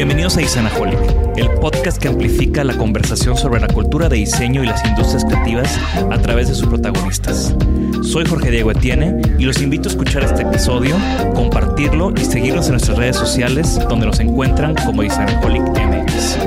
Bienvenidos 0.00 0.38
a 0.38 0.40
Isanaholic, 0.40 0.98
el 1.36 1.50
podcast 1.60 2.00
que 2.00 2.08
amplifica 2.08 2.64
la 2.64 2.74
conversación 2.74 3.36
sobre 3.36 3.60
la 3.60 3.68
cultura 3.68 4.08
de 4.08 4.16
diseño 4.16 4.64
y 4.64 4.66
las 4.66 4.82
industrias 4.82 5.26
creativas 5.26 5.78
a 6.10 6.16
través 6.16 6.48
de 6.48 6.54
sus 6.54 6.66
protagonistas. 6.68 7.54
Soy 8.02 8.24
Jorge 8.24 8.50
Diego 8.50 8.70
Etienne 8.70 9.20
y 9.38 9.44
los 9.44 9.60
invito 9.60 9.90
a 9.90 9.92
escuchar 9.92 10.24
este 10.24 10.40
episodio, 10.40 10.96
compartirlo 11.34 12.14
y 12.16 12.24
seguirnos 12.24 12.64
en 12.68 12.72
nuestras 12.72 12.96
redes 12.96 13.16
sociales 13.16 13.78
donde 13.90 14.06
nos 14.06 14.20
encuentran 14.20 14.74
como 14.86 15.02
Isanaholic 15.02 15.68
MX. 15.68 16.38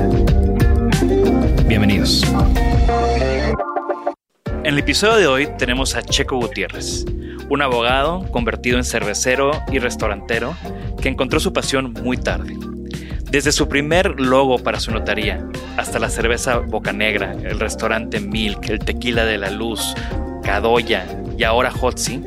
Bienvenidos. 1.68 2.24
En 4.64 4.66
el 4.66 4.78
episodio 4.80 5.16
de 5.16 5.26
hoy 5.28 5.48
tenemos 5.58 5.94
a 5.94 6.02
Checo 6.02 6.38
Gutiérrez, 6.38 7.04
un 7.48 7.62
abogado 7.62 8.28
convertido 8.32 8.78
en 8.78 8.84
cervecero 8.84 9.52
y 9.70 9.78
restaurantero 9.78 10.56
que 11.00 11.08
encontró 11.08 11.38
su 11.38 11.52
pasión 11.52 11.92
muy 12.02 12.16
tarde. 12.16 12.56
Desde 13.34 13.50
su 13.50 13.68
primer 13.68 14.20
logo 14.20 14.60
para 14.60 14.78
su 14.78 14.92
notaría, 14.92 15.44
hasta 15.76 15.98
la 15.98 16.08
cerveza 16.08 16.58
Boca 16.58 16.92
Negra, 16.92 17.32
el 17.32 17.58
restaurante 17.58 18.20
Milk, 18.20 18.70
el 18.70 18.78
tequila 18.78 19.24
de 19.24 19.38
la 19.38 19.50
luz, 19.50 19.96
Cadoya 20.44 21.04
y 21.36 21.42
ahora 21.42 21.72
Hotzi, 21.72 22.22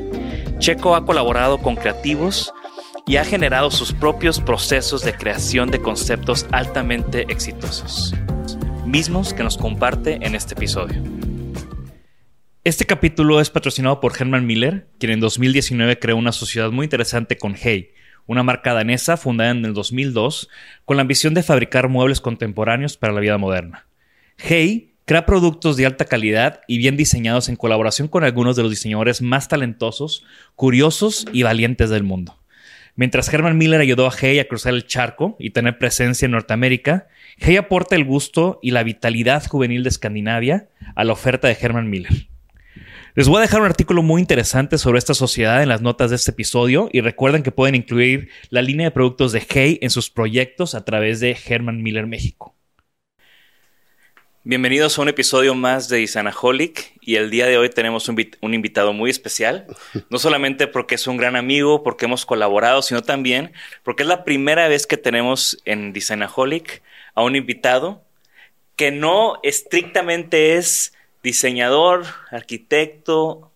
Checo 0.58 0.94
ha 0.94 1.06
colaborado 1.06 1.56
con 1.62 1.76
creativos 1.76 2.52
y 3.06 3.16
ha 3.16 3.24
generado 3.24 3.70
sus 3.70 3.94
propios 3.94 4.38
procesos 4.38 5.02
de 5.02 5.14
creación 5.14 5.70
de 5.70 5.80
conceptos 5.80 6.44
altamente 6.52 7.22
exitosos, 7.30 8.14
mismos 8.84 9.32
que 9.32 9.44
nos 9.44 9.56
comparte 9.56 10.18
en 10.20 10.34
este 10.34 10.52
episodio. 10.52 11.02
Este 12.64 12.84
capítulo 12.84 13.40
es 13.40 13.48
patrocinado 13.48 13.98
por 14.00 14.12
Herman 14.14 14.44
Miller, 14.44 14.90
quien 14.98 15.12
en 15.12 15.20
2019 15.20 15.98
creó 16.00 16.18
una 16.18 16.32
sociedad 16.32 16.70
muy 16.70 16.84
interesante 16.84 17.38
con 17.38 17.54
Hey, 17.58 17.92
una 18.28 18.44
marca 18.44 18.74
danesa 18.74 19.16
fundada 19.16 19.50
en 19.50 19.64
el 19.64 19.74
2002 19.74 20.48
con 20.84 20.96
la 20.96 21.00
ambición 21.00 21.34
de 21.34 21.42
fabricar 21.42 21.88
muebles 21.88 22.20
contemporáneos 22.20 22.96
para 22.96 23.12
la 23.12 23.20
vida 23.20 23.38
moderna. 23.38 23.86
Hey 24.36 24.94
crea 25.06 25.24
productos 25.24 25.78
de 25.78 25.86
alta 25.86 26.04
calidad 26.04 26.60
y 26.68 26.76
bien 26.76 26.96
diseñados 26.96 27.48
en 27.48 27.56
colaboración 27.56 28.06
con 28.06 28.24
algunos 28.24 28.54
de 28.54 28.62
los 28.62 28.70
diseñadores 28.70 29.22
más 29.22 29.48
talentosos, 29.48 30.24
curiosos 30.54 31.26
y 31.32 31.42
valientes 31.42 31.88
del 31.88 32.04
mundo. 32.04 32.38
Mientras 32.94 33.32
Herman 33.32 33.56
Miller 33.56 33.80
ayudó 33.80 34.06
a 34.06 34.12
Hey 34.12 34.38
a 34.38 34.46
cruzar 34.46 34.74
el 34.74 34.86
charco 34.86 35.36
y 35.38 35.50
tener 35.50 35.78
presencia 35.78 36.26
en 36.26 36.32
Norteamérica, 36.32 37.08
Hey 37.38 37.56
aporta 37.56 37.96
el 37.96 38.04
gusto 38.04 38.58
y 38.62 38.72
la 38.72 38.82
vitalidad 38.82 39.46
juvenil 39.46 39.82
de 39.84 39.88
Escandinavia 39.88 40.68
a 40.94 41.04
la 41.04 41.14
oferta 41.14 41.48
de 41.48 41.56
Herman 41.58 41.88
Miller. 41.88 42.28
Les 43.14 43.26
voy 43.26 43.38
a 43.38 43.42
dejar 43.42 43.60
un 43.60 43.66
artículo 43.66 44.02
muy 44.02 44.20
interesante 44.20 44.76
sobre 44.76 44.98
esta 44.98 45.14
sociedad 45.14 45.62
en 45.62 45.68
las 45.68 45.80
notas 45.80 46.10
de 46.10 46.16
este 46.16 46.30
episodio 46.30 46.88
y 46.92 47.00
recuerden 47.00 47.42
que 47.42 47.50
pueden 47.50 47.74
incluir 47.74 48.28
la 48.50 48.62
línea 48.62 48.88
de 48.88 48.90
productos 48.90 49.32
de 49.32 49.44
Hey 49.48 49.78
en 49.80 49.90
sus 49.90 50.10
proyectos 50.10 50.74
a 50.74 50.84
través 50.84 51.18
de 51.20 51.36
Herman 51.46 51.82
Miller 51.82 52.06
México. 52.06 52.54
Bienvenidos 54.44 54.98
a 54.98 55.02
un 55.02 55.08
episodio 55.08 55.54
más 55.54 55.88
de 55.88 56.02
Isanaholic 56.02 56.92
y 57.00 57.16
el 57.16 57.30
día 57.30 57.46
de 57.46 57.58
hoy 57.58 57.70
tenemos 57.70 58.08
un, 58.08 58.16
un, 58.40 58.54
invitado 58.54 58.92
muy 58.92 59.10
especial, 59.10 59.66
no 60.10 60.18
solamente 60.18 60.66
porque 60.66 60.94
es 60.94 61.06
un 61.06 61.16
gran 61.16 61.34
amigo, 61.34 61.82
porque 61.82 62.04
hemos 62.04 62.24
colaborado, 62.24 62.82
sino 62.82 63.02
también 63.02 63.52
porque 63.82 64.04
es 64.04 64.08
la 64.08 64.24
primera 64.24 64.68
vez 64.68 64.86
que 64.86 64.96
tenemos 64.96 65.60
en 65.64 65.92
Isanaholic 65.94 66.82
a 67.14 67.22
un 67.22 67.36
invitado 67.36 68.04
que 68.76 68.92
no 68.92 69.40
estrictamente 69.42 70.56
es 70.56 70.92
diseñador, 71.22 72.04
arquitecto, 72.30 73.50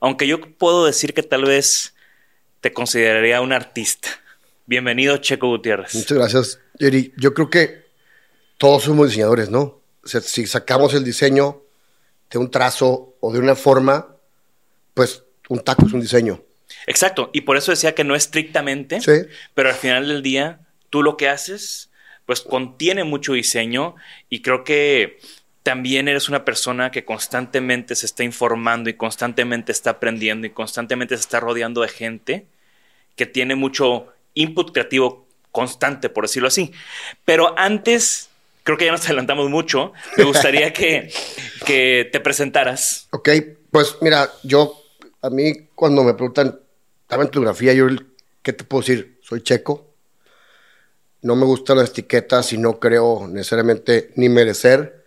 aunque 0.00 0.26
yo 0.26 0.40
puedo 0.40 0.86
decir 0.86 1.14
que 1.14 1.22
tal 1.22 1.44
vez 1.44 1.94
te 2.60 2.72
consideraría 2.72 3.40
un 3.40 3.52
artista. 3.52 4.08
Bienvenido, 4.66 5.16
Checo 5.18 5.48
Gutiérrez. 5.48 5.94
Muchas 5.94 6.16
gracias, 6.18 6.60
Jerry. 6.78 7.12
Yo 7.16 7.34
creo 7.34 7.50
que 7.50 7.84
todos 8.58 8.84
somos 8.84 9.08
diseñadores, 9.08 9.50
¿no? 9.50 9.80
O 10.02 10.06
sea, 10.08 10.20
si 10.20 10.46
sacamos 10.46 10.94
el 10.94 11.04
diseño 11.04 11.62
de 12.30 12.38
un 12.38 12.50
trazo 12.50 13.16
o 13.20 13.32
de 13.32 13.38
una 13.38 13.56
forma, 13.56 14.16
pues 14.94 15.22
un 15.48 15.60
taco 15.60 15.86
es 15.86 15.92
un 15.92 16.00
diseño. 16.00 16.42
Exacto, 16.86 17.30
y 17.32 17.42
por 17.42 17.56
eso 17.56 17.72
decía 17.72 17.94
que 17.94 18.04
no 18.04 18.14
estrictamente, 18.14 19.00
Sí. 19.00 19.28
pero 19.54 19.68
al 19.70 19.74
final 19.74 20.06
del 20.08 20.22
día, 20.22 20.60
tú 20.88 21.02
lo 21.02 21.16
que 21.16 21.28
haces, 21.28 21.90
pues 22.26 22.40
contiene 22.40 23.02
mucho 23.02 23.32
diseño 23.32 23.96
y 24.28 24.40
creo 24.42 24.62
que 24.62 25.18
también 25.62 26.08
eres 26.08 26.28
una 26.28 26.44
persona 26.44 26.90
que 26.90 27.04
constantemente 27.04 27.94
se 27.94 28.06
está 28.06 28.24
informando 28.24 28.88
y 28.88 28.94
constantemente 28.94 29.72
está 29.72 29.90
aprendiendo 29.90 30.46
y 30.46 30.50
constantemente 30.50 31.16
se 31.16 31.22
está 31.22 31.40
rodeando 31.40 31.82
de 31.82 31.88
gente 31.88 32.46
que 33.16 33.26
tiene 33.26 33.54
mucho 33.54 34.06
input 34.34 34.72
creativo 34.72 35.26
constante, 35.52 36.08
por 36.08 36.24
decirlo 36.24 36.48
así. 36.48 36.72
Pero 37.24 37.58
antes, 37.58 38.30
creo 38.62 38.78
que 38.78 38.86
ya 38.86 38.92
nos 38.92 39.04
adelantamos 39.04 39.50
mucho, 39.50 39.92
me 40.16 40.24
gustaría 40.24 40.72
que, 40.72 41.12
que 41.66 42.08
te 42.10 42.20
presentaras. 42.20 43.08
Ok, 43.10 43.28
pues 43.70 43.96
mira, 44.00 44.30
yo, 44.42 44.82
a 45.20 45.28
mí 45.28 45.68
cuando 45.74 46.02
me 46.02 46.14
preguntan, 46.14 46.58
dame 47.08 47.26
tu 47.26 47.40
biografía, 47.40 47.74
yo, 47.74 47.86
¿qué 48.42 48.52
te 48.52 48.64
puedo 48.64 48.80
decir? 48.80 49.18
Soy 49.22 49.42
checo. 49.42 49.88
No 51.22 51.36
me 51.36 51.44
gustan 51.44 51.76
las 51.76 51.90
etiquetas 51.90 52.54
y 52.54 52.58
no 52.58 52.78
creo 52.80 53.28
necesariamente 53.28 54.10
ni 54.16 54.30
merecer 54.30 54.99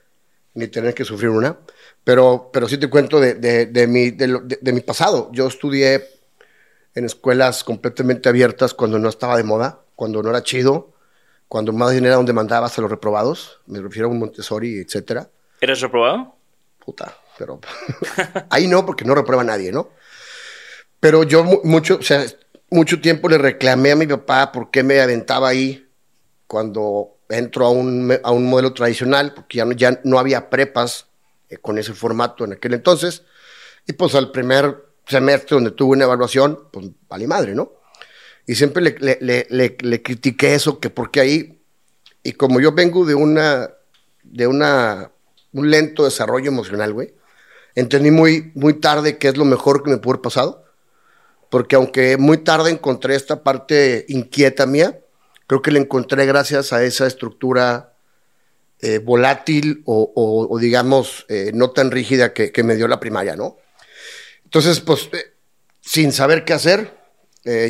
ni 0.55 0.67
tener 0.67 0.93
que 0.93 1.05
sufrir 1.05 1.29
una. 1.29 1.57
Pero, 2.03 2.49
pero 2.51 2.67
sí 2.67 2.77
te 2.77 2.89
cuento 2.89 3.19
de, 3.19 3.35
de, 3.35 3.65
de 3.67 3.87
mi, 3.87 4.11
de, 4.11 4.73
mi 4.73 4.81
pasado. 4.81 5.29
Yo 5.33 5.47
estudié 5.47 6.03
en 6.95 7.05
escuelas 7.05 7.63
completamente 7.63 8.29
abiertas 8.29 8.73
cuando 8.73 8.99
no 8.99 9.09
estaba 9.09 9.37
de 9.37 9.43
moda, 9.43 9.81
cuando 9.95 10.21
no 10.21 10.29
era 10.29 10.43
chido, 10.43 10.93
cuando 11.47 11.71
más 11.73 11.91
bien 11.91 12.05
era 12.05 12.15
donde 12.15 12.33
mandabas 12.33 12.77
a 12.77 12.81
los 12.81 12.91
reprobados. 12.91 13.61
Me 13.65 13.79
refiero 13.79 14.07
a 14.07 14.11
un 14.11 14.19
Montessori, 14.19 14.79
etcétera. 14.79 15.29
¿Eres 15.61 15.81
reprobado? 15.81 16.35
Puta, 16.83 17.17
pero 17.37 17.59
ahí 18.49 18.67
no, 18.67 18.85
porque 18.85 19.05
no 19.05 19.15
reprueba 19.15 19.43
nadie, 19.43 19.71
¿no? 19.71 19.89
Pero 20.99 21.23
yo 21.23 21.43
mu- 21.43 21.61
mucho, 21.63 21.95
o 21.97 22.01
sea, 22.01 22.25
mucho 22.69 22.99
tiempo 23.01 23.29
le 23.29 23.37
reclamé 23.37 23.91
a 23.91 23.95
mi 23.95 24.07
papá 24.07 24.51
por 24.51 24.71
qué 24.71 24.83
me 24.83 24.99
aventaba 24.99 25.49
ahí 25.49 25.87
cuando 26.47 27.12
entro 27.37 27.65
a 27.65 27.69
un, 27.69 28.17
a 28.23 28.31
un 28.31 28.49
modelo 28.49 28.73
tradicional, 28.73 29.33
porque 29.33 29.57
ya 29.57 29.65
no, 29.65 29.71
ya 29.73 29.99
no 30.03 30.19
había 30.19 30.49
prepas 30.49 31.07
eh, 31.49 31.57
con 31.57 31.77
ese 31.77 31.93
formato 31.93 32.45
en 32.45 32.53
aquel 32.53 32.73
entonces. 32.73 33.23
Y 33.87 33.93
pues 33.93 34.15
al 34.15 34.31
primer 34.31 34.85
semestre 35.07 35.55
donde 35.55 35.71
tuve 35.71 35.95
una 35.95 36.05
evaluación, 36.05 36.59
pues 36.71 36.87
vale 37.07 37.27
madre, 37.27 37.55
¿no? 37.55 37.73
Y 38.45 38.55
siempre 38.55 38.83
le, 38.83 38.95
le, 38.99 39.47
le, 39.49 39.77
le, 39.79 40.01
critiqué 40.01 40.53
eso, 40.53 40.79
que 40.79 40.89
porque 40.89 41.21
ahí, 41.21 41.61
y 42.23 42.33
como 42.33 42.59
yo 42.59 42.73
vengo 42.73 43.05
de 43.05 43.15
una, 43.15 43.71
de 44.23 44.47
una, 44.47 45.11
un 45.53 45.69
lento 45.69 46.03
desarrollo 46.03 46.49
emocional, 46.49 46.93
güey, 46.93 47.13
entendí 47.75 48.11
muy, 48.11 48.51
muy 48.53 48.73
tarde 48.73 49.17
qué 49.17 49.29
es 49.29 49.37
lo 49.37 49.45
mejor 49.45 49.83
que 49.83 49.91
me 49.91 49.97
pudo 49.97 50.13
haber 50.13 50.21
pasado, 50.21 50.65
porque 51.49 51.75
aunque 51.75 52.17
muy 52.17 52.37
tarde 52.39 52.71
encontré 52.71 53.15
esta 53.15 53.43
parte 53.43 54.05
inquieta 54.09 54.65
mía, 54.65 54.99
creo 55.47 55.61
que 55.61 55.71
la 55.71 55.79
encontré 55.79 56.25
gracias 56.25 56.73
a 56.73 56.83
esa 56.83 57.07
estructura 57.07 57.93
eh, 58.85 58.99
volátil 58.99 59.81
o, 59.85 60.57
digamos, 60.59 61.25
eh, 61.29 61.51
no 61.53 61.71
tan 61.71 61.89
rígida 61.89 62.33
que, 62.33 62.51
me 62.63 62.75
dio 62.75 62.89
la 62.89 62.99
primaria, 62.99 63.35
¿no? 63.35 63.55
Entonces, 64.43 64.81
pues, 64.81 65.09
eh, 65.13 65.33
sin 65.79 66.11
saber 66.11 66.43
qué 66.43 66.51
hacer, 66.53 67.01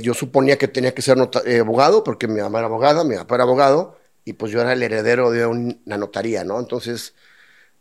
yo 0.03 0.13
suponía 0.13 0.57
que 0.59 0.67
tenía 0.67 0.93
que 0.93 1.01
ser 1.01 1.17
abogado, 1.59 2.03
porque 2.03 2.27
mi 2.27 2.39
mamá 2.41 2.59
era 2.59 2.67
abogada, 2.67 3.03
mi 3.03 3.15
papá 3.15 3.35
era 3.35 3.43
abogado, 3.43 3.97
y 4.23 4.33
pues 4.33 4.51
yo 4.51 4.61
era 4.61 4.73
el 4.73 4.83
heredero 4.83 5.31
de 5.31 5.47
una 5.47 5.97
notaría, 5.97 6.43
¿no? 6.43 6.59
Entonces, 6.59 7.15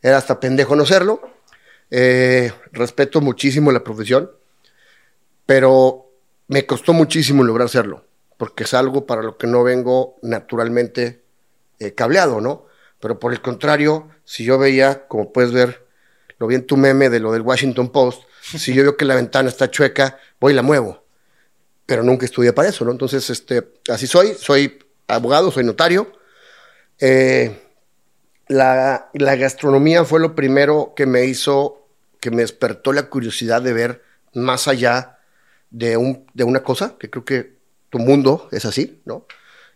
era 0.01 0.17
hasta 0.17 0.41
pendejo 0.41 0.75
no 0.75 0.87
serlo. 0.87 1.21
Respeto 1.91 3.21
muchísimo 3.21 3.73
la 3.73 3.85
profesión, 3.85 4.31
pero 5.45 6.11
me 6.49 6.67
costó 6.67 6.93
muchísimo 6.95 7.45
lograr 7.45 7.67
hacerlo, 7.67 8.07
porque 8.43 8.65
es 8.65 8.75
algo 8.75 9.07
para 9.07 9.23
lo 9.23 9.39
que 9.39 9.47
no 9.47 9.63
vengo 9.63 10.19
naturalmente 10.21 11.23
eh, 11.79 11.95
cableado, 11.95 12.41
¿no? 12.41 12.67
Pero 12.99 13.21
por 13.21 13.33
el 13.33 13.41
contrario, 13.41 14.11
si 14.25 14.43
yo 14.43 14.59
veía, 14.59 15.07
como 15.07 15.33
puedes 15.33 15.53
ver, 15.53 15.87
lo 16.39 16.49
vi 16.49 16.57
en 16.57 16.67
tu 16.67 16.77
meme 16.77 17.09
de 17.09 17.21
lo 17.21 17.31
del 17.31 17.43
Washington 17.43 17.93
Post, 17.93 18.25
si 18.43 18.75
yo 18.75 18.83
veo 18.83 18.97
que 18.97 19.05
la 19.05 19.15
ventana 19.15 19.49
está 19.49 19.71
chueca, 19.71 20.19
voy 20.41 20.55
y 20.55 20.57
la 20.57 20.63
muevo. 20.63 21.05
Pero 21.87 22.03
nunca 22.03 22.25
estudié 22.25 22.53
para 22.53 22.69
eso, 22.69 22.85
¿no? 22.85 22.91
Entonces, 22.91 23.31
este, 23.31 23.75
así 23.89 24.09
soy, 24.09 24.35
soy 24.35 24.77
abogado, 25.07 25.53
soy 25.53 25.63
notario. 25.63 26.11
Eh, 26.99 27.63
la, 28.49 29.09
la 29.15 29.37
gastronomía 29.37 30.05
fue 30.05 30.19
lo 30.19 30.35
primero 30.35 30.95
que 30.97 31.07
me 31.07 31.27
hizo, 31.27 31.87
que 32.19 32.33
me 32.33 32.43
despertó 32.43 32.93
la 32.93 33.09
curiosidad 33.09 33.63
de 33.63 33.73
ver 33.73 34.03
más 34.35 34.67
allá 34.67 35.21
de, 35.71 35.97
un, 35.97 36.27
de 36.35 36.43
una 36.43 36.65
cosa, 36.65 36.97
que 36.99 37.09
creo 37.09 37.25
que 37.25 37.62
tu 37.93 37.99
mundo 37.99 38.49
es 38.53 38.65
así, 38.65 39.03
¿no? 39.05 39.27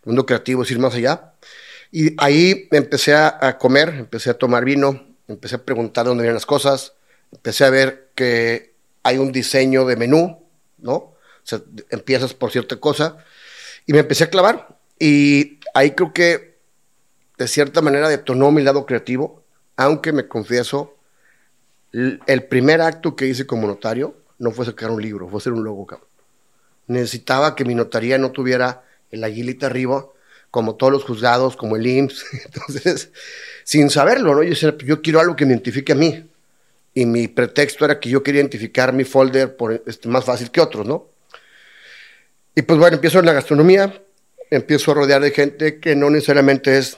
El 0.01 0.07
mundo 0.07 0.25
creativo 0.25 0.63
es 0.63 0.71
ir 0.71 0.79
más 0.79 0.95
allá. 0.95 1.33
Y 1.91 2.15
ahí 2.17 2.67
empecé 2.71 3.13
a, 3.13 3.57
comer, 3.59 3.89
empecé 3.89 4.31
a 4.31 4.33
tomar 4.33 4.65
vino, 4.65 5.05
empecé 5.27 5.55
a 5.55 5.63
preguntar 5.63 6.07
dónde 6.07 6.23
vienen 6.23 6.33
las 6.33 6.47
cosas, 6.47 6.93
empecé 7.31 7.63
a 7.63 7.69
ver 7.69 8.09
que 8.15 8.73
hay 9.03 9.19
un 9.19 9.31
diseño 9.31 9.85
de 9.85 9.95
menú, 9.97 10.43
¿no? 10.79 10.93
O 10.93 11.15
sea, 11.43 11.61
empiezas 11.91 12.33
por 12.33 12.51
cierta 12.51 12.77
cosa, 12.77 13.17
y 13.85 13.93
me 13.93 13.99
empecé 13.99 14.23
a 14.23 14.31
clavar. 14.31 14.79
Y 14.97 15.59
ahí 15.75 15.91
creo 15.91 16.11
que 16.11 16.57
de 17.37 17.47
cierta 17.47 17.81
manera 17.81 18.09
detonó 18.09 18.51
mi 18.51 18.63
lado 18.63 18.87
creativo, 18.87 19.43
aunque 19.75 20.11
me 20.11 20.27
confieso, 20.27 20.97
el 21.91 22.43
primer 22.49 22.81
acto 22.81 23.15
que 23.15 23.27
hice 23.27 23.45
como 23.45 23.67
notario 23.67 24.15
no 24.39 24.49
fue 24.49 24.65
sacar 24.65 24.89
un 24.89 25.03
libro, 25.03 25.29
fue 25.29 25.37
hacer 25.37 25.53
un 25.53 25.63
logo. 25.63 25.85
Necesitaba 26.87 27.55
que 27.55 27.65
mi 27.65 27.75
notaría 27.75 28.17
no 28.17 28.31
tuviera 28.31 28.83
el 29.11 29.23
aguilita 29.23 29.67
arriba, 29.67 30.07
como 30.51 30.75
todos 30.75 30.91
los 30.93 31.03
juzgados, 31.03 31.55
como 31.55 31.75
el 31.75 31.85
IMSS. 31.85 32.25
Entonces, 32.45 33.11
sin 33.63 33.89
saberlo, 33.89 34.33
¿no? 34.33 34.43
Yo 34.43 34.49
decía, 34.49 34.75
yo 34.83 35.01
quiero 35.01 35.19
algo 35.19 35.35
que 35.35 35.45
me 35.45 35.53
identifique 35.53 35.91
a 35.91 35.95
mí. 35.95 36.25
Y 36.93 37.05
mi 37.05 37.27
pretexto 37.27 37.85
era 37.85 37.99
que 37.99 38.09
yo 38.09 38.23
quería 38.23 38.41
identificar 38.41 38.91
mi 38.91 39.03
folder 39.03 39.55
por, 39.55 39.83
este, 39.85 40.07
más 40.07 40.25
fácil 40.25 40.49
que 40.49 40.61
otros, 40.61 40.87
¿no? 40.87 41.09
Y 42.55 42.63
pues 42.63 42.79
bueno, 42.79 42.95
empiezo 42.95 43.19
en 43.19 43.27
la 43.27 43.33
gastronomía, 43.33 44.01
empiezo 44.49 44.91
a 44.91 44.95
rodear 44.95 45.21
de 45.21 45.29
gente 45.29 45.79
que 45.79 45.95
no 45.95 46.09
necesariamente 46.09 46.79
es 46.79 46.97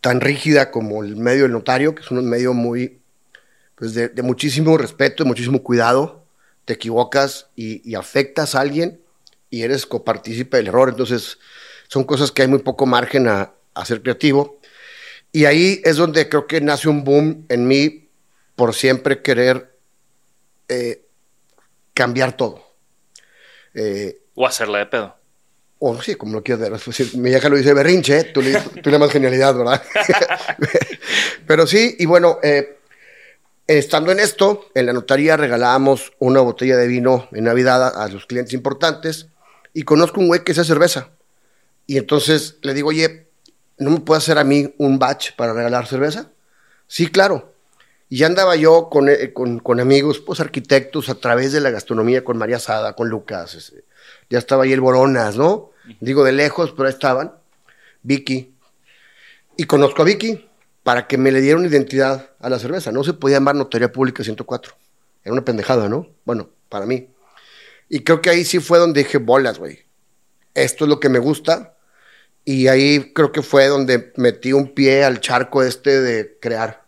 tan 0.00 0.20
rígida 0.20 0.70
como 0.70 1.02
el 1.02 1.16
medio 1.16 1.42
del 1.42 1.52
notario, 1.52 1.96
que 1.96 2.02
es 2.02 2.10
un 2.12 2.24
medio 2.28 2.54
muy, 2.54 3.00
pues 3.74 3.92
de, 3.94 4.08
de 4.08 4.22
muchísimo 4.22 4.78
respeto, 4.78 5.24
de 5.24 5.28
muchísimo 5.28 5.64
cuidado. 5.64 6.25
Te 6.66 6.74
equivocas 6.74 7.46
y, 7.56 7.88
y 7.90 7.94
afectas 7.94 8.54
a 8.54 8.60
alguien 8.60 9.00
y 9.48 9.62
eres 9.62 9.86
copartícipe 9.86 10.58
del 10.58 10.66
error. 10.68 10.90
Entonces, 10.90 11.38
son 11.88 12.04
cosas 12.04 12.30
que 12.32 12.42
hay 12.42 12.48
muy 12.48 12.58
poco 12.58 12.84
margen 12.84 13.26
a, 13.28 13.54
a 13.72 13.84
ser 13.86 14.02
creativo. 14.02 14.60
Y 15.32 15.46
ahí 15.46 15.80
es 15.84 15.96
donde 15.96 16.28
creo 16.28 16.46
que 16.46 16.60
nace 16.60 16.88
un 16.88 17.04
boom 17.04 17.46
en 17.48 17.66
mí 17.66 18.08
por 18.54 18.74
siempre 18.74 19.22
querer 19.22 19.76
eh, 20.68 21.06
cambiar 21.94 22.36
todo. 22.36 22.62
Eh, 23.74 24.18
O 24.34 24.46
hacerla 24.46 24.78
de 24.78 24.86
pedo. 24.86 25.16
o 25.78 26.00
sí, 26.02 26.14
como 26.14 26.32
lo 26.32 26.42
quieras 26.42 26.70
ver. 26.70 26.80
Sí, 26.94 27.10
mi 27.18 27.30
vieja 27.30 27.48
lo 27.50 27.56
dice 27.56 27.74
berrinche, 27.74 28.24
tú 28.24 28.40
le, 28.42 28.58
tú 28.82 28.90
le 28.90 28.98
más 28.98 29.10
genialidad, 29.12 29.54
¿verdad? 29.54 29.82
Pero 31.46 31.66
sí, 31.66 31.96
y 31.98 32.06
bueno, 32.06 32.38
eh, 32.42 32.75
estando 33.66 34.12
en 34.12 34.20
esto, 34.20 34.66
en 34.74 34.86
la 34.86 34.92
notaría 34.92 35.36
regalábamos 35.36 36.12
una 36.18 36.40
botella 36.40 36.76
de 36.76 36.86
vino 36.86 37.28
en 37.32 37.44
Navidad 37.44 37.82
a, 37.82 38.04
a 38.04 38.08
los 38.08 38.26
clientes 38.26 38.54
importantes 38.54 39.28
y 39.72 39.82
conozco 39.82 40.20
un 40.20 40.28
güey 40.28 40.44
que 40.44 40.52
hace 40.52 40.64
cerveza. 40.64 41.10
Y 41.86 41.98
entonces 41.98 42.56
le 42.62 42.74
digo, 42.74 42.88
oye, 42.88 43.28
¿no 43.78 43.90
me 43.90 44.00
puede 44.00 44.18
hacer 44.18 44.38
a 44.38 44.44
mí 44.44 44.74
un 44.78 44.98
batch 44.98 45.32
para 45.36 45.52
regalar 45.52 45.86
cerveza? 45.86 46.30
Sí, 46.86 47.08
claro. 47.08 47.52
Y 48.08 48.18
ya 48.18 48.26
andaba 48.26 48.54
yo 48.56 48.88
con, 48.88 49.08
eh, 49.08 49.32
con, 49.32 49.58
con 49.58 49.80
amigos, 49.80 50.20
pues 50.20 50.40
arquitectos, 50.40 51.08
a 51.08 51.16
través 51.16 51.52
de 51.52 51.60
la 51.60 51.70
gastronomía, 51.70 52.24
con 52.24 52.38
María 52.38 52.58
Sada, 52.58 52.94
con 52.94 53.08
Lucas. 53.08 53.54
ese, 53.54 53.84
ya 54.30 54.38
estaba 54.38 54.64
ahí 54.64 54.72
el 54.72 54.80
Boronas, 54.80 55.36
¿no? 55.36 55.70
Digo 56.00 56.24
de 56.24 56.32
lejos, 56.32 56.72
pero 56.72 56.88
ahí 56.88 56.92
estaban. 56.92 57.32
Vicky. 58.02 58.54
Y 59.56 59.64
conozco 59.64 60.02
a 60.02 60.04
Vicky 60.04 60.48
para 60.86 61.08
que 61.08 61.18
me 61.18 61.32
le 61.32 61.40
diera 61.40 61.58
una 61.58 61.66
identidad 61.66 62.30
a 62.38 62.48
la 62.48 62.60
cerveza. 62.60 62.92
No 62.92 63.02
se 63.02 63.12
podía 63.12 63.38
llamar 63.38 63.56
Notaría 63.56 63.90
Pública 63.90 64.22
104. 64.22 64.72
Era 65.24 65.32
una 65.32 65.44
pendejada, 65.44 65.88
¿no? 65.88 66.06
Bueno, 66.24 66.48
para 66.68 66.86
mí. 66.86 67.08
Y 67.88 68.04
creo 68.04 68.22
que 68.22 68.30
ahí 68.30 68.44
sí 68.44 68.60
fue 68.60 68.78
donde 68.78 69.02
dije, 69.02 69.18
bolas, 69.18 69.58
güey. 69.58 69.80
Esto 70.54 70.84
es 70.84 70.88
lo 70.88 71.00
que 71.00 71.08
me 71.08 71.18
gusta. 71.18 71.74
Y 72.44 72.68
ahí 72.68 73.12
creo 73.12 73.32
que 73.32 73.42
fue 73.42 73.66
donde 73.66 74.12
metí 74.14 74.52
un 74.52 74.74
pie 74.74 75.02
al 75.02 75.18
charco 75.18 75.64
este 75.64 76.00
de 76.00 76.38
crear. 76.40 76.84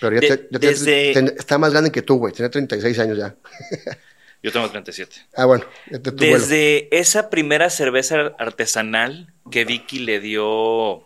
Pero 0.00 0.14
ya, 0.14 0.20
De- 0.20 0.36
te- 0.36 0.48
ya 0.52 0.58
te- 0.60 0.66
desde- 0.68 1.12
ten- 1.12 1.34
está 1.36 1.58
más 1.58 1.72
grande 1.72 1.90
que 1.90 2.02
tú, 2.02 2.18
güey. 2.18 2.32
Tenía 2.32 2.50
36 2.50 2.96
años 3.00 3.18
ya. 3.18 3.34
Yo 4.44 4.52
tengo 4.52 4.70
37. 4.70 5.16
Ah, 5.34 5.46
bueno. 5.46 5.64
ya 5.90 5.98
te 5.98 6.12
tu 6.12 6.18
vuelo. 6.18 6.38
Desde 6.38 6.96
esa 6.96 7.30
primera 7.30 7.68
cerveza 7.70 8.32
artesanal 8.38 9.32
que 9.50 9.64
Vicky 9.64 9.98
le 10.00 10.20
dio, 10.20 11.02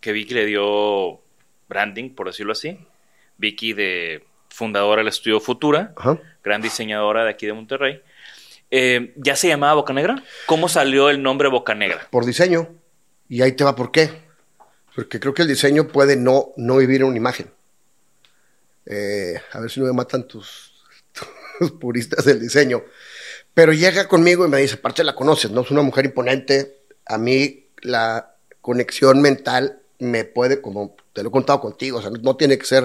que 0.00 0.10
Vicky 0.10 0.34
le 0.34 0.46
dio 0.46 1.20
branding, 1.70 2.10
por 2.14 2.26
decirlo 2.26 2.52
así. 2.52 2.78
Vicky 3.38 3.72
de 3.72 4.26
fundadora 4.50 5.00
del 5.00 5.08
estudio 5.08 5.40
Futura, 5.40 5.94
Ajá. 5.96 6.18
gran 6.44 6.60
diseñadora 6.60 7.24
de 7.24 7.30
aquí 7.30 7.46
de 7.46 7.54
Monterrey. 7.54 8.02
Eh, 8.70 9.14
¿Ya 9.16 9.34
se 9.36 9.48
llamaba 9.48 9.74
Boca 9.74 9.92
Negra? 9.94 10.22
¿Cómo 10.46 10.68
salió 10.68 11.08
el 11.08 11.22
nombre 11.22 11.48
Boca 11.48 11.74
Negra? 11.74 12.06
por 12.10 12.26
diseño. 12.26 12.68
Y 13.28 13.40
ahí 13.42 13.52
te 13.52 13.64
va 13.64 13.74
por 13.74 13.90
qué. 13.92 14.10
Porque 14.94 15.20
creo 15.20 15.32
que 15.32 15.42
el 15.42 15.48
diseño 15.48 15.86
puede 15.88 16.16
no, 16.16 16.50
no 16.56 16.76
vivir 16.76 17.00
en 17.00 17.06
una 17.06 17.16
imagen. 17.16 17.50
Eh, 18.86 19.40
a 19.52 19.60
ver 19.60 19.70
si 19.70 19.80
no 19.80 19.86
me 19.86 19.92
matan 19.92 20.26
tus, 20.26 20.84
tus 21.58 21.70
puristas 21.72 22.24
del 22.24 22.40
diseño. 22.40 22.82
Pero 23.54 23.72
llega 23.72 24.08
conmigo 24.08 24.44
y 24.44 24.48
me 24.48 24.58
dice, 24.58 24.74
aparte 24.74 25.04
la 25.04 25.14
conoces, 25.14 25.50
¿no? 25.52 25.62
Es 25.62 25.70
una 25.70 25.82
mujer 25.82 26.04
imponente. 26.04 26.82
A 27.06 27.16
mí 27.18 27.68
la 27.82 28.34
conexión 28.60 29.22
mental 29.22 29.79
me 30.00 30.24
puede, 30.24 30.60
como 30.60 30.96
te 31.12 31.22
lo 31.22 31.28
he 31.28 31.32
contado 31.32 31.60
contigo, 31.60 31.98
o 31.98 32.02
sea, 32.02 32.10
no, 32.10 32.36
tiene 32.36 32.58
que 32.58 32.66
ser 32.66 32.84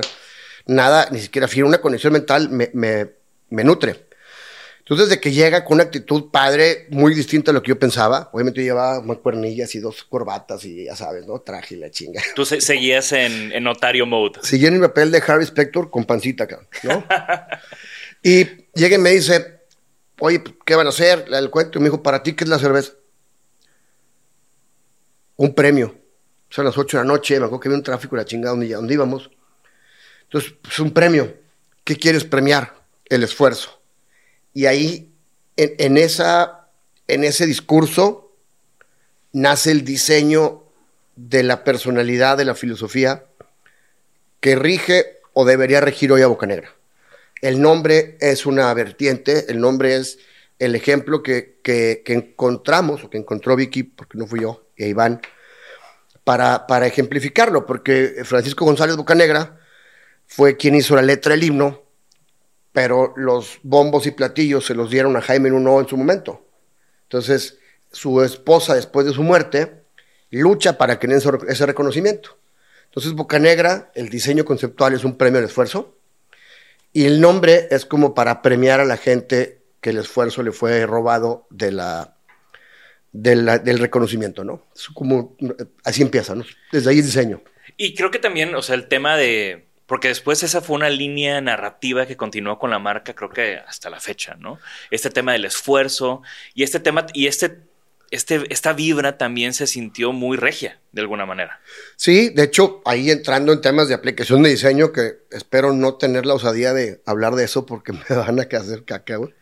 nada, 0.65 1.07
ni 1.11 1.19
siquiera 1.19 1.47
fiel. 1.47 1.65
Una 1.65 1.79
conexión 1.81 2.13
mental 2.13 2.49
me, 2.49 2.69
me, 2.73 3.11
me 3.49 3.63
nutre. 3.63 4.05
Entonces, 4.79 5.09
desde 5.09 5.19
que 5.19 5.31
llega 5.31 5.65
con 5.65 5.75
una 5.75 5.83
actitud 5.85 6.29
padre, 6.29 6.85
muy 6.91 7.15
distinta 7.15 7.49
a 7.49 7.53
lo 7.55 7.63
que 7.63 7.69
yo 7.69 7.79
pensaba, 7.79 8.29
obviamente 8.33 8.59
yo 8.61 8.65
llevaba 8.67 8.99
unas 8.99 9.17
cuernillas 9.17 9.73
y 9.73 9.79
dos 9.79 10.03
corbatas 10.03 10.63
y 10.63 10.85
ya 10.85 10.95
sabes, 10.95 11.25
¿no? 11.25 11.39
Traje 11.41 11.73
y 11.73 11.79
la 11.79 11.89
chinga. 11.89 12.21
Tú 12.35 12.45
se- 12.45 12.61
seguías 12.61 13.11
en, 13.11 13.51
en 13.51 13.63
notario 13.63 14.05
mode. 14.05 14.39
Siguió 14.43 14.67
en 14.67 14.75
mi 14.75 14.81
papel 14.81 15.09
de 15.09 15.23
Harry 15.25 15.43
Spector 15.43 15.89
con 15.89 16.05
pancita, 16.05 16.47
¿no? 16.83 17.03
y 18.23 18.45
llega 18.75 18.95
y 18.95 18.99
me 18.99 19.09
dice, 19.09 19.61
oye, 20.19 20.39
pues, 20.39 20.53
¿qué 20.63 20.75
van 20.75 20.85
a 20.85 20.89
hacer? 20.89 21.25
El 21.31 21.49
cuento, 21.49 21.79
y 21.79 21.81
me 21.81 21.89
dijo, 21.89 22.03
¿para 22.03 22.21
ti 22.21 22.33
qué 22.33 22.43
es 22.43 22.49
la 22.51 22.59
cerveza? 22.59 22.91
Un 25.37 25.53
premio. 25.55 25.95
Son 26.55 26.63
las 26.63 26.77
8 26.77 26.95
de 26.95 27.03
la 27.03 27.07
noche, 27.07 27.37
me 27.37 27.47
acuerdo 27.47 27.59
que 27.59 27.67
había 27.67 27.77
un 27.79 27.83
tráfico, 27.83 28.15
la 28.15 28.23
chingada, 28.23 28.51
donde, 28.51 28.69
donde 28.69 28.93
íbamos. 28.93 29.29
Entonces, 30.23 30.53
pues 30.61 30.79
un 30.79 30.93
premio. 30.93 31.35
¿Qué 31.83 31.97
quieres 31.97 32.23
premiar? 32.23 32.73
El 33.09 33.23
esfuerzo. 33.23 33.81
Y 34.53 34.65
ahí, 34.65 35.11
en, 35.57 35.97
esa, 35.97 36.69
en 37.09 37.25
ese 37.25 37.45
discurso, 37.45 38.31
nace 39.33 39.71
el 39.71 39.83
diseño 39.83 40.63
de 41.17 41.43
la 41.43 41.65
personalidad, 41.65 42.37
de 42.37 42.45
la 42.45 42.55
filosofía 42.55 43.25
que 44.39 44.55
rige 44.55 45.17
o 45.33 45.43
debería 45.43 45.81
regir 45.81 46.13
hoy 46.13 46.21
a 46.21 46.27
Bocanegra. 46.27 46.73
el 47.41 47.59
nombre 47.59 48.15
es 48.21 48.45
una 48.45 48.73
vertiente, 48.73 49.51
el 49.51 49.59
nombre 49.59 49.97
es 49.97 50.19
el 50.59 50.73
ejemplo 50.73 51.21
que, 51.21 51.59
que, 51.61 52.01
encontramos, 52.05 53.03
o 53.03 53.09
que 53.09 53.17
encontró 53.17 53.57
Vicky, 53.57 53.83
porque 53.83 54.17
no 54.17 54.25
fui 54.25 54.39
yo, 54.39 54.65
y 54.77 54.85
Iván, 54.85 55.19
para, 56.25 56.67
para 56.67 56.87
ejemplificarlo, 56.87 57.65
porque 57.65 58.23
Francisco 58.25 58.65
González 58.65 58.97
Bocanegra 58.97 59.59
fue 60.25 60.57
quien 60.57 60.75
hizo 60.75 60.95
la 60.95 61.03
letra 61.03 61.31
del 61.31 61.43
himno, 61.43 61.83
pero 62.73 63.13
los 63.15 63.59
bombos 63.63 64.05
y 64.07 64.11
platillos 64.11 64.65
se 64.65 64.73
los 64.73 64.89
dieron 64.89 65.15
a 65.15 65.21
Jaime 65.21 65.49
Nuno 65.49 65.79
en 65.79 65.87
su 65.87 65.95
momento. 65.95 66.45
Entonces, 67.03 67.59
su 67.91 68.21
esposa, 68.23 68.75
después 68.75 69.05
de 69.05 69.13
su 69.13 69.23
muerte, 69.23 69.83
lucha 70.31 70.77
para 70.77 70.99
que 70.99 71.07
den 71.07 71.21
ese 71.47 71.65
reconocimiento. 71.65 72.37
Entonces, 72.85 73.13
Bocanegra, 73.13 73.91
el 73.93 74.09
diseño 74.09 74.43
conceptual 74.45 74.93
es 74.93 75.05
un 75.05 75.17
premio 75.17 75.39
al 75.39 75.45
esfuerzo, 75.45 75.95
y 76.91 77.05
el 77.05 77.21
nombre 77.21 77.67
es 77.69 77.85
como 77.85 78.15
para 78.15 78.41
premiar 78.41 78.79
a 78.79 78.85
la 78.85 78.97
gente 78.97 79.61
que 79.79 79.91
el 79.91 79.99
esfuerzo 79.99 80.41
le 80.41 80.51
fue 80.51 80.85
robado 80.87 81.45
de 81.51 81.71
la, 81.71 82.14
del 83.21 83.79
reconocimiento, 83.79 84.43
¿no? 84.43 84.65
Es 84.75 84.87
como, 84.93 85.35
así 85.83 86.01
empieza, 86.01 86.35
¿no? 86.35 86.45
Desde 86.71 86.89
ahí 86.89 86.99
el 86.99 87.05
diseño. 87.05 87.41
Y 87.77 87.95
creo 87.95 88.11
que 88.11 88.19
también, 88.19 88.55
o 88.55 88.61
sea, 88.61 88.75
el 88.75 88.87
tema 88.87 89.17
de, 89.17 89.65
porque 89.85 90.07
después 90.07 90.43
esa 90.43 90.61
fue 90.61 90.75
una 90.75 90.89
línea 90.89 91.39
narrativa 91.41 92.05
que 92.05 92.17
continuó 92.17 92.59
con 92.59 92.71
la 92.71 92.79
marca, 92.79 93.13
creo 93.13 93.29
que 93.29 93.57
hasta 93.57 93.89
la 93.89 93.99
fecha, 93.99 94.35
¿no? 94.39 94.59
Este 94.91 95.09
tema 95.09 95.33
del 95.33 95.45
esfuerzo 95.45 96.21
y 96.53 96.63
este 96.63 96.79
tema, 96.79 97.05
y 97.13 97.27
este, 97.27 97.59
este, 98.11 98.43
esta 98.49 98.73
vibra 98.73 99.17
también 99.17 99.53
se 99.53 99.67
sintió 99.67 100.11
muy 100.11 100.37
regia, 100.37 100.79
de 100.91 101.01
alguna 101.01 101.25
manera. 101.25 101.59
Sí, 101.97 102.29
de 102.29 102.43
hecho, 102.43 102.81
ahí 102.85 103.11
entrando 103.11 103.53
en 103.53 103.61
temas 103.61 103.87
de 103.87 103.93
aplicación 103.93 104.43
de 104.43 104.49
diseño, 104.49 104.91
que 104.91 105.19
espero 105.31 105.73
no 105.73 105.95
tener 105.95 106.25
la 106.25 106.33
osadía 106.33 106.73
de 106.73 107.01
hablar 107.05 107.35
de 107.35 107.45
eso 107.45 107.65
porque 107.65 107.93
me 108.09 108.15
van 108.15 108.39
a 108.39 108.43
hacer 108.43 108.85
caca, 108.85 109.17
güey. 109.17 109.33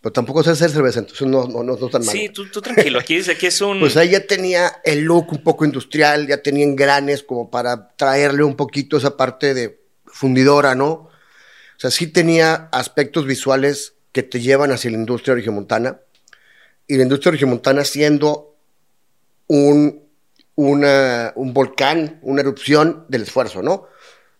Pero 0.00 0.12
tampoco 0.14 0.42
sé 0.42 0.50
hacer 0.50 0.70
cerveza, 0.70 1.00
entonces 1.00 1.28
no, 1.28 1.46
no, 1.46 1.62
no, 1.62 1.76
tan 1.76 2.00
malo. 2.00 2.12
Sí, 2.12 2.30
tú, 2.30 2.50
tú 2.50 2.62
tranquilo, 2.62 2.98
aquí 2.98 3.16
dice 3.16 3.36
que 3.36 3.48
es 3.48 3.60
un... 3.60 3.80
Pues 3.80 3.96
ahí 3.98 4.10
ya 4.10 4.26
tenía 4.26 4.80
el 4.82 5.00
look 5.00 5.32
un 5.32 5.42
poco 5.42 5.66
industrial, 5.66 6.26
ya 6.26 6.42
tenía 6.42 6.64
engranes 6.64 7.22
como 7.22 7.50
para 7.50 7.88
traerle 7.96 8.44
un 8.44 8.56
poquito 8.56 8.96
esa 8.96 9.16
parte 9.16 9.52
de 9.52 9.80
fundidora, 10.06 10.74
¿no? 10.74 10.90
O 10.90 11.10
sea, 11.76 11.90
sí 11.90 12.06
tenía 12.06 12.68
aspectos 12.72 13.26
visuales 13.26 13.94
que 14.12 14.22
te 14.22 14.40
llevan 14.40 14.72
hacia 14.72 14.90
la 14.90 14.96
industria 14.96 15.34
regiomontana. 15.34 16.00
Y 16.86 16.96
la 16.96 17.04
industria 17.04 17.32
regiomontana 17.32 17.84
siendo 17.84 18.56
un, 19.46 20.02
una, 20.56 21.32
un 21.36 21.52
volcán, 21.54 22.18
una 22.22 22.40
erupción 22.40 23.04
del 23.08 23.22
esfuerzo, 23.22 23.62
¿no? 23.62 23.72
O 23.72 23.88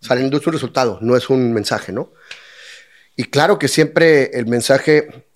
sea, 0.01 0.17
la 0.17 0.23
industria 0.23 0.51
es 0.51 0.55
un 0.55 0.55
resultado, 0.55 0.99
no 1.03 1.17
es 1.17 1.31
un 1.31 1.53
mensaje, 1.53 1.93
¿no? 1.93 2.13
Y 3.17 3.25
claro 3.25 3.59
que 3.59 3.69
siempre 3.69 4.31
el 4.39 4.47
mensaje 4.47 5.27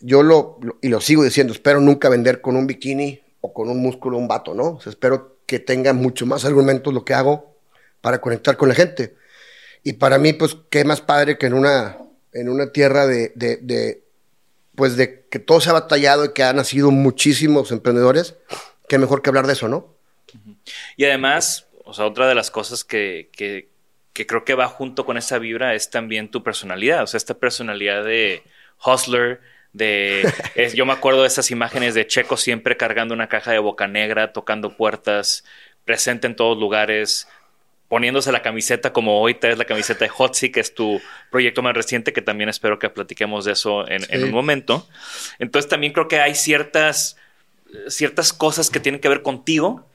yo 0.00 0.22
lo, 0.22 0.58
y 0.80 0.88
lo 0.88 1.00
sigo 1.00 1.24
diciendo, 1.24 1.52
espero 1.52 1.80
nunca 1.80 2.08
vender 2.08 2.40
con 2.40 2.56
un 2.56 2.66
bikini 2.66 3.20
o 3.40 3.52
con 3.52 3.68
un 3.68 3.80
músculo 3.82 4.18
un 4.18 4.28
vato, 4.28 4.54
¿no? 4.54 4.78
espero 4.84 5.38
que 5.46 5.58
tenga 5.58 5.92
mucho 5.92 6.24
más 6.26 6.44
argumentos 6.44 6.94
lo 6.94 7.04
que 7.04 7.14
hago 7.14 7.56
para 8.00 8.20
conectar 8.20 8.56
con 8.56 8.68
la 8.68 8.74
gente. 8.74 9.14
Y 9.82 9.94
para 9.94 10.18
mí, 10.18 10.32
pues, 10.32 10.56
qué 10.70 10.84
más 10.84 11.00
padre 11.00 11.38
que 11.38 11.46
en 11.46 11.54
una, 11.54 11.98
en 12.32 12.48
una 12.48 12.70
tierra 12.70 13.06
de, 13.06 13.32
de, 13.34 14.04
pues, 14.74 14.96
de 14.96 15.26
que 15.28 15.38
todo 15.38 15.60
se 15.60 15.70
ha 15.70 15.74
batallado 15.74 16.24
y 16.24 16.32
que 16.32 16.42
han 16.42 16.56
nacido 16.56 16.90
muchísimos 16.90 17.72
emprendedores, 17.72 18.36
qué 18.88 18.98
mejor 18.98 19.22
que 19.22 19.30
hablar 19.30 19.46
de 19.46 19.54
eso, 19.54 19.68
¿no? 19.68 19.96
Y 20.96 21.04
además, 21.04 21.66
o 21.84 21.94
sea, 21.94 22.06
otra 22.06 22.28
de 22.28 22.34
las 22.34 22.50
cosas 22.50 22.84
que, 22.84 23.28
que, 23.32 23.68
que 24.12 24.26
creo 24.26 24.44
que 24.44 24.54
va 24.54 24.68
junto 24.68 25.04
con 25.04 25.16
esa 25.16 25.38
vibra 25.38 25.74
es 25.74 25.90
también 25.90 26.30
tu 26.30 26.42
personalidad, 26.42 27.02
o 27.02 27.06
sea, 27.06 27.18
esta 27.18 27.34
personalidad 27.34 28.04
de 28.04 28.42
hustler, 28.84 29.40
de 29.72 30.30
yo 30.74 30.86
me 30.86 30.92
acuerdo 30.92 31.22
de 31.22 31.28
esas 31.28 31.50
imágenes 31.50 31.94
de 31.94 32.06
Checo 32.06 32.36
siempre 32.36 32.76
cargando 32.76 33.14
una 33.14 33.28
caja 33.28 33.52
de 33.52 33.58
boca 33.58 33.86
negra, 33.86 34.32
tocando 34.32 34.76
puertas, 34.76 35.44
presente 35.84 36.26
en 36.26 36.36
todos 36.36 36.58
lugares, 36.58 37.26
poniéndose 37.88 38.32
la 38.32 38.42
camiseta 38.42 38.92
como 38.92 39.20
hoy 39.20 39.34
traes 39.34 39.58
la 39.58 39.64
camiseta 39.64 40.04
de 40.04 40.10
Hotzi, 40.10 40.50
que 40.50 40.60
es 40.60 40.74
tu 40.74 41.00
proyecto 41.30 41.62
más 41.62 41.74
reciente, 41.74 42.12
que 42.12 42.22
también 42.22 42.48
espero 42.48 42.78
que 42.78 42.88
platiquemos 42.88 43.44
de 43.44 43.52
eso 43.52 43.84
en, 43.88 44.24
un 44.24 44.30
momento. 44.30 44.88
Entonces 45.38 45.68
también 45.68 45.92
creo 45.92 46.08
que 46.08 46.18
hay 46.18 46.34
ciertas, 46.34 47.16
ciertas 47.88 48.32
cosas 48.32 48.70
que 48.70 48.80
tienen 48.80 49.00
que 49.00 49.08
ver 49.08 49.22
contigo 49.22 49.86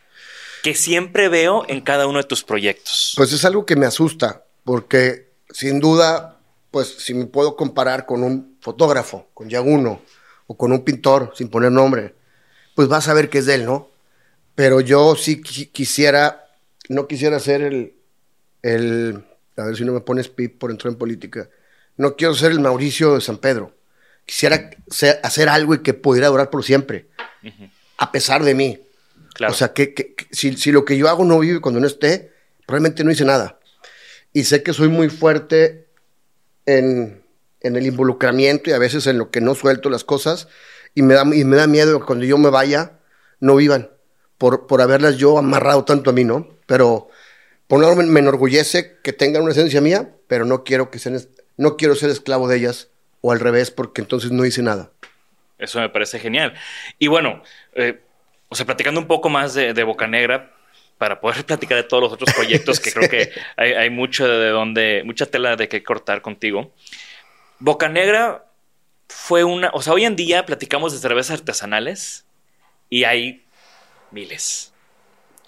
que 0.64 0.76
siempre 0.76 1.30
veo 1.30 1.66
en 1.68 1.82
cada 1.82 2.08
uno 2.08 2.20
de 2.20 2.26
tus 2.26 2.44
proyectos. 2.44 3.14
Pues 3.16 3.32
es 3.34 3.46
algo 3.46 3.66
que 3.66 3.76
me 3.76 3.86
asusta, 3.86 4.44
porque 4.64 5.30
sin 5.50 5.80
duda 5.80 6.37
pues 6.78 6.90
si 7.00 7.16
me 7.16 7.26
puedo 7.26 7.56
comparar 7.56 8.06
con 8.06 8.22
un 8.22 8.56
fotógrafo, 8.62 9.32
con 9.34 9.50
Yaguno, 9.50 10.00
o 10.46 10.56
con 10.56 10.72
un 10.72 10.84
pintor, 10.84 11.34
sin 11.36 11.50
poner 11.50 11.72
nombre, 11.72 12.14
pues 12.76 12.88
vas 12.88 13.08
a 13.08 13.16
ver 13.16 13.32
que 13.32 13.40
es 13.40 13.48
de 13.48 13.56
él, 13.56 13.66
¿no? 13.66 13.90
Pero 14.54 14.80
yo 14.80 15.16
sí 15.16 15.42
quisiera, 15.42 16.46
no 16.88 17.08
quisiera 17.08 17.40
ser 17.40 17.64
el, 17.64 17.96
el, 18.62 19.26
a 19.56 19.64
ver 19.64 19.76
si 19.76 19.86
no 19.86 19.92
me 19.92 20.02
pones 20.02 20.28
pip 20.28 20.60
por 20.60 20.70
entrar 20.70 20.94
en 20.94 21.00
política, 21.00 21.50
no 21.96 22.16
quiero 22.16 22.36
ser 22.36 22.52
el 22.52 22.60
Mauricio 22.60 23.16
de 23.16 23.22
San 23.22 23.40
Pedro. 23.40 23.74
Quisiera 24.28 24.70
hacer 25.24 25.50
algo 25.50 25.74
y 25.74 25.80
que 25.80 25.96
pudiera 25.96 26.28
durar 26.28 26.52
por 26.52 26.64
siempre, 26.64 27.08
a 27.98 28.12
pesar 28.12 28.44
de 28.44 28.54
mí. 28.54 28.80
O 29.50 29.54
sea, 29.54 29.74
que, 29.74 30.16
si, 30.30 30.56
si, 30.58 30.72
lo 30.72 30.86
que 30.86 30.96
yo 30.96 31.10
hago 31.10 31.26
no 31.26 31.40
vive 31.40 31.60
cuando 31.60 31.80
no 31.80 31.88
esté, 31.88 32.32
probablemente 32.68 33.04
no 33.04 33.10
hice 33.10 33.26
nada. 33.26 33.58
Y 34.32 34.44
sé 34.44 34.62
que 34.62 34.74
soy 34.74 34.90
muy 34.90 35.10
fuerte 35.10 35.87
en, 36.68 37.24
el 37.62 37.86
involucramiento 37.86 38.70
y 38.70 38.74
a 38.74 38.78
veces 38.78 39.08
en 39.08 39.18
lo 39.18 39.32
que 39.32 39.42
no 39.42 39.56
suelto 39.56 39.90
las 39.90 40.04
cosas 40.04 40.48
y 40.94 41.02
me 41.02 41.16
da, 41.16 41.24
y 41.24 41.44
me 41.44 41.58
da 41.58 41.66
miedo 41.68 42.00
que 42.00 42.06
cuando 42.06 42.26
yo 42.26 42.38
me 42.38 42.50
vaya 42.50 43.00
no 43.40 43.56
vivan 43.56 43.90
por, 44.38 44.68
por 44.68 44.82
haberlas 44.82 45.18
yo 45.18 45.38
amarrado 45.40 45.84
tanto 45.84 46.12
a 46.12 46.14
mí, 46.14 46.24
¿no? 46.24 46.48
Pero 46.68 47.10
por 47.68 47.78
un 47.78 47.84
lado 47.84 47.96
me, 47.96 48.20
enorgullece 48.20 48.98
que 49.04 49.12
tengan 49.12 49.42
una 49.42 49.52
esencia 49.52 49.82
mía, 49.82 50.10
pero 50.28 50.46
no 50.46 50.64
quiero, 50.64 50.92
que 50.92 51.00
sean, 51.00 51.20
no 51.58 51.76
quiero 51.76 51.96
ser 51.96 52.10
esclavo 52.10 52.48
de 52.48 52.58
ellas 52.58 52.90
o 53.22 53.32
al 53.32 53.40
revés 53.40 53.72
porque 53.72 54.02
entonces 54.02 54.32
no 54.32 54.46
hice 54.46 54.62
nada. 54.62 54.92
Eso 55.58 55.80
me 55.80 55.90
parece 55.90 56.20
genial. 56.20 56.54
Y 57.00 57.08
bueno, 57.08 57.42
eh, 57.74 58.00
o 58.50 58.56
sea, 58.56 58.66
platicando 58.66 59.00
un 59.00 59.08
poco 59.08 59.30
más 59.30 59.54
de, 59.54 59.74
de 59.74 59.84
Boca 59.84 60.08
Negra, 60.08 60.54
para 60.98 61.20
poder 61.20 61.44
platicar 61.46 61.78
de 61.78 61.84
todos 61.84 62.04
los 62.04 62.14
otros 62.14 62.34
proyectos 62.34 62.80
que 62.80 62.92
creo 62.92 63.10
que 63.10 63.32
hay, 63.58 63.90
mucho 63.90 64.28
de 64.28 64.50
donde, 64.50 65.04
mucha 65.06 65.26
tela 65.26 65.56
de 65.56 65.68
que 65.68 65.84
cortar 65.84 66.22
contigo. 66.22 66.74
Boca 67.60 67.90
Negra 67.90 68.46
fue 69.10 69.44
una, 69.44 69.72
o 69.74 69.82
sea, 69.82 69.94
hoy 69.94 70.06
en 70.06 70.16
día 70.16 70.46
platicamos 70.46 70.94
de 70.94 71.00
cervezas 71.00 71.40
artesanales 71.40 72.26
y 72.90 73.04
hay 73.04 73.46
miles 74.12 74.74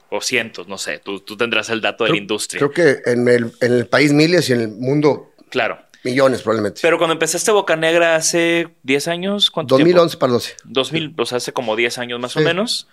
o 0.10 0.22
cientos, 0.22 0.68
no 0.68 0.78
sé, 0.78 1.00
tú, 1.00 1.20
tendrás 1.38 1.70
el 1.70 1.82
dato 1.82 2.04
de 2.04 2.12
la 2.12 2.18
industria. 2.18 2.60
Creo 2.60 2.72
que 2.72 3.12
en 3.12 3.28
el, 3.28 3.52
en 3.62 3.74
el 3.74 3.88
país 3.88 4.12
miles 4.12 4.50
y 4.50 4.54
en 4.54 4.62
el 4.62 4.68
mundo 4.70 5.34
claro. 5.50 5.80
millones 6.04 6.42
probablemente. 6.42 6.80
Pero 6.82 6.98
cuando 6.98 7.14
empezaste 7.14 7.52
Boca 7.52 7.76
Negra 7.76 8.16
hace 8.16 8.70
10 8.84 9.08
años, 9.08 9.52
¿cuánto 9.52 9.78
2011 9.78 10.18
para 10.18 10.34
12. 10.34 10.56
2000, 10.64 11.16
o 11.16 11.26
sea, 11.28 11.38
hace 11.38 11.54
como 11.54 11.76
10 11.76 12.00
años 12.00 12.20
más 12.20 12.36
o 12.38 12.40
menos 12.40 12.88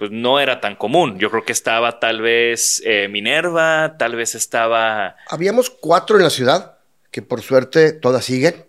pues 0.00 0.10
no 0.10 0.40
era 0.40 0.62
tan 0.62 0.76
común. 0.76 1.18
Yo 1.18 1.30
creo 1.30 1.44
que 1.44 1.52
estaba 1.52 2.00
tal 2.00 2.22
vez 2.22 2.80
eh, 2.86 3.06
Minerva, 3.08 3.96
tal 3.98 4.16
vez 4.16 4.34
estaba... 4.34 5.16
Habíamos 5.28 5.68
cuatro 5.68 6.16
en 6.16 6.22
la 6.22 6.30
ciudad, 6.30 6.78
que 7.10 7.20
por 7.20 7.42
suerte 7.42 7.92
todas 7.92 8.24
siguen. 8.24 8.64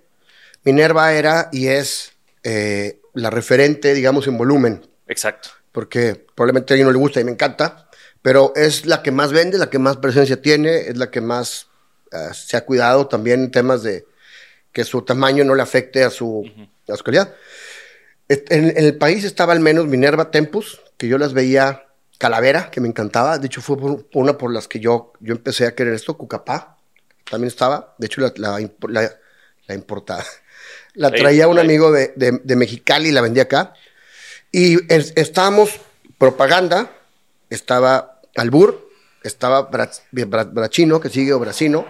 Minerva 0.65 1.13
era 1.13 1.47
y 1.53 1.67
es 1.67 2.17
eh, 2.43 2.99
la 3.13 3.29
referente, 3.29 3.93
digamos, 3.93 4.27
en 4.27 4.37
volumen. 4.37 4.85
Exacto. 5.07 5.51
Porque 5.71 6.21
probablemente 6.35 6.73
a 6.73 6.75
alguien 6.75 6.87
no 6.87 6.91
le 6.91 6.99
gusta 6.99 7.21
y 7.21 7.23
me 7.23 7.31
encanta, 7.31 7.87
pero 8.21 8.51
es 8.57 8.85
la 8.85 9.01
que 9.01 9.11
más 9.11 9.31
vende, 9.31 9.57
la 9.57 9.69
que 9.69 9.79
más 9.79 9.95
presencia 9.95 10.41
tiene, 10.41 10.79
es 10.79 10.97
la 10.97 11.11
que 11.11 11.21
más 11.21 11.69
eh, 12.11 12.33
se 12.33 12.57
ha 12.57 12.65
cuidado 12.65 13.07
también 13.07 13.43
en 13.43 13.51
temas 13.51 13.83
de 13.83 14.05
que 14.73 14.83
su 14.83 15.01
tamaño 15.03 15.45
no 15.45 15.55
le 15.55 15.61
afecte 15.61 16.03
a 16.03 16.09
su, 16.09 16.43
a 16.89 16.97
su 16.97 17.03
calidad. 17.05 17.33
En, 18.27 18.73
el 18.77 18.97
país 18.97 19.23
estaba 19.23 19.53
al 19.53 19.59
menos 19.61 19.87
Minerva 19.87 20.31
Tempus, 20.31 20.81
que 21.01 21.07
yo 21.07 21.17
las 21.17 21.33
veía 21.33 21.87
Calavera, 22.19 22.69
que 22.69 22.79
me 22.79 22.87
encantaba. 22.87 23.39
De 23.39 23.47
hecho, 23.47 23.59
fue 23.59 23.75
una 24.13 24.37
por 24.37 24.53
las 24.53 24.67
que 24.67 24.79
yo, 24.79 25.13
yo 25.19 25.33
empecé 25.33 25.65
a 25.65 25.73
querer 25.73 25.95
esto. 25.95 26.15
Cucapá 26.15 26.77
también 27.27 27.47
estaba. 27.47 27.95
De 27.97 28.05
hecho, 28.05 28.21
la, 28.21 28.31
la, 28.35 29.11
la, 29.65 29.73
importaba. 29.73 30.23
La 30.93 31.09
traía 31.11 31.47
un 31.47 31.57
amigo 31.57 31.91
de, 31.91 32.13
de, 32.15 32.55
Mexicali 32.55 33.09
y 33.09 33.11
la 33.13 33.21
vendía 33.21 33.41
acá. 33.41 33.73
Y 34.51 34.77
estábamos 34.93 35.81
propaganda, 36.19 36.91
estaba 37.49 38.21
Albur, 38.35 38.91
estaba 39.23 39.71
Brachino, 40.11 40.99
que 40.99 41.09
sigue, 41.09 41.33
o 41.33 41.39
Bracino, 41.39 41.87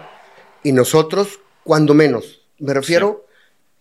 y 0.62 0.72
nosotros, 0.72 1.38
cuando 1.64 1.92
menos. 1.92 2.40
Me 2.58 2.72
refiero 2.72 3.26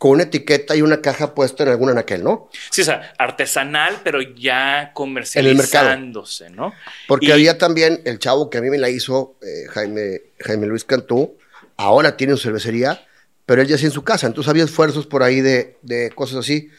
con 0.01 0.13
una 0.13 0.23
etiqueta 0.23 0.75
y 0.75 0.81
una 0.81 0.99
caja 0.99 1.35
puesta 1.35 1.61
en 1.61 1.69
algún 1.69 1.91
anaquel, 1.91 2.23
¿no? 2.23 2.49
Sí, 2.71 2.81
o 2.81 2.85
sea, 2.85 3.13
artesanal, 3.19 3.99
pero 4.03 4.19
ya 4.19 4.93
comercializándose, 4.95 6.49
¿no? 6.49 6.73
Porque 7.07 7.31
había 7.31 7.59
también 7.59 8.01
el 8.05 8.17
chavo 8.17 8.49
que 8.49 8.57
a 8.57 8.61
mí 8.61 8.71
me 8.71 8.79
la 8.79 8.89
hizo, 8.89 9.35
eh, 9.43 9.67
Jaime, 9.69 10.23
Jaime 10.39 10.65
Luis 10.65 10.85
Cantú, 10.85 11.37
ahora 11.77 12.17
tiene 12.17 12.33
su 12.33 12.39
cervecería, 12.39 13.05
pero 13.45 13.61
él 13.61 13.67
ya 13.67 13.75
hacía 13.75 13.89
en 13.89 13.93
su 13.93 14.03
casa. 14.03 14.25
Entonces 14.25 14.49
había 14.49 14.63
esfuerzos 14.63 15.05
por 15.05 15.21
ahí 15.21 15.39
de, 15.39 15.77
de 15.83 16.09
cosas 16.09 16.37
así. 16.37 16.71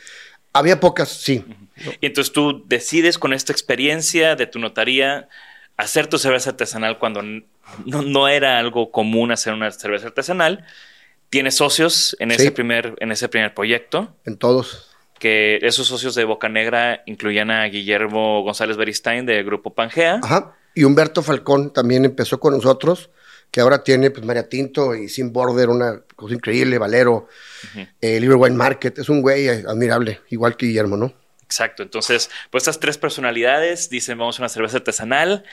Había 0.52 0.80
pocas, 0.80 1.08
sí. 1.08 1.44
Y 2.00 2.06
entonces 2.06 2.32
tú 2.32 2.64
decides 2.66 3.18
con 3.18 3.32
esta 3.32 3.52
experiencia 3.52 4.34
de 4.34 4.48
tu 4.48 4.58
notaría 4.58 5.28
hacer 5.76 6.08
tu 6.08 6.18
cerveza 6.18 6.50
artesanal 6.50 6.98
cuando 6.98 7.22
no, 7.22 8.02
no 8.02 8.26
era 8.26 8.58
algo 8.58 8.90
común 8.90 9.30
hacer 9.30 9.52
una 9.52 9.70
cerveza 9.70 10.08
artesanal. 10.08 10.66
Tienes 11.32 11.54
socios 11.54 12.14
en 12.18 12.30
ese, 12.30 12.52
primer, 12.52 12.94
en 12.98 13.10
ese 13.10 13.26
primer 13.26 13.54
proyecto, 13.54 14.14
En 14.26 14.36
todos. 14.36 14.90
que 15.18 15.58
esos 15.62 15.86
socios 15.86 16.14
de 16.14 16.24
Boca 16.24 16.50
Negra 16.50 17.02
incluían 17.06 17.50
a 17.50 17.64
Guillermo 17.64 18.42
González 18.42 18.76
Beristain 18.76 19.24
de 19.24 19.42
Grupo 19.42 19.72
Pangea. 19.72 20.20
Ajá. 20.22 20.54
Y 20.74 20.84
Humberto 20.84 21.22
Falcón 21.22 21.72
también 21.72 22.04
empezó 22.04 22.38
con 22.38 22.52
nosotros, 22.52 23.08
que 23.50 23.62
ahora 23.62 23.82
tiene 23.82 24.10
pues, 24.10 24.26
María 24.26 24.50
Tinto 24.50 24.94
y 24.94 25.08
Sin 25.08 25.32
Border, 25.32 25.70
una 25.70 26.02
cosa 26.16 26.34
increíble, 26.34 26.76
Valero, 26.76 27.28
eh, 28.02 28.20
Libre 28.20 28.36
Wine 28.36 28.56
Market. 28.56 28.98
Es 28.98 29.08
un 29.08 29.22
güey 29.22 29.48
eh, 29.48 29.64
admirable, 29.66 30.20
igual 30.28 30.58
que 30.58 30.66
Guillermo, 30.66 30.98
¿no? 30.98 31.14
Exacto, 31.44 31.82
entonces, 31.82 32.28
pues 32.50 32.64
estas 32.64 32.78
tres 32.78 32.98
personalidades 32.98 33.88
dicen 33.88 34.18
vamos 34.18 34.38
a 34.38 34.42
una 34.42 34.50
cerveza 34.50 34.78
artesanal 34.78 35.44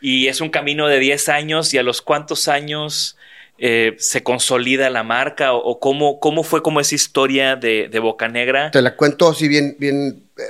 y 0.00 0.26
es 0.26 0.40
un 0.40 0.50
camino 0.50 0.88
de 0.88 0.98
10 0.98 1.28
años 1.28 1.72
y 1.74 1.78
a 1.78 1.84
los 1.84 2.02
cuántos 2.02 2.48
años 2.48 3.17
eh, 3.58 3.96
se 3.98 4.22
consolida 4.22 4.88
la 4.88 5.02
marca 5.02 5.52
o, 5.52 5.80
cómo, 5.80 6.20
cómo 6.20 6.44
fue 6.44 6.62
como 6.62 6.78
esa 6.80 6.94
historia 6.94 7.56
de, 7.56 7.88
de 7.88 7.98
Boca 7.98 8.28
Negra. 8.28 8.70
Te 8.70 8.80
la 8.80 8.96
cuento 8.96 9.28
así 9.28 9.48
bien, 9.48 9.76
bien, 9.78 10.28
eh, 10.36 10.42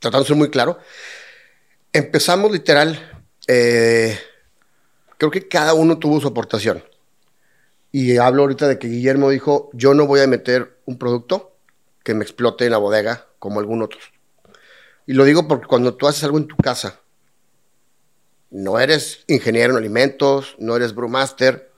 tratando 0.00 0.24
de 0.24 0.28
ser 0.28 0.36
muy 0.36 0.50
claro. 0.50 0.78
Empezamos 1.92 2.50
literal, 2.50 2.98
eh, 3.46 4.18
creo 5.16 5.30
que 5.30 5.46
cada 5.46 5.74
uno 5.74 5.98
tuvo 5.98 6.20
su 6.20 6.28
aportación. 6.28 6.82
Y 7.92 8.16
hablo 8.16 8.42
ahorita 8.42 8.68
de 8.68 8.78
que 8.78 8.88
Guillermo 8.88 9.30
dijo, 9.30 9.70
yo 9.72 9.94
no 9.94 10.06
voy 10.06 10.20
a 10.20 10.26
meter 10.26 10.78
un 10.86 10.98
producto 10.98 11.56
que 12.02 12.14
me 12.14 12.24
explote 12.24 12.64
en 12.64 12.72
la 12.72 12.78
bodega 12.78 13.26
como 13.38 13.60
algún 13.60 13.82
otro. 13.82 14.00
Y 15.06 15.12
lo 15.12 15.24
digo 15.24 15.48
porque 15.48 15.66
cuando 15.66 15.94
tú 15.94 16.06
haces 16.06 16.24
algo 16.24 16.38
en 16.38 16.46
tu 16.46 16.56
casa, 16.56 17.00
no 18.50 18.78
eres 18.78 19.24
ingeniero 19.28 19.72
en 19.72 19.78
alimentos, 19.78 20.56
no 20.58 20.76
eres 20.76 20.94
brewmaster, 20.94 21.69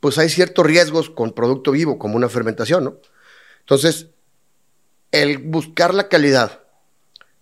pues 0.00 0.18
hay 0.18 0.28
ciertos 0.28 0.64
riesgos 0.64 1.10
con 1.10 1.32
producto 1.32 1.72
vivo, 1.72 1.98
como 1.98 2.16
una 2.16 2.28
fermentación, 2.28 2.84
¿no? 2.84 2.96
Entonces, 3.60 4.06
el 5.10 5.38
buscar 5.38 5.94
la 5.94 6.08
calidad, 6.08 6.60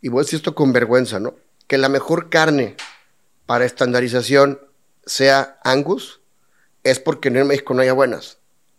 y 0.00 0.08
voy 0.08 0.20
a 0.20 0.22
decir 0.24 0.38
esto 0.38 0.54
con 0.54 0.72
vergüenza, 0.72 1.20
¿no? 1.20 1.34
Que 1.66 1.78
la 1.78 1.88
mejor 1.88 2.30
carne 2.30 2.76
para 3.46 3.64
estandarización 3.64 4.60
sea 5.04 5.58
Angus, 5.64 6.20
es 6.84 7.00
porque 7.00 7.28
en 7.28 7.46
México 7.46 7.74
no 7.74 7.82
haya 7.82 7.92
buenas. 7.92 8.38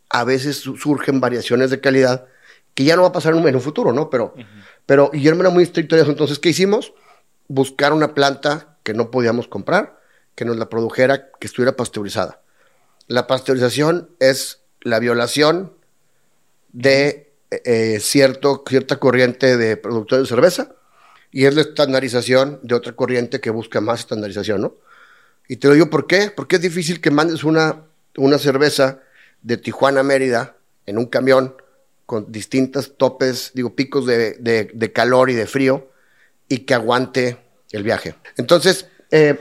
A 0.09 0.23
veces 0.23 0.57
su- 0.57 0.77
surgen 0.77 1.19
variaciones 1.19 1.69
de 1.69 1.81
calidad 1.81 2.25
que 2.73 2.83
ya 2.85 2.95
no 2.95 3.01
va 3.01 3.09
a 3.09 3.11
pasar 3.13 3.33
en 3.35 3.43
un, 3.43 3.61
futuro, 3.61 3.91
¿no? 3.91 4.09
Pero, 4.09 4.33
pero 4.85 5.09
Guillermo 5.11 5.41
era 5.41 5.49
muy 5.49 5.63
estricto 5.63 5.95
en 5.95 6.03
eso. 6.03 6.11
Entonces, 6.11 6.39
¿qué 6.39 6.49
hicimos? 6.49 6.93
Buscar 7.47 7.91
una 7.91 8.13
planta 8.13 8.77
que 8.83 8.93
no 8.93 9.09
podíamos 9.11 9.47
comprar, 9.47 9.99
que 10.35 10.45
nos 10.45 10.57
la 10.57 10.69
produjera, 10.69 11.31
que 11.39 11.47
estuviera 11.47 11.75
pasteurizada. 11.75 12.41
La 13.07 13.27
pasteurización 13.27 14.09
es 14.19 14.59
la 14.81 14.99
violación 14.99 15.73
de 16.73 17.31
eh, 17.51 17.99
cierto, 18.01 18.63
cierta 18.67 18.97
corriente 18.97 19.57
de 19.57 19.77
productores 19.77 20.23
de 20.23 20.29
cerveza 20.35 20.71
y 21.31 21.45
es 21.45 21.55
la 21.55 21.61
estandarización 21.61 22.59
de 22.63 22.75
otra 22.75 22.93
corriente 22.93 23.39
que 23.39 23.49
busca 23.49 23.81
más 23.81 24.01
estandarización, 24.01 24.61
¿no? 24.61 24.75
Y 25.47 25.57
te 25.57 25.67
lo 25.69 25.73
digo 25.73 25.89
por 25.89 26.07
qué, 26.07 26.31
porque 26.35 26.57
es 26.57 26.61
difícil 26.61 26.99
que 26.99 27.09
mandes 27.11 27.43
una, 27.45 27.83
una 28.17 28.37
cerveza 28.37 28.99
de 29.41 29.55
Tijuana 29.57 30.01
a 30.01 30.03
Mérida 30.03 30.57
en 30.85 30.97
un 30.97 31.05
camión 31.05 31.55
con 32.05 32.31
distintos 32.31 32.97
topes, 32.97 33.51
digo, 33.53 33.73
picos 33.75 34.05
de, 34.05 34.33
de- 34.33 34.93
calor 34.93 35.29
y 35.29 35.35
de 35.35 35.45
frío 35.47 35.89
y 36.49 36.59
que 36.59 36.73
aguante 36.73 37.37
el 37.71 37.83
viaje. 37.83 38.15
Entonces, 38.37 38.87
eh, 39.11 39.39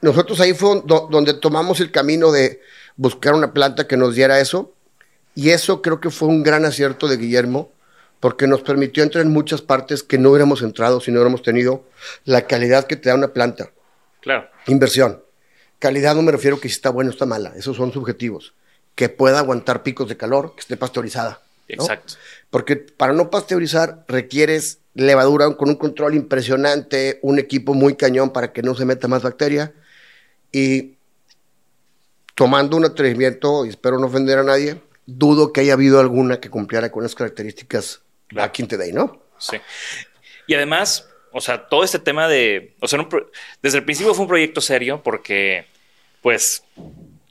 nosotros 0.00 0.40
ahí 0.40 0.54
fue 0.54 0.82
do- 0.84 1.08
donde 1.10 1.34
tomamos 1.34 1.80
el 1.80 1.90
camino 1.90 2.30
de 2.30 2.60
buscar 2.96 3.34
una 3.34 3.52
planta 3.52 3.86
que 3.86 3.96
nos 3.96 4.14
diera 4.14 4.40
eso 4.40 4.74
y 5.34 5.50
eso 5.50 5.82
creo 5.82 6.00
que 6.00 6.10
fue 6.10 6.28
un 6.28 6.42
gran 6.42 6.64
acierto 6.64 7.08
de 7.08 7.16
Guillermo, 7.16 7.72
porque 8.18 8.46
nos 8.46 8.60
permitió 8.60 9.02
entrar 9.02 9.24
en 9.24 9.32
muchas 9.32 9.62
partes 9.62 10.02
que 10.02 10.18
no 10.18 10.30
hubiéramos 10.30 10.62
entrado 10.62 11.00
si 11.00 11.10
no 11.10 11.18
hubiéramos 11.18 11.42
tenido 11.42 11.84
la 12.24 12.46
calidad 12.46 12.86
que 12.86 12.96
te 12.96 13.08
da 13.08 13.14
una 13.14 13.32
planta. 13.32 13.70
Claro, 14.20 14.48
Inversión. 14.66 15.22
Calidad 15.78 16.14
no 16.14 16.22
me 16.22 16.32
refiero 16.32 16.60
que 16.60 16.68
si 16.68 16.74
está 16.74 16.90
bueno 16.90 17.08
o 17.08 17.12
está 17.12 17.24
mala, 17.24 17.54
esos 17.56 17.76
son 17.76 17.90
subjetivos. 17.92 18.52
Que 18.94 19.08
pueda 19.08 19.38
aguantar 19.38 19.82
picos 19.82 20.08
de 20.08 20.18
calor, 20.18 20.54
que 20.54 20.60
esté 20.60 20.76
pasteurizada. 20.76 21.40
¿no? 21.70 21.82
exacto. 21.82 22.14
Porque 22.50 22.76
para 22.76 23.14
no 23.14 23.30
pasteurizar 23.30 24.04
requieres 24.06 24.80
levadura 24.92 25.48
con 25.56 25.70
un 25.70 25.76
control 25.76 26.14
impresionante, 26.14 27.18
un 27.22 27.38
equipo 27.38 27.72
muy 27.72 27.94
cañón 27.94 28.30
para 28.30 28.52
que 28.52 28.62
no 28.62 28.74
se 28.74 28.84
meta 28.84 29.08
más 29.08 29.22
bacteria. 29.22 29.72
Y 30.52 30.96
tomando 32.40 32.78
un 32.78 32.86
atrevimiento, 32.86 33.66
y 33.66 33.68
espero 33.68 33.98
no 33.98 34.06
ofender 34.06 34.38
a 34.38 34.42
nadie, 34.42 34.80
dudo 35.04 35.52
que 35.52 35.60
haya 35.60 35.74
habido 35.74 36.00
alguna 36.00 36.40
que 36.40 36.48
cumpliera 36.48 36.90
con 36.90 37.02
las 37.02 37.14
características 37.14 38.00
in 38.56 38.66
the 38.66 38.78
day, 38.78 38.94
¿no? 38.94 39.22
Sí. 39.36 39.58
Y 40.46 40.54
además, 40.54 41.06
o 41.32 41.42
sea, 41.42 41.66
todo 41.68 41.84
este 41.84 41.98
tema 41.98 42.28
de, 42.28 42.76
o 42.80 42.88
sea, 42.88 43.06
desde 43.60 43.76
el 43.76 43.84
principio 43.84 44.14
fue 44.14 44.22
un 44.22 44.28
proyecto 44.28 44.62
serio 44.62 45.02
porque, 45.02 45.66
pues, 46.22 46.64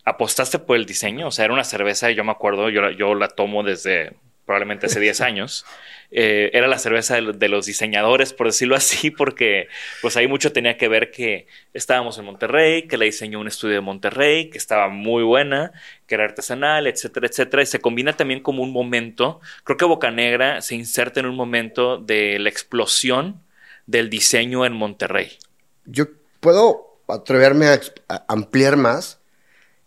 apostaste 0.05 0.59
por 0.59 0.75
el 0.75 0.85
diseño, 0.85 1.29
o 1.29 1.31
sea, 1.31 1.45
era 1.45 1.55
una 1.55 1.63
cerveza, 1.63 2.11
yo 2.11 2.23
me 2.23 2.31
acuerdo, 2.31 2.69
yo, 2.69 2.91
yo 2.91 3.15
la 3.15 3.29
tomo 3.29 3.63
desde 3.63 4.13
probablemente 4.49 4.87
hace 4.87 4.99
10 4.99 5.21
años. 5.21 5.63
Eh, 6.11 6.49
era 6.53 6.67
la 6.67 6.79
cerveza 6.79 7.13
de, 7.15 7.21
lo- 7.21 7.33
de 7.33 7.49
los 7.49 7.67
diseñadores, 7.67 8.33
por 8.33 8.47
decirlo 8.47 8.75
así, 8.75 9.11
porque 9.11 9.67
pues 10.01 10.17
ahí 10.17 10.27
mucho 10.27 10.51
tenía 10.51 10.75
que 10.77 10.87
ver 10.87 11.11
que 11.11 11.45
estábamos 11.73 12.17
en 12.17 12.25
Monterrey, 12.25 12.87
que 12.87 12.97
la 12.97 13.05
diseñó 13.05 13.39
un 13.39 13.47
estudio 13.47 13.75
de 13.75 13.81
Monterrey, 13.81 14.49
que 14.49 14.57
estaba 14.57 14.89
muy 14.89 15.23
buena, 15.23 15.71
que 16.07 16.15
era 16.15 16.25
artesanal, 16.25 16.87
etcétera, 16.87 17.27
etcétera. 17.27 17.61
Y 17.63 17.67
se 17.67 17.79
combina 17.79 18.13
también 18.17 18.41
como 18.41 18.63
un 18.63 18.71
momento, 18.73 19.39
creo 19.63 19.77
que 19.77 19.85
Boca 19.85 20.09
Negra 20.11 20.61
se 20.61 20.75
inserta 20.75 21.19
en 21.19 21.27
un 21.27 21.35
momento 21.35 21.97
de 21.97 22.39
la 22.39 22.49
explosión 22.49 23.41
del 23.85 24.09
diseño 24.09 24.65
en 24.65 24.73
Monterrey. 24.73 25.37
Yo 25.85 26.05
puedo 26.39 27.01
atreverme 27.07 27.67
a, 27.67 27.79
a 28.07 28.25
ampliar 28.27 28.77
más. 28.77 29.19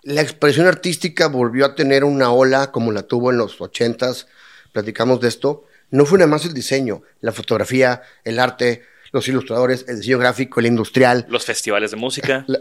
La 0.03 0.23
expresión 0.23 0.67
artística 0.67 1.29
volvió 1.29 1.67
a 1.67 1.75
tener 1.75 2.05
una 2.05 2.33
ola 2.33 2.73
como 2.73 2.93
la 2.93 3.05
tuvo 3.05 3.31
en 3.31 3.39
los 3.39 3.61
ochentas, 3.61 4.29
platicamos 4.73 5.21
de 5.21 5.29
esto. 5.29 5.65
No 5.91 6.07
fue 6.07 6.19
nada 6.19 6.31
más 6.31 6.45
el 6.45 6.55
diseño, 6.55 7.03
la 7.21 7.33
fotografía, 7.33 8.03
el 8.25 8.39
arte, 8.39 8.83
los 9.13 9.29
ilustradores, 9.29 9.85
el 9.89 9.97
diseño 9.99 10.19
gráfico, 10.19 10.61
el 10.61 10.67
industrial. 10.67 11.27
Los 11.29 11.45
festivales 11.45 11.91
de 11.91 11.97
música. 11.99 12.45
La- 12.49 12.61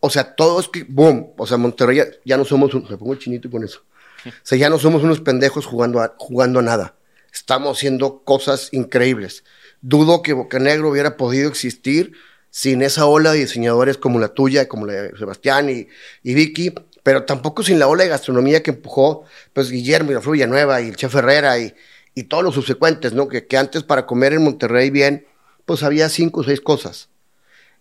o 0.00 0.10
sea, 0.10 0.34
todo 0.34 0.58
es 0.60 0.68
que, 0.68 0.84
boom, 0.84 1.28
o 1.36 1.46
sea, 1.46 1.56
Monterrey 1.58 1.98
ya, 1.98 2.06
ya 2.24 2.36
no 2.36 2.44
somos, 2.44 2.74
un, 2.74 2.84
me 2.90 2.96
pongo 2.96 3.14
chinito 3.14 3.50
con 3.50 3.64
eso. 3.64 3.82
O 4.24 4.30
sea, 4.42 4.56
ya 4.58 4.68
no 4.70 4.78
somos 4.78 5.02
unos 5.02 5.20
pendejos 5.20 5.66
jugando 5.66 6.00
a, 6.00 6.14
jugando 6.16 6.58
a 6.60 6.62
nada. 6.62 6.94
Estamos 7.32 7.78
haciendo 7.78 8.22
cosas 8.24 8.68
increíbles. 8.72 9.42
Dudo 9.80 10.22
que 10.22 10.32
Bocanegro 10.32 10.90
hubiera 10.90 11.16
podido 11.16 11.48
existir 11.48 12.12
sin 12.50 12.82
esa 12.82 13.06
ola 13.06 13.32
de 13.32 13.38
diseñadores 13.40 13.96
como 13.96 14.20
la 14.20 14.28
tuya, 14.28 14.68
como 14.68 14.86
la 14.86 14.92
de 14.92 15.16
Sebastián 15.16 15.70
y, 15.70 15.88
y 16.22 16.34
Vicky, 16.34 16.72
pero 17.02 17.24
tampoco 17.24 17.62
sin 17.62 17.78
la 17.78 17.88
ola 17.88 18.04
de 18.04 18.10
gastronomía 18.10 18.62
que 18.62 18.70
empujó 18.70 19.24
pues 19.52 19.70
Guillermo 19.70 20.10
y 20.10 20.14
la 20.14 20.20
Villanueva 20.20 20.80
y 20.80 20.88
el 20.88 20.96
Chef 20.96 21.14
Herrera 21.14 21.58
y, 21.58 21.74
y 22.14 22.24
todos 22.24 22.44
los 22.44 22.54
subsecuentes, 22.54 23.12
¿no? 23.12 23.28
Que, 23.28 23.46
que 23.46 23.56
antes 23.56 23.82
para 23.82 24.06
comer 24.06 24.32
en 24.34 24.44
Monterrey 24.44 24.90
bien, 24.90 25.26
pues 25.64 25.82
había 25.82 26.08
cinco 26.08 26.40
o 26.40 26.44
seis 26.44 26.60
cosas. 26.60 27.08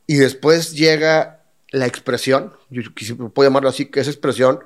Y 0.07 0.15
después 0.15 0.73
llega 0.73 1.43
la 1.69 1.85
expresión, 1.87 2.53
yo 2.69 2.83
puedo 3.33 3.49
llamarlo 3.49 3.69
así, 3.69 3.85
que 3.85 4.01
es 4.01 4.07
expresión, 4.07 4.59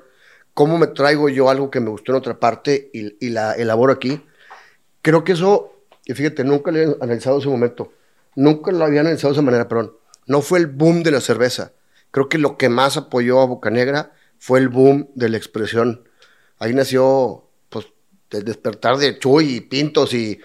cómo 0.54 0.78
me 0.78 0.88
traigo 0.88 1.28
yo 1.28 1.50
algo 1.50 1.70
que 1.70 1.80
me 1.80 1.90
gustó 1.90 2.12
en 2.12 2.18
otra 2.18 2.40
parte 2.40 2.90
y, 2.92 3.24
y 3.24 3.30
la 3.30 3.52
elaboro 3.52 3.92
aquí. 3.92 4.24
Creo 5.02 5.22
que 5.22 5.32
eso, 5.32 5.72
y 6.04 6.14
fíjate, 6.14 6.42
nunca 6.42 6.72
lo 6.72 6.78
he 6.78 6.96
analizado 7.00 7.38
ese 7.38 7.48
momento, 7.48 7.92
nunca 8.34 8.72
lo 8.72 8.84
había 8.84 9.02
analizado 9.02 9.32
de 9.32 9.38
esa 9.38 9.42
manera, 9.42 9.68
perdón. 9.68 9.92
No 10.26 10.40
fue 10.40 10.58
el 10.58 10.66
boom 10.66 11.04
de 11.04 11.12
la 11.12 11.20
cerveza. 11.20 11.72
Creo 12.10 12.28
que 12.28 12.38
lo 12.38 12.56
que 12.56 12.68
más 12.68 12.96
apoyó 12.96 13.40
a 13.40 13.46
Bocanegra 13.46 14.12
fue 14.38 14.58
el 14.60 14.68
boom 14.68 15.08
de 15.14 15.28
la 15.28 15.36
expresión. 15.36 16.08
Ahí 16.58 16.72
nació, 16.74 17.48
pues, 17.68 17.86
el 18.30 18.44
despertar 18.44 18.96
de 18.96 19.18
Chuy 19.18 19.56
y 19.56 19.60
Pintos 19.60 20.14
y, 20.14 20.40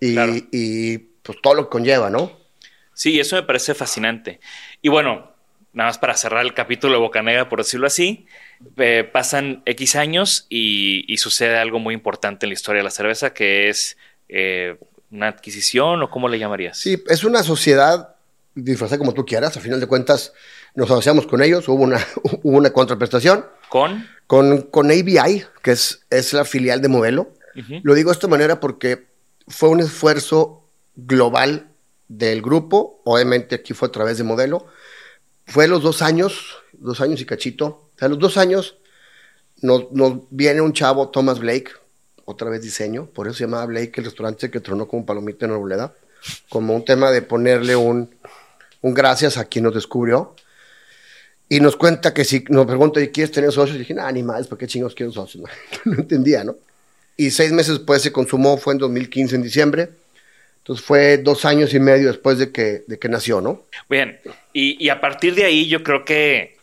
y, 0.00 0.14
Claro. 0.14 0.32
y, 0.52 0.98
pues 0.98 1.38
todo 1.42 1.54
lo 1.54 1.64
que 1.64 1.70
conlleva, 1.70 2.10
¿no? 2.10 2.32
Sí, 2.94 3.20
eso 3.20 3.36
me 3.36 3.42
parece 3.42 3.74
fascinante. 3.74 4.40
Y 4.82 4.88
bueno, 4.88 5.32
nada 5.72 5.90
más 5.90 5.98
para 5.98 6.16
cerrar 6.16 6.44
el 6.44 6.54
capítulo 6.54 6.94
de 6.94 7.00
Bocanegra, 7.00 7.48
por 7.48 7.58
decirlo 7.60 7.86
así, 7.86 8.26
eh, 8.76 9.08
pasan 9.12 9.62
X 9.66 9.94
años 9.96 10.46
y, 10.48 11.04
y 11.12 11.18
sucede 11.18 11.58
algo 11.58 11.78
muy 11.78 11.94
importante 11.94 12.46
en 12.46 12.50
la 12.50 12.54
historia 12.54 12.80
de 12.80 12.84
la 12.84 12.90
cerveza, 12.90 13.32
que 13.34 13.68
es 13.68 13.96
eh, 14.28 14.76
una 15.10 15.28
adquisición 15.28 16.02
o 16.02 16.10
cómo 16.10 16.28
le 16.28 16.38
llamarías. 16.38 16.78
Sí, 16.78 17.02
es 17.08 17.22
una 17.24 17.42
sociedad 17.42 18.16
disfrazada 18.54 18.98
como 18.98 19.14
tú 19.14 19.24
quieras. 19.24 19.56
A 19.56 19.60
final 19.60 19.78
de 19.80 19.86
cuentas, 19.86 20.32
nos 20.78 20.88
asociamos 20.92 21.26
con 21.26 21.42
ellos. 21.42 21.68
Hubo 21.68 21.82
una, 21.82 21.98
hubo 22.42 22.56
una 22.56 22.70
contraprestación 22.70 23.44
Con. 23.68 24.06
con, 24.28 24.62
con 24.62 24.90
ABI, 24.90 25.44
que 25.60 25.72
es, 25.72 26.06
es 26.08 26.32
la 26.32 26.44
filial 26.44 26.80
de 26.80 26.88
Modelo. 26.88 27.32
Lo 27.82 27.94
digo 27.94 28.10
de 28.10 28.14
esta 28.14 28.28
manera 28.28 28.60
porque 28.60 29.08
fue 29.48 29.68
un 29.68 29.80
esfuerzo 29.80 30.70
global 30.94 31.72
del 32.06 32.40
grupo, 32.40 33.00
obviamente 33.04 33.56
aquí 33.56 33.74
fue 33.74 33.88
a 33.88 33.90
través 33.90 34.16
de 34.16 34.22
modelo. 34.22 34.64
Fue 35.44 35.66
los 35.66 35.82
dos 35.82 36.00
años, 36.00 36.56
dos 36.74 37.00
años 37.00 37.20
y 37.20 37.26
cachito. 37.26 37.66
O 37.66 37.98
sea, 37.98 38.06
los 38.06 38.20
dos 38.20 38.36
años 38.36 38.76
nos, 39.60 39.90
nos 39.90 40.20
viene 40.30 40.60
un 40.60 40.72
chavo, 40.72 41.08
Thomas 41.08 41.40
Blake, 41.40 41.72
otra 42.26 42.48
vez 42.48 42.62
diseño, 42.62 43.06
por 43.06 43.26
eso 43.26 43.38
se 43.38 43.44
llamaba 43.44 43.66
Blake, 43.66 43.94
el 43.96 44.04
restaurante 44.04 44.52
que 44.52 44.60
tronó 44.60 44.86
como 44.86 45.04
palomita 45.04 45.44
en 45.44 45.52
Arboleda, 45.52 45.94
como 46.48 46.76
un 46.76 46.84
tema 46.84 47.10
de 47.10 47.22
ponerle 47.22 47.74
un, 47.74 48.14
un 48.82 48.94
gracias 48.94 49.36
a 49.36 49.46
quien 49.46 49.64
nos 49.64 49.74
descubrió. 49.74 50.36
Y 51.48 51.60
nos 51.60 51.76
cuenta 51.76 52.12
que 52.12 52.24
si 52.24 52.44
nos 52.48 52.66
pregunta, 52.66 53.00
¿y 53.00 53.08
quieres 53.08 53.32
tener 53.32 53.50
socios? 53.52 53.76
Y 53.76 53.80
dije, 53.80 53.94
nada, 53.94 54.12
ni 54.12 54.22
más, 54.22 54.46
¿por 54.46 54.58
qué 54.58 54.66
chingos 54.66 54.94
quiero 54.94 55.12
socios? 55.12 55.48
No, 55.84 55.94
entendía, 55.94 56.44
¿no? 56.44 56.56
Y 57.16 57.30
seis 57.30 57.52
meses 57.52 57.78
después 57.78 58.02
se 58.02 58.12
consumó, 58.12 58.58
fue 58.58 58.74
en 58.74 58.78
2015, 58.78 59.36
en 59.36 59.42
diciembre. 59.42 59.88
Entonces 60.58 60.84
fue 60.84 61.16
dos 61.16 61.44
años 61.44 61.72
y 61.72 61.80
medio 61.80 62.08
después 62.08 62.38
de 62.38 62.52
que, 62.52 62.84
de 62.86 62.98
que 62.98 63.08
nació, 63.08 63.40
¿no? 63.40 63.62
Bien, 63.88 64.20
y, 64.52 64.84
y 64.84 64.90
a 64.90 65.00
partir 65.00 65.34
de 65.34 65.44
ahí 65.44 65.66
yo 65.66 65.82
creo 65.82 66.04
que, 66.04 66.58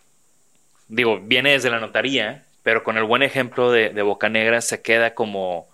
digo, 0.87 1.19
viene 1.19 1.53
desde 1.53 1.71
la 1.71 1.79
notaría, 1.79 2.43
pero 2.61 2.83
con 2.83 2.97
el 2.97 3.03
buen 3.03 3.23
ejemplo 3.23 3.71
de, 3.71 3.89
de 3.89 4.01
Boca 4.03 4.29
Negra 4.29 4.61
se 4.61 4.81
queda 4.81 5.15
como, 5.15 5.67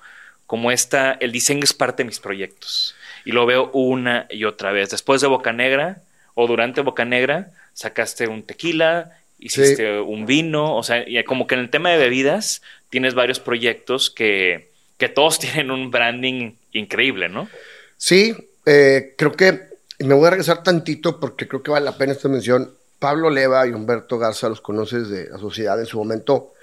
como 0.47 0.71
esta, 0.71 1.13
el 1.13 1.33
diseño 1.33 1.63
es 1.63 1.73
parte 1.73 2.03
de 2.03 2.07
mis 2.07 2.19
proyectos. 2.19 2.95
Y 3.25 3.33
lo 3.33 3.45
veo 3.45 3.69
una 3.73 4.27
y 4.29 4.45
otra 4.45 4.71
vez. 4.71 4.89
Después 4.89 5.21
de 5.21 5.27
Boca 5.27 5.51
Negra 5.51 6.01
o 6.33 6.47
durante 6.47 6.81
Boca 6.81 7.05
Negra, 7.05 7.51
sacaste 7.73 8.27
un 8.27 8.43
tequila, 8.43 9.17
hiciste 9.39 9.99
un 9.99 10.25
vino, 10.25 10.75
o 10.75 10.83
sea, 10.83 11.07
y 11.07 11.21
como 11.23 11.47
que 11.47 11.55
en 11.55 11.61
el 11.61 11.69
tema 11.69 11.89
de 11.91 11.97
bebidas 11.97 12.61
tienes 12.89 13.13
varios 13.13 13.39
proyectos 13.39 14.09
que, 14.09 14.71
que 14.97 15.09
todos 15.09 15.39
tienen 15.39 15.71
un 15.71 15.91
branding 15.91 16.53
increíble, 16.73 17.29
¿no? 17.29 17.49
Sí, 17.97 18.35
eh, 18.65 19.15
creo 19.17 19.31
que 19.33 19.71
me 19.99 20.13
voy 20.13 20.27
a 20.27 20.31
regresar 20.31 20.63
tantito 20.63 21.19
porque 21.19 21.47
creo 21.47 21.63
que 21.63 21.71
vale 21.71 21.85
la 21.85 21.97
pena 21.97 22.13
esta 22.13 22.29
mención. 22.29 22.73
Pablo 22.99 23.29
Leva 23.29 23.65
y 23.65 23.71
Humberto 23.71 24.19
Garza 24.19 24.49
los 24.49 24.61
conoces 24.61 25.09
de 25.09 25.29
la 25.29 25.39
sociedad 25.39 25.79
en 25.79 25.85
su 25.87 25.97
momento. 25.97 26.53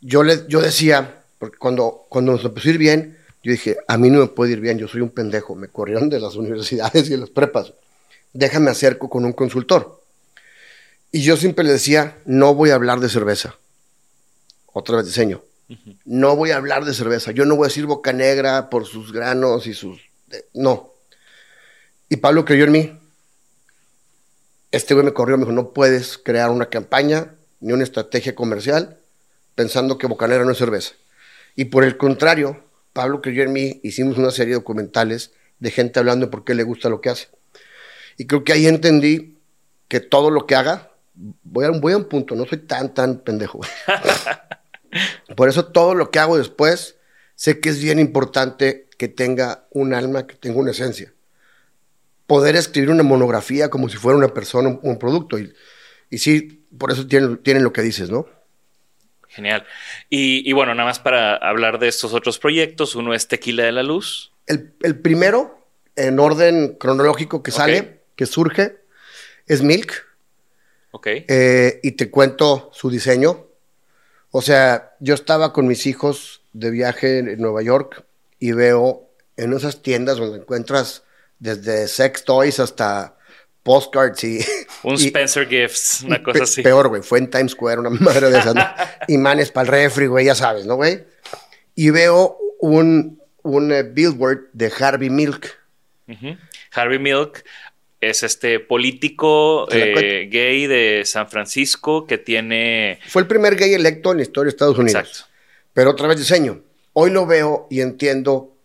Yo, 0.00 0.22
le, 0.22 0.44
yo 0.48 0.60
decía, 0.60 1.22
porque 1.38 1.58
cuando, 1.58 2.06
cuando 2.08 2.32
nos 2.32 2.44
empezó 2.44 2.68
a 2.68 2.72
ir 2.72 2.78
bien, 2.78 3.18
yo 3.42 3.52
dije, 3.52 3.76
a 3.86 3.98
mí 3.98 4.10
no 4.10 4.20
me 4.20 4.26
puede 4.26 4.52
ir 4.52 4.60
bien, 4.60 4.78
yo 4.78 4.88
soy 4.88 5.00
un 5.00 5.10
pendejo. 5.10 5.54
Me 5.54 5.68
corrieron 5.68 6.08
de 6.08 6.20
las 6.20 6.36
universidades 6.36 7.06
y 7.06 7.10
de 7.10 7.18
las 7.18 7.30
prepas. 7.30 7.72
Déjame 8.32 8.70
acerco 8.70 9.08
con 9.08 9.24
un 9.24 9.32
consultor. 9.32 10.00
Y 11.16 11.22
yo 11.22 11.38
siempre 11.38 11.64
le 11.64 11.72
decía, 11.72 12.18
no 12.26 12.54
voy 12.54 12.68
a 12.68 12.74
hablar 12.74 13.00
de 13.00 13.08
cerveza. 13.08 13.56
Otra 14.66 14.98
vez 14.98 15.06
diseño. 15.06 15.42
No 16.04 16.36
voy 16.36 16.50
a 16.50 16.58
hablar 16.58 16.84
de 16.84 16.92
cerveza. 16.92 17.30
Yo 17.30 17.46
no 17.46 17.56
voy 17.56 17.64
a 17.64 17.68
decir 17.68 17.86
boca 17.86 18.12
negra 18.12 18.68
por 18.68 18.84
sus 18.84 19.14
granos 19.14 19.66
y 19.66 19.72
sus... 19.72 19.98
No. 20.52 20.92
Y 22.10 22.16
Pablo 22.16 22.44
creyó 22.44 22.64
en 22.64 22.72
mí. 22.72 23.00
Este 24.70 24.92
güey 24.92 25.06
me 25.06 25.14
corrió, 25.14 25.38
me 25.38 25.44
dijo, 25.44 25.52
no 25.52 25.72
puedes 25.72 26.18
crear 26.18 26.50
una 26.50 26.68
campaña 26.68 27.34
ni 27.60 27.72
una 27.72 27.84
estrategia 27.84 28.34
comercial 28.34 28.98
pensando 29.54 29.96
que 29.96 30.08
Bocanera 30.08 30.44
no 30.44 30.52
es 30.52 30.58
cerveza. 30.58 30.96
Y 31.54 31.64
por 31.64 31.82
el 31.82 31.96
contrario, 31.96 32.62
Pablo 32.92 33.22
creyó 33.22 33.42
en 33.42 33.54
mí, 33.54 33.80
hicimos 33.82 34.18
una 34.18 34.30
serie 34.30 34.52
de 34.52 34.60
documentales 34.60 35.30
de 35.60 35.70
gente 35.70 35.98
hablando 35.98 36.26
de 36.26 36.30
por 36.30 36.44
qué 36.44 36.54
le 36.54 36.62
gusta 36.62 36.90
lo 36.90 37.00
que 37.00 37.08
hace. 37.08 37.28
Y 38.18 38.26
creo 38.26 38.44
que 38.44 38.52
ahí 38.52 38.66
entendí 38.66 39.38
que 39.88 40.00
todo 40.00 40.30
lo 40.30 40.44
que 40.44 40.56
haga, 40.56 40.90
voy 41.16 41.64
a, 41.64 41.70
voy 41.70 41.92
a 41.92 41.96
un 41.96 42.04
punto, 42.04 42.34
no 42.34 42.46
soy 42.46 42.58
tan, 42.58 42.94
tan 42.94 43.18
pendejo. 43.18 43.60
por 45.36 45.48
eso 45.48 45.66
todo 45.66 45.94
lo 45.94 46.10
que 46.10 46.18
hago 46.18 46.38
después, 46.38 46.96
sé 47.34 47.60
que 47.60 47.70
es 47.70 47.82
bien 47.82 47.98
importante 47.98 48.88
que 48.98 49.08
tenga 49.08 49.66
un 49.70 49.94
alma, 49.94 50.26
que 50.26 50.34
tenga 50.34 50.58
una 50.58 50.70
esencia. 50.70 51.12
Poder 52.26 52.56
escribir 52.56 52.90
una 52.90 53.02
monografía 53.02 53.70
como 53.70 53.88
si 53.88 53.96
fuera 53.96 54.18
una 54.18 54.34
persona, 54.34 54.68
un, 54.68 54.80
un 54.82 54.98
producto. 54.98 55.38
Y, 55.38 55.52
y 56.10 56.18
sí, 56.18 56.66
por 56.76 56.92
eso 56.92 57.06
tienen, 57.06 57.38
tienen 57.38 57.62
lo 57.62 57.72
que 57.72 57.82
dices, 57.82 58.10
¿no? 58.10 58.26
Genial. 59.28 59.66
Y, 60.08 60.48
y, 60.48 60.52
bueno, 60.52 60.74
nada 60.74 60.88
más 60.88 60.98
para 60.98 61.36
hablar 61.36 61.78
de 61.78 61.88
estos 61.88 62.14
otros 62.14 62.38
proyectos, 62.38 62.94
uno 62.94 63.12
es 63.12 63.28
Tequila 63.28 63.64
de 63.64 63.72
la 63.72 63.82
Luz. 63.82 64.32
El, 64.46 64.72
el 64.82 64.98
primero, 64.98 65.68
en 65.94 66.18
orden 66.18 66.76
cronológico 66.78 67.42
que 67.42 67.50
sale, 67.50 68.00
que 68.16 68.26
surge, 68.26 68.78
es 69.46 69.62
Milk. 69.62 70.05
Ok. 70.96 71.08
Eh, 71.08 71.78
y 71.82 71.92
te 71.92 72.10
cuento 72.10 72.70
su 72.72 72.88
diseño. 72.88 73.48
O 74.30 74.40
sea, 74.40 74.94
yo 74.98 75.12
estaba 75.12 75.52
con 75.52 75.66
mis 75.66 75.86
hijos 75.86 76.40
de 76.54 76.70
viaje 76.70 77.18
en 77.18 77.38
Nueva 77.38 77.60
York 77.62 78.06
y 78.38 78.52
veo 78.52 79.10
en 79.36 79.52
esas 79.52 79.82
tiendas 79.82 80.16
donde 80.16 80.38
encuentras 80.38 81.02
desde 81.38 81.86
sex 81.86 82.24
toys 82.24 82.60
hasta 82.60 83.18
postcards 83.62 84.24
y... 84.24 84.38
Un 84.84 84.94
y, 84.98 85.08
Spencer 85.08 85.46
Gifts, 85.46 86.00
una 86.02 86.22
cosa 86.22 86.44
así. 86.44 86.62
Peor, 86.62 86.88
güey. 86.88 87.02
Fue 87.02 87.18
en 87.18 87.28
Times 87.28 87.52
Square, 87.52 87.80
una 87.80 87.90
madre 88.00 88.30
de 88.30 88.38
esas. 88.38 88.54
¿no? 88.54 88.64
Imanes 89.08 89.52
para 89.52 89.66
el 89.66 89.72
refri, 89.72 90.06
güey, 90.06 90.24
ya 90.24 90.34
sabes, 90.34 90.64
¿no, 90.64 90.76
güey? 90.76 91.04
Y 91.74 91.90
veo 91.90 92.38
un, 92.58 93.20
un 93.42 93.70
uh, 93.70 93.84
billboard 93.92 94.48
de 94.54 94.72
Harvey 94.80 95.10
Milk. 95.10 95.58
Uh 96.08 96.12
-huh. 96.12 96.38
Harvey 96.72 96.98
Milk 96.98 97.44
es 98.00 98.22
este 98.22 98.60
político 98.60 99.66
eh, 99.70 100.28
gay 100.30 100.66
de 100.66 101.02
San 101.04 101.28
Francisco 101.28 102.06
que 102.06 102.18
tiene... 102.18 103.00
Fue 103.08 103.22
el 103.22 103.28
primer 103.28 103.56
gay 103.56 103.72
electo 103.74 104.12
en 104.12 104.18
la 104.18 104.22
historia 104.22 104.46
de 104.46 104.50
Estados 104.50 104.78
Unidos. 104.78 105.00
Exacto. 105.00 105.32
Pero 105.72 105.90
otra 105.90 106.08
vez 106.08 106.18
diseño. 106.18 106.62
Hoy 106.92 107.10
lo 107.10 107.26
veo 107.26 107.66
y 107.70 107.80
entiendo 107.80 108.56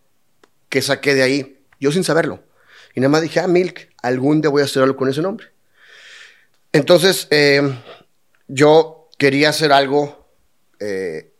que 0.68 0.80
saqué 0.82 1.14
de 1.14 1.22
ahí, 1.22 1.58
yo 1.80 1.92
sin 1.92 2.04
saberlo. 2.04 2.42
Y 2.94 3.00
nada 3.00 3.10
más 3.10 3.22
dije, 3.22 3.40
ah, 3.40 3.48
Milk, 3.48 3.90
algún 4.02 4.40
día 4.40 4.50
voy 4.50 4.62
a 4.62 4.64
hacer 4.64 4.82
algo 4.82 4.96
con 4.96 5.08
ese 5.08 5.22
nombre. 5.22 5.46
Entonces, 6.72 7.28
eh, 7.30 7.62
yo 8.48 9.10
quería 9.18 9.50
hacer 9.50 9.72
algo 9.72 10.28
eh, 10.80 11.32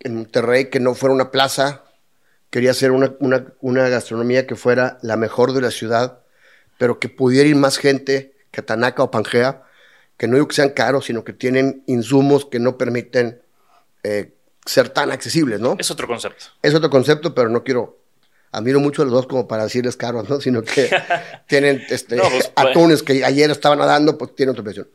en 0.00 0.16
Monterrey 0.16 0.68
que 0.68 0.80
no 0.80 0.94
fuera 0.94 1.14
una 1.14 1.30
plaza, 1.30 1.84
quería 2.50 2.72
hacer 2.72 2.90
una, 2.90 3.14
una, 3.20 3.54
una, 3.60 3.88
gastronomía 3.88 4.46
que 4.46 4.54
fuera 4.54 4.98
la 5.02 5.16
mejor 5.16 5.52
de 5.52 5.62
la 5.62 5.70
ciudad, 5.70 6.23
pero 6.78 6.98
que 6.98 7.08
pudiera 7.08 7.48
ir 7.48 7.56
más 7.56 7.78
gente 7.78 8.34
que 8.50 8.62
Tanaka 8.62 9.02
o 9.02 9.10
Pangea, 9.10 9.62
que 10.16 10.28
no 10.28 10.34
digo 10.34 10.48
que 10.48 10.54
sean 10.54 10.70
caros, 10.70 11.06
sino 11.06 11.24
que 11.24 11.32
tienen 11.32 11.82
insumos 11.86 12.46
que 12.46 12.58
no 12.58 12.78
permiten 12.78 13.40
eh, 14.02 14.32
ser 14.64 14.88
tan 14.88 15.10
accesibles, 15.10 15.60
¿no? 15.60 15.76
Es 15.78 15.90
otro 15.90 16.06
concepto. 16.06 16.46
Es 16.62 16.74
otro 16.74 16.90
concepto, 16.90 17.34
pero 17.34 17.48
no 17.48 17.64
quiero 17.64 17.98
admiro 18.54 18.78
mucho 18.80 19.02
a 19.02 19.04
los 19.04 19.12
dos 19.12 19.26
como 19.26 19.48
para 19.48 19.64
decirles 19.64 19.96
caros, 19.96 20.28
¿no? 20.28 20.40
Sino 20.40 20.62
que 20.62 20.88
tienen 21.48 21.84
este, 21.90 22.16
no, 22.16 22.22
pues, 22.30 22.52
atunes 22.54 23.02
que 23.02 23.24
ayer 23.24 23.50
estaban 23.50 23.78
nadando, 23.78 24.16
pues 24.16 24.34
tienen 24.34 24.52
otra 24.52 24.64
presión. 24.64 24.88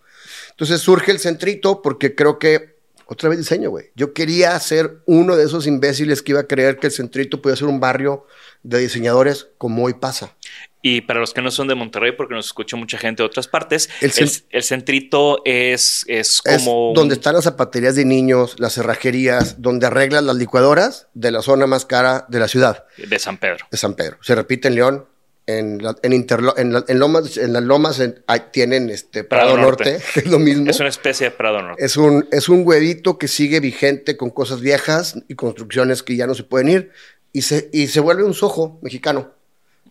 Entonces 0.52 0.82
surge 0.82 1.12
el 1.12 1.20
centrito 1.20 1.82
porque 1.82 2.16
creo 2.16 2.40
que, 2.40 2.80
otra 3.06 3.30
vez 3.30 3.40
diseño, 3.40 3.70
güey. 3.70 3.92
Yo 3.96 4.14
quería 4.14 4.58
ser 4.60 5.00
uno 5.06 5.36
de 5.36 5.44
esos 5.44 5.68
imbéciles 5.68 6.22
que 6.22 6.34
iba 6.34 6.42
a 6.42 6.48
creer 6.48 6.78
que 6.78 6.88
el 6.88 6.94
centrito 6.94 7.42
podía 7.42 7.56
ser 7.56 7.68
un 7.68 7.80
barrio 7.80 8.26
de 8.64 8.80
diseñadores 8.80 9.48
como 9.58 9.84
hoy 9.84 9.94
pasa. 9.94 10.36
Y 10.82 11.02
para 11.02 11.20
los 11.20 11.34
que 11.34 11.42
no 11.42 11.52
son 11.52 11.68
de 11.68 11.76
Monterrey, 11.76 12.14
porque 12.14 12.34
nos 12.34 12.46
escucha 12.46 12.78
mucha 12.78 12.98
gente 12.98 13.22
de 13.22 13.28
otras 13.28 13.48
partes, 13.48 13.90
el, 14.00 14.12
el, 14.16 14.32
el 14.50 14.64
centrito 14.64 15.42
es, 15.44 16.06
es 16.08 16.42
como... 16.42 16.92
Es 16.92 16.96
donde 16.96 17.16
están 17.16 17.36
las 17.36 17.44
zapaterías 17.44 17.96
de 17.96 18.06
niños, 18.06 18.56
las 18.60 18.74
cerrajerías, 18.74 19.62
donde 19.62 19.88
arreglan 19.88 20.26
las 20.26 20.38
licuadoras 20.38 21.08
de 21.14 21.32
la 21.32 21.42
zona 21.42 21.68
más 21.68 21.86
cara 21.86 22.26
de 22.30 22.40
la 22.40 22.48
ciudad. 22.48 22.86
De 22.98 23.20
San 23.20 23.38
Pedro. 23.38 23.68
De 23.70 23.78
San 23.78 23.94
Pedro. 23.94 24.18
Se 24.22 24.36
repite 24.36 24.70
en 24.70 24.76
León, 24.76 25.06
en, 25.50 25.82
la, 25.82 25.96
en, 26.04 26.14
Interlo, 26.14 26.56
en, 26.58 26.72
la, 26.72 26.86
en, 26.88 27.00
Lomas, 27.00 27.38
en 27.38 27.54
las 27.54 27.64
Lomas 27.64 28.00
en, 28.00 28.24
tienen 28.52 28.90
este 28.90 29.24
Prado, 29.24 29.54
Prado 29.54 29.62
Norte, 29.62 29.92
Norte, 29.94 30.06
que 30.14 30.20
es 30.22 30.28
lo 30.28 30.40
mismo. 30.40 30.70
Es 30.70 30.80
una 30.80 30.90
especie 30.90 31.30
de 31.30 31.32
Prado 31.32 31.62
Norte. 31.62 31.84
Es 31.84 31.98
un, 31.98 32.28
es 32.32 32.50
un 32.50 32.66
huevito 32.66 33.18
que 33.18 33.28
sigue 33.28 33.60
vigente 33.60 34.16
con 34.16 34.30
cosas 34.30 34.62
viejas 34.62 35.16
y 35.28 35.36
construcciones 35.36 36.04
que 36.04 36.16
ya 36.16 36.28
no 36.28 36.36
se 36.36 36.44
pueden 36.44 36.70
ir 36.70 36.92
y 37.34 37.42
se, 37.42 37.70
y 37.74 37.88
se 37.88 38.00
vuelve 38.00 38.24
un 38.24 38.34
sojo 38.34 38.80
mexicano. 38.82 39.34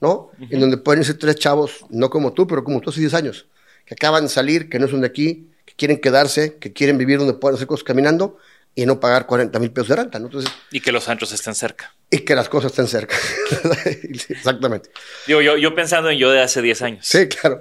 ¿No? 0.01 0.13
Uh 0.13 0.31
-huh. 0.39 0.49
En 0.51 0.61
donde 0.61 0.77
pueden 0.77 1.05
ser 1.05 1.19
tres 1.19 1.37
chavos, 1.37 1.85
no 1.91 2.11
como 2.11 2.33
tú, 2.33 2.47
pero 2.47 2.65
como 2.65 2.81
tú 2.81 2.91
hace 2.91 3.01
10 3.01 3.15
años, 3.15 3.47
que 3.85 3.95
acaban 3.95 4.25
de 4.25 4.29
salir, 4.29 4.69
que 4.69 4.79
no 4.79 4.89
son 4.89 5.01
de 5.01 5.07
aquí, 5.07 5.51
que 5.65 5.75
quieren 5.75 6.01
quedarse, 6.01 6.57
que 6.57 6.73
quieren 6.73 6.99
vivir 6.99 7.19
donde 7.19 7.35
puedan 7.35 7.57
hacer 7.57 7.67
cosas 7.67 7.85
caminando 7.85 8.39
y 8.75 8.87
no 8.87 9.01
pagar 9.01 9.27
40 9.27 9.59
mil 9.59 9.71
pesos 9.73 9.89
de 9.89 9.97
renta, 9.97 10.19
¿no? 10.19 10.27
Entonces, 10.27 10.51
y 10.71 10.81
que 10.81 10.93
los 10.93 11.09
antros 11.09 11.33
estén 11.33 11.55
cerca. 11.55 11.93
Y 12.11 12.21
que 12.21 12.35
las 12.35 12.49
cosas 12.49 12.71
estén 12.71 12.87
cerca. 12.87 13.17
Exactamente. 14.29 14.91
Digo, 15.27 15.41
yo, 15.41 15.57
yo 15.57 15.75
pensando 15.75 16.11
en 16.11 16.19
yo 16.19 16.31
de 16.31 16.41
hace 16.41 16.63
10 16.63 16.83
años. 16.83 17.07
Sí, 17.07 17.27
claro. 17.27 17.61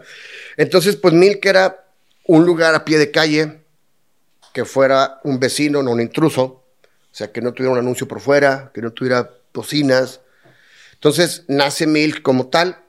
Entonces, 0.57 0.95
pues 0.95 1.13
Milk 1.13 1.43
era 1.45 1.87
un 2.25 2.45
lugar 2.45 2.75
a 2.75 2.85
pie 2.85 2.97
de 2.97 3.09
calle, 3.09 3.61
que 4.53 4.65
fuera 4.65 5.19
un 5.23 5.39
vecino, 5.39 5.81
no 5.81 5.91
un 5.91 6.01
intruso, 6.01 6.43
o 6.43 6.63
sea, 7.11 7.31
que 7.31 7.41
no 7.41 7.53
tuviera 7.53 7.73
un 7.73 7.79
anuncio 7.79 8.07
por 8.07 8.19
fuera, 8.19 8.71
que 8.73 8.81
no 8.81 8.91
tuviera 8.91 9.29
bocinas, 9.53 10.21
entonces 10.97 11.45
nace 11.47 11.85
Milk 11.85 12.23
como 12.23 12.47
tal. 12.47 12.79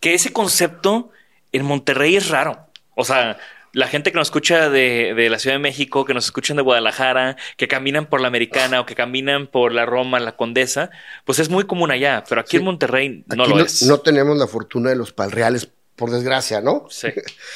Que 0.00 0.14
ese 0.14 0.32
concepto 0.32 1.10
en 1.52 1.64
Monterrey 1.64 2.16
es 2.16 2.28
raro. 2.28 2.66
O 2.96 3.04
sea, 3.04 3.38
la 3.74 3.86
gente 3.86 4.12
que 4.12 4.16
nos 4.16 4.28
escucha 4.28 4.70
de, 4.70 5.12
de, 5.14 5.28
la 5.28 5.38
Ciudad 5.38 5.56
de 5.56 5.60
México, 5.60 6.04
que 6.04 6.14
nos 6.14 6.24
escuchan 6.24 6.56
de 6.56 6.62
Guadalajara, 6.62 7.36
que 7.56 7.68
caminan 7.68 8.06
por 8.06 8.20
la 8.20 8.28
Americana 8.28 8.80
o 8.80 8.86
que 8.86 8.94
caminan 8.94 9.46
por 9.46 9.72
la 9.72 9.84
Roma, 9.84 10.20
la 10.20 10.36
Condesa, 10.36 10.90
pues 11.24 11.38
es 11.38 11.50
muy 11.50 11.64
común 11.64 11.90
allá, 11.90 12.24
pero 12.28 12.40
aquí 12.40 12.56
en 12.56 12.64
Monterrey 12.64 13.24
no 13.26 13.46
lo 13.46 13.60
es. 13.60 13.82
No 13.82 13.98
tenemos 13.98 14.38
la 14.38 14.46
fortuna 14.46 14.90
de 14.90 14.96
los 14.96 15.12
palreales, 15.12 15.68
por 15.96 16.10
desgracia, 16.10 16.60
¿no? 16.60 16.86
Sí. 16.88 17.08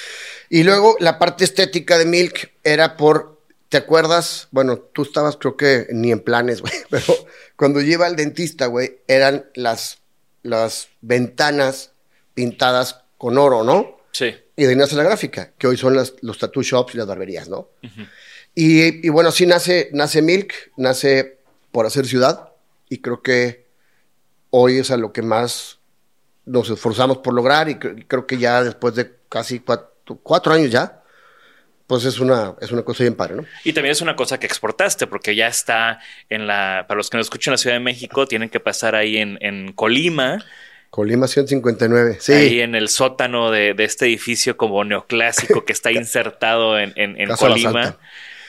y 0.50 0.64
luego 0.64 0.96
la 1.00 1.18
parte 1.18 1.44
estética 1.44 1.96
de 1.96 2.04
Milk 2.04 2.52
era 2.62 2.96
por, 2.96 3.37
¿te 3.68 3.76
acuerdas? 3.76 4.48
Bueno, 4.50 4.78
tú 4.78 5.02
estabas 5.02 5.36
creo 5.36 5.56
que 5.56 5.86
ni 5.90 6.12
en 6.12 6.20
planes, 6.20 6.60
güey, 6.62 6.74
pero 6.90 7.14
cuando 7.56 7.80
lleva 7.80 8.06
al 8.06 8.16
dentista, 8.16 8.66
güey, 8.66 9.00
eran 9.06 9.46
las, 9.54 9.98
las 10.42 10.88
ventanas 11.00 11.92
pintadas 12.34 13.00
con 13.16 13.38
oro, 13.38 13.64
¿no? 13.64 13.98
Sí 14.12 14.34
y 14.58 14.64
de 14.64 14.70
ahí 14.70 14.76
nace 14.76 14.96
la 14.96 15.04
gráfica, 15.04 15.52
que 15.56 15.68
hoy 15.68 15.76
son 15.76 15.94
las, 15.94 16.14
los 16.20 16.36
tattoo 16.36 16.64
shops 16.64 16.92
y 16.96 16.98
las 16.98 17.06
barberías, 17.06 17.48
¿no? 17.48 17.68
y, 18.56 19.08
bueno, 19.08 19.30
sí 19.30 19.46
nace, 19.46 19.88
nace 19.92 20.20
Milk, 20.20 20.52
nace 20.76 21.38
por 21.70 21.86
hacer 21.86 22.06
ciudad, 22.06 22.48
y 22.88 22.98
creo 22.98 23.22
que 23.22 23.66
hoy 24.50 24.78
es 24.78 24.90
a 24.90 24.96
lo 24.96 25.12
que 25.12 25.22
más 25.22 25.78
nos 26.44 26.68
esforzamos 26.70 27.18
por 27.18 27.34
lograr, 27.34 27.68
y 27.68 27.76
creo 27.76 28.26
que 28.26 28.36
ya 28.36 28.64
después 28.64 28.96
de 28.96 29.14
casi 29.28 29.60
cuatro, 29.60 30.52
años 30.52 30.72
ya, 30.72 30.97
pues 31.88 32.04
es 32.04 32.20
una, 32.20 32.54
es 32.60 32.70
una 32.70 32.82
cosa 32.82 33.02
bien 33.02 33.16
padre, 33.16 33.34
¿no? 33.34 33.44
Y 33.64 33.72
también 33.72 33.92
es 33.92 34.02
una 34.02 34.14
cosa 34.14 34.38
que 34.38 34.46
exportaste, 34.46 35.08
porque 35.08 35.34
ya 35.34 35.48
está 35.48 35.98
en 36.28 36.46
la, 36.46 36.84
para 36.86 36.98
los 36.98 37.10
que 37.10 37.16
nos 37.16 37.26
escuchan 37.26 37.50
en 37.50 37.54
la 37.54 37.58
Ciudad 37.58 37.76
de 37.76 37.80
México, 37.80 38.26
tienen 38.28 38.50
que 38.50 38.60
pasar 38.60 38.94
ahí 38.94 39.16
en, 39.16 39.38
en 39.40 39.72
Colima, 39.72 40.44
Colima 40.90 41.26
159, 41.26 42.18
sí. 42.20 42.32
Ahí 42.32 42.60
en 42.60 42.74
el 42.74 42.88
sótano 42.88 43.50
de, 43.50 43.74
este 43.78 44.06
edificio 44.06 44.56
como 44.56 44.84
neoclásico 44.84 45.64
que 45.64 45.72
está 45.72 45.92
insertado 45.92 46.78
en, 46.78 46.92
en, 46.96 47.28
Colima, 47.36 47.98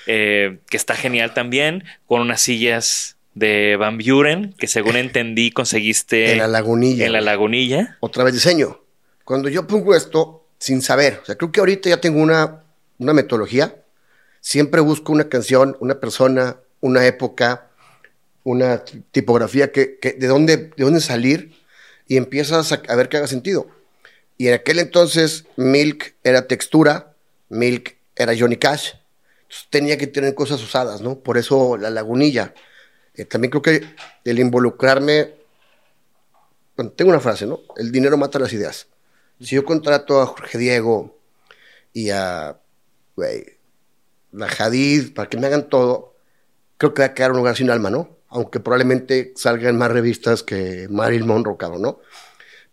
eh, 0.07 0.59
que 0.69 0.77
está 0.77 0.95
genial 0.95 1.33
también, 1.33 1.83
con 2.07 2.21
unas 2.21 2.41
sillas 2.41 3.17
de 3.35 3.75
Van 3.77 3.97
Buren, 3.97 4.53
que 4.57 4.67
según 4.67 4.95
entendí 4.95 5.51
conseguiste... 5.51 6.33
En 6.33 6.39
la 6.39 6.47
lagunilla. 6.47 7.05
En 7.05 7.13
la 7.13 7.21
lagunilla. 7.21 7.97
Otra 7.99 8.23
vez 8.23 8.33
diseño. 8.33 8.81
Cuando 9.23 9.49
yo 9.49 9.67
pongo 9.67 9.95
esto 9.95 10.45
sin 10.57 10.81
saber, 10.81 11.19
o 11.21 11.25
sea, 11.25 11.35
creo 11.35 11.51
que 11.51 11.59
ahorita 11.59 11.89
ya 11.89 12.01
tengo 12.01 12.21
una, 12.21 12.63
una 12.99 13.13
metodología, 13.13 13.83
siempre 14.41 14.81
busco 14.81 15.11
una 15.11 15.29
canción, 15.29 15.75
una 15.79 15.99
persona, 15.99 16.57
una 16.81 17.05
época, 17.05 17.69
una 18.43 18.83
tipografía 19.11 19.71
que, 19.71 19.97
de 20.01 20.27
dónde 20.27 20.57
de 20.75 20.83
dónde 20.83 21.01
salir 21.01 21.55
y 22.07 22.17
empiezas 22.17 22.71
a, 22.71 22.95
ver 22.95 23.07
que 23.07 23.17
haga 23.17 23.27
sentido. 23.27 23.67
Y 24.37 24.47
en 24.47 24.55
aquel 24.55 24.79
entonces 24.79 25.45
Milk 25.55 26.15
era 26.23 26.47
textura, 26.47 27.15
Milk 27.49 27.97
era 28.15 28.33
Johnny 28.37 28.57
Cash. 28.57 28.93
Tenía 29.69 29.97
que 29.97 30.07
tener 30.07 30.35
cosas 30.35 30.61
usadas, 30.61 31.01
¿no? 31.01 31.19
Por 31.19 31.37
eso 31.37 31.77
la 31.77 31.89
lagunilla. 31.89 32.53
Eh, 33.15 33.25
también 33.25 33.51
creo 33.51 33.61
que 33.61 33.95
el 34.23 34.39
involucrarme, 34.39 35.35
tengo 36.95 37.11
una 37.11 37.19
frase, 37.19 37.45
¿no? 37.45 37.61
El 37.75 37.91
dinero 37.91 38.17
mata 38.17 38.39
las 38.39 38.53
ideas. 38.53 38.87
Si 39.39 39.55
yo 39.55 39.63
contrato 39.63 40.21
a 40.21 40.25
Jorge 40.25 40.57
Diego 40.57 41.17
y 41.93 42.09
a, 42.09 42.59
güey, 43.19 43.45
la 44.31 44.47
Hadid 44.47 45.13
para 45.13 45.29
que 45.29 45.37
me 45.37 45.47
hagan 45.47 45.69
todo, 45.69 46.15
creo 46.77 46.93
que 46.93 47.01
va 47.01 47.07
a 47.07 47.13
quedar 47.13 47.31
un 47.31 47.37
lugar 47.37 47.55
sin 47.55 47.69
alma, 47.69 47.89
¿no? 47.89 48.19
aunque 48.29 48.59
probablemente 48.59 49.33
salgan 49.35 49.77
más 49.77 49.91
revistas 49.91 50.43
que 50.43 50.87
Marilyn 50.89 51.27
Monroe, 51.27 51.57
cabrón, 51.57 51.81
¿no? 51.81 51.99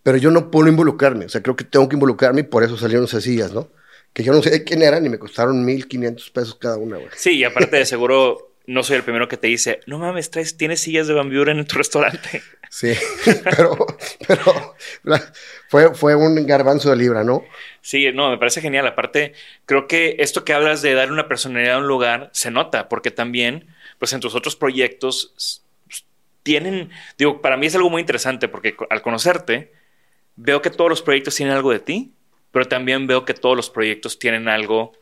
Pero 0.03 0.19
yo 0.19 0.31
no 0.31 0.51
puedo 0.51 0.69
involucrarme, 0.69 1.25
o 1.25 1.29
sea, 1.29 1.43
creo 1.43 1.57
que 1.57 1.65
tengo 1.65 1.89
que 1.89 1.97
involucrarme 1.97 2.43
y 2.43 2.45
por 2.45 2.63
eso 2.63 2.77
salieron 2.77 3.07
esas 3.07 3.25
sillas, 3.25 3.53
¿no? 3.53 3.69
Que 4.13 4.23
yo 4.23 4.33
no 4.33 4.43
sé 4.43 4.65
quién 4.65 4.83
eran 4.83 5.05
y 5.05 5.09
me 5.09 5.19
costaron 5.19 5.67
1.500 5.67 6.33
pesos 6.33 6.55
cada 6.55 6.77
una, 6.77 6.97
güey. 6.97 7.09
Sí, 7.17 7.39
y 7.39 7.45
aparte 7.45 7.77
de 7.77 7.87
seguro 7.87 8.56
no 8.67 8.83
soy 8.83 8.97
el 8.97 9.03
primero 9.03 9.29
que 9.29 9.37
te 9.37 9.47
dice, 9.47 9.81
no 9.87 9.99
mames, 9.99 10.31
traes, 10.31 10.57
tienes 10.57 10.81
sillas 10.81 11.07
de 11.07 11.15
Van 11.15 11.31
Buren 11.31 11.59
en 11.59 11.67
tu 11.67 11.77
restaurante. 11.77 12.43
Sí, 12.69 12.93
pero, 13.45 13.87
pero 14.27 14.75
fue, 15.69 15.95
fue 15.95 16.15
un 16.15 16.47
garbanzo 16.47 16.91
de 16.91 16.97
libra, 16.97 17.25
¿no? 17.25 17.45
Sí, 17.81 18.11
no, 18.13 18.31
me 18.31 18.39
parece 18.39 18.61
genial. 18.61 18.87
Aparte, 18.87 19.35
creo 19.65 19.87
que 19.87 20.17
esto 20.19 20.45
que 20.45 20.53
hablas 20.53 20.83
de 20.83 20.95
dar 20.95 21.13
una 21.13 21.29
personalidad 21.29 21.77
a 21.77 21.79
un 21.79 21.87
lugar 21.87 22.31
se 22.33 22.51
nota, 22.51 22.89
porque 22.89 23.11
también 23.11 23.69
pues 23.99 24.13
en 24.13 24.21
tus 24.21 24.35
otros 24.35 24.57
proyectos 24.57 25.63
tienen, 26.43 26.91
digo, 27.19 27.41
para 27.41 27.57
mí 27.57 27.67
es 27.67 27.75
algo 27.75 27.91
muy 27.91 28.01
interesante 28.01 28.49
porque 28.49 28.77
al 28.91 29.03
conocerte, 29.03 29.73
veo 30.37 30.63
que 30.63 30.71
todos 30.71 30.91
los 30.91 31.03
proyectos 31.03 31.35
tienen 31.35 31.55
algo 31.55 31.73
de 31.73 31.81
ti, 31.81 32.15
pero 32.53 32.67
también 32.67 33.07
veo 33.07 33.25
que 33.25 33.35
todos 33.35 33.57
los 33.57 33.71
proyectos 33.71 34.19
tienen 34.19 34.49
algo 34.49 34.93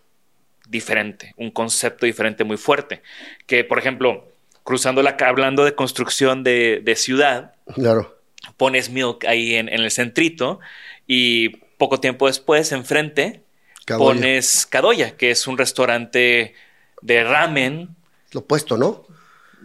diferente, 0.68 1.34
un 1.36 1.50
concepto 1.50 2.06
diferente 2.06 2.44
muy 2.44 2.56
fuerte. 2.56 3.02
Que, 3.46 3.64
por 3.64 3.78
ejemplo, 3.78 4.28
cruzando 4.62 5.02
la 5.02 5.16
hablando 5.20 5.64
de 5.64 5.74
construcción 5.74 6.42
de, 6.42 6.94
ciudad, 6.96 7.54
claro. 7.74 8.18
pones 8.56 8.90
Milk 8.90 9.24
ahí 9.26 9.54
en, 9.54 9.68
el 9.68 9.90
centrito 9.90 10.60
y 11.06 11.50
poco 11.78 12.00
tiempo 12.00 12.26
después, 12.26 12.72
enfrente, 12.72 13.42
pones 13.86 14.66
Kadoya, 14.66 15.16
que 15.16 15.30
es 15.30 15.46
un 15.46 15.58
restaurante 15.58 16.54
de 17.02 17.24
ramen 17.24 17.96
lo 18.34 18.40
opuesto, 18.40 18.76
¿no? 18.76 19.06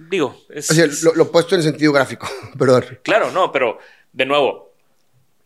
Digo, 0.10 0.40
es, 0.50 1.04
lo, 1.04 1.24
opuesto 1.24 1.56
en 1.56 1.62
el 1.62 1.68
sentido 1.68 1.92
gráfico, 1.92 2.30
perdón. 2.58 2.86
Claro, 3.04 3.32
no, 3.32 3.52
pero 3.52 3.80
de 4.14 4.26
nuevo, 4.26 4.69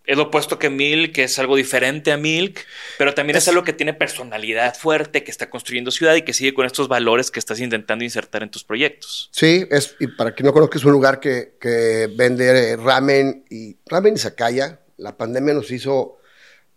es 0.06 0.18
lo 0.18 0.24
opuesto 0.24 0.60
que 0.60 0.70
Milk, 0.70 1.14
que 1.14 1.24
es 1.24 1.40
algo 1.40 1.56
diferente 1.56 2.12
a 2.12 2.18
Milk, 2.18 2.60
pero 2.98 3.14
también 3.14 3.38
es, 3.38 3.48
algo 3.48 3.64
que 3.64 3.72
tiene 3.72 3.94
personalidad 3.94 4.76
fuerte, 4.76 5.24
que 5.24 5.32
está 5.32 5.50
construyendo 5.50 5.92
ciudad 5.92 6.16
y 6.16 6.24
que 6.24 6.34
sigue 6.34 6.54
con 6.54 6.66
estos 6.66 6.88
valores 6.90 7.32
que 7.32 7.40
estás 7.40 7.60
intentando 7.60 8.04
insertar 8.04 8.44
en 8.44 8.50
tus 8.50 8.64
proyectos. 8.64 9.30
Sí, 9.32 9.66
es, 9.72 9.96
y 10.00 10.08
para 10.08 10.34
quien 10.34 10.48
no 10.48 10.54
conozca, 10.54 10.78
es 10.78 10.84
un 10.84 10.92
lugar 10.92 11.20
que, 11.20 11.54
que 11.60 12.10
vende 12.16 12.76
ramen 12.76 13.46
y 13.50 13.78
ramen 13.86 14.16
y 14.16 14.18
sakaya. 14.18 14.82
La 14.98 15.16
pandemia 15.16 15.54
nos 15.54 15.72
hizo 15.72 16.18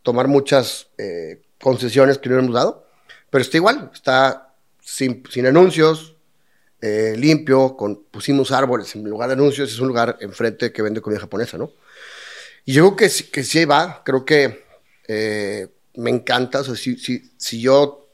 tomar 0.02 0.28
muchas 0.28 0.88
eh, 0.98 1.42
concesiones 1.60 2.18
que 2.18 2.28
no 2.28 2.38
hemos 2.38 2.54
dado, 2.54 2.86
pero 3.28 3.42
está 3.42 3.56
igual, 3.56 3.90
está 3.92 4.54
sin, 4.80 5.24
sin 5.28 5.46
anuncios, 5.46 6.14
eh, 6.80 7.14
limpio, 7.16 7.76
con, 7.76 8.04
pusimos 8.04 8.52
árboles 8.52 8.94
en 8.94 9.02
lugar 9.02 9.28
de 9.28 9.34
anuncios, 9.34 9.72
es 9.72 9.80
un 9.80 9.88
lugar 9.88 10.16
enfrente 10.20 10.72
que 10.72 10.82
vende 10.82 11.00
comida 11.00 11.18
japonesa, 11.18 11.58
¿no? 11.58 11.72
Y 12.66 12.74
yo 12.74 12.94
creo 12.94 13.08
que, 13.08 13.24
que 13.30 13.42
sí 13.42 13.64
va, 13.64 14.02
creo 14.04 14.26
que 14.26 14.64
eh, 15.08 15.68
me 15.94 16.10
encanta, 16.10 16.60
o 16.60 16.64
sea, 16.64 16.74
si, 16.74 16.98
si, 16.98 17.32
si, 17.38 17.62
yo 17.62 18.10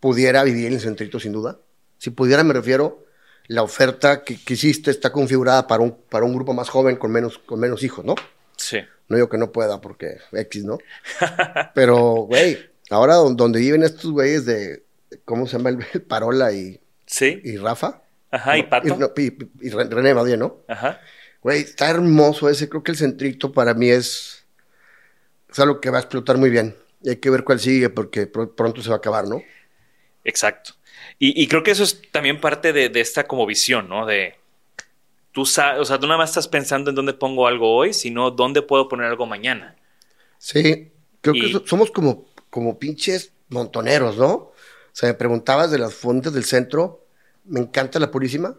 pudiera 0.00 0.42
vivir 0.44 0.66
en 0.66 0.74
el 0.74 0.80
centrito, 0.80 1.20
sin 1.20 1.32
duda, 1.32 1.58
si 1.98 2.08
pudiera, 2.08 2.42
me 2.44 2.54
refiero, 2.54 3.04
la 3.48 3.62
oferta 3.62 4.24
que, 4.24 4.42
que, 4.42 4.54
hiciste 4.54 4.90
está 4.90 5.12
configurada 5.12 5.66
para 5.66 5.82
un, 5.82 5.94
para 6.08 6.24
un 6.24 6.34
grupo 6.34 6.54
más 6.54 6.70
joven 6.70 6.96
con 6.96 7.12
menos, 7.12 7.38
con 7.38 7.60
menos 7.60 7.82
hijos, 7.82 8.04
¿no? 8.04 8.14
Sí. 8.56 8.78
No 9.08 9.16
digo 9.16 9.28
que 9.28 9.36
no 9.36 9.52
pueda 9.52 9.80
porque 9.80 10.16
X, 10.32 10.64
¿no? 10.64 10.78
Pero, 11.74 11.98
güey, 12.22 12.58
ahora 12.88 13.16
donde 13.16 13.58
viven 13.58 13.82
estos 13.82 14.10
güeyes 14.10 14.46
de, 14.46 14.84
¿cómo 15.26 15.46
se 15.46 15.58
llama 15.58 15.70
el 15.70 16.02
Parola 16.08 16.52
y 16.52 16.80
Sí. 17.12 17.42
Y 17.44 17.58
Rafa. 17.58 18.00
Ajá, 18.30 18.56
y 18.56 18.62
Pato. 18.62 19.12
Y, 19.18 19.68
René 19.68 20.14
más 20.14 20.26
¿no? 20.38 20.62
Ajá. 20.66 20.98
Güey, 21.42 21.60
está 21.60 21.90
hermoso 21.90 22.48
ese. 22.48 22.68
Creo 22.68 22.82
que 22.82 22.92
el 22.92 22.98
centrito 22.98 23.52
para 23.52 23.74
mí 23.74 23.88
es, 23.90 24.44
es 25.50 25.58
algo 25.58 25.80
que 25.80 25.90
va 25.90 25.98
a 25.98 26.00
explotar 26.00 26.38
muy 26.38 26.50
bien. 26.50 26.76
Y 27.02 27.10
hay 27.10 27.16
que 27.16 27.30
ver 27.30 27.44
cuál 27.44 27.60
sigue 27.60 27.90
porque 27.90 28.26
pronto 28.26 28.82
se 28.82 28.88
va 28.88 28.96
a 28.96 28.98
acabar, 28.98 29.26
¿no? 29.26 29.42
Exacto. 30.24 30.74
Y, 31.18 31.46
creo 31.46 31.62
que 31.62 31.72
eso 31.72 31.84
es 31.84 32.00
también 32.10 32.40
parte 32.40 32.72
de, 32.72 32.90
esta 33.00 33.24
como 33.24 33.46
visión, 33.46 33.88
¿no? 33.88 34.06
De 34.06 34.34
tú 35.30 35.46
sabes, 35.46 35.80
o 35.80 35.84
sea, 35.84 35.98
tú 35.98 36.06
nada 36.06 36.18
más 36.18 36.30
estás 36.30 36.48
pensando 36.48 36.90
en 36.90 36.96
dónde 36.96 37.12
pongo 37.12 37.46
algo 37.46 37.74
hoy, 37.74 37.92
sino 37.92 38.30
dónde 38.30 38.62
puedo 38.62 38.88
poner 38.88 39.06
algo 39.06 39.26
mañana. 39.26 39.76
Sí, 40.38 40.90
creo 41.20 41.34
que 41.34 41.62
somos 41.64 41.90
como, 41.90 42.26
como 42.50 42.78
pinches 42.78 43.32
montoneros, 43.48 44.16
¿no? 44.16 44.32
O 44.32 44.54
sea, 44.92 45.08
me 45.08 45.14
preguntabas 45.14 45.70
de 45.70 45.78
las 45.78 45.94
fuentes 45.94 46.32
del 46.32 46.44
centro 46.44 47.02
me 47.44 47.60
encanta 47.60 47.98
la 47.98 48.10
Purísima. 48.10 48.56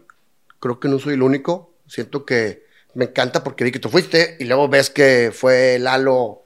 Creo 0.60 0.80
que 0.80 0.88
no 0.88 0.98
soy 0.98 1.14
el 1.14 1.22
único. 1.22 1.74
Siento 1.86 2.24
que 2.24 2.63
me 2.94 3.06
encanta 3.06 3.42
porque 3.42 3.64
vi 3.64 3.72
que 3.72 3.78
tú 3.78 3.88
fuiste 3.88 4.36
y 4.38 4.44
luego 4.44 4.68
ves 4.68 4.90
que 4.90 5.30
fue 5.32 5.76
el 5.76 5.86
halo 5.86 6.44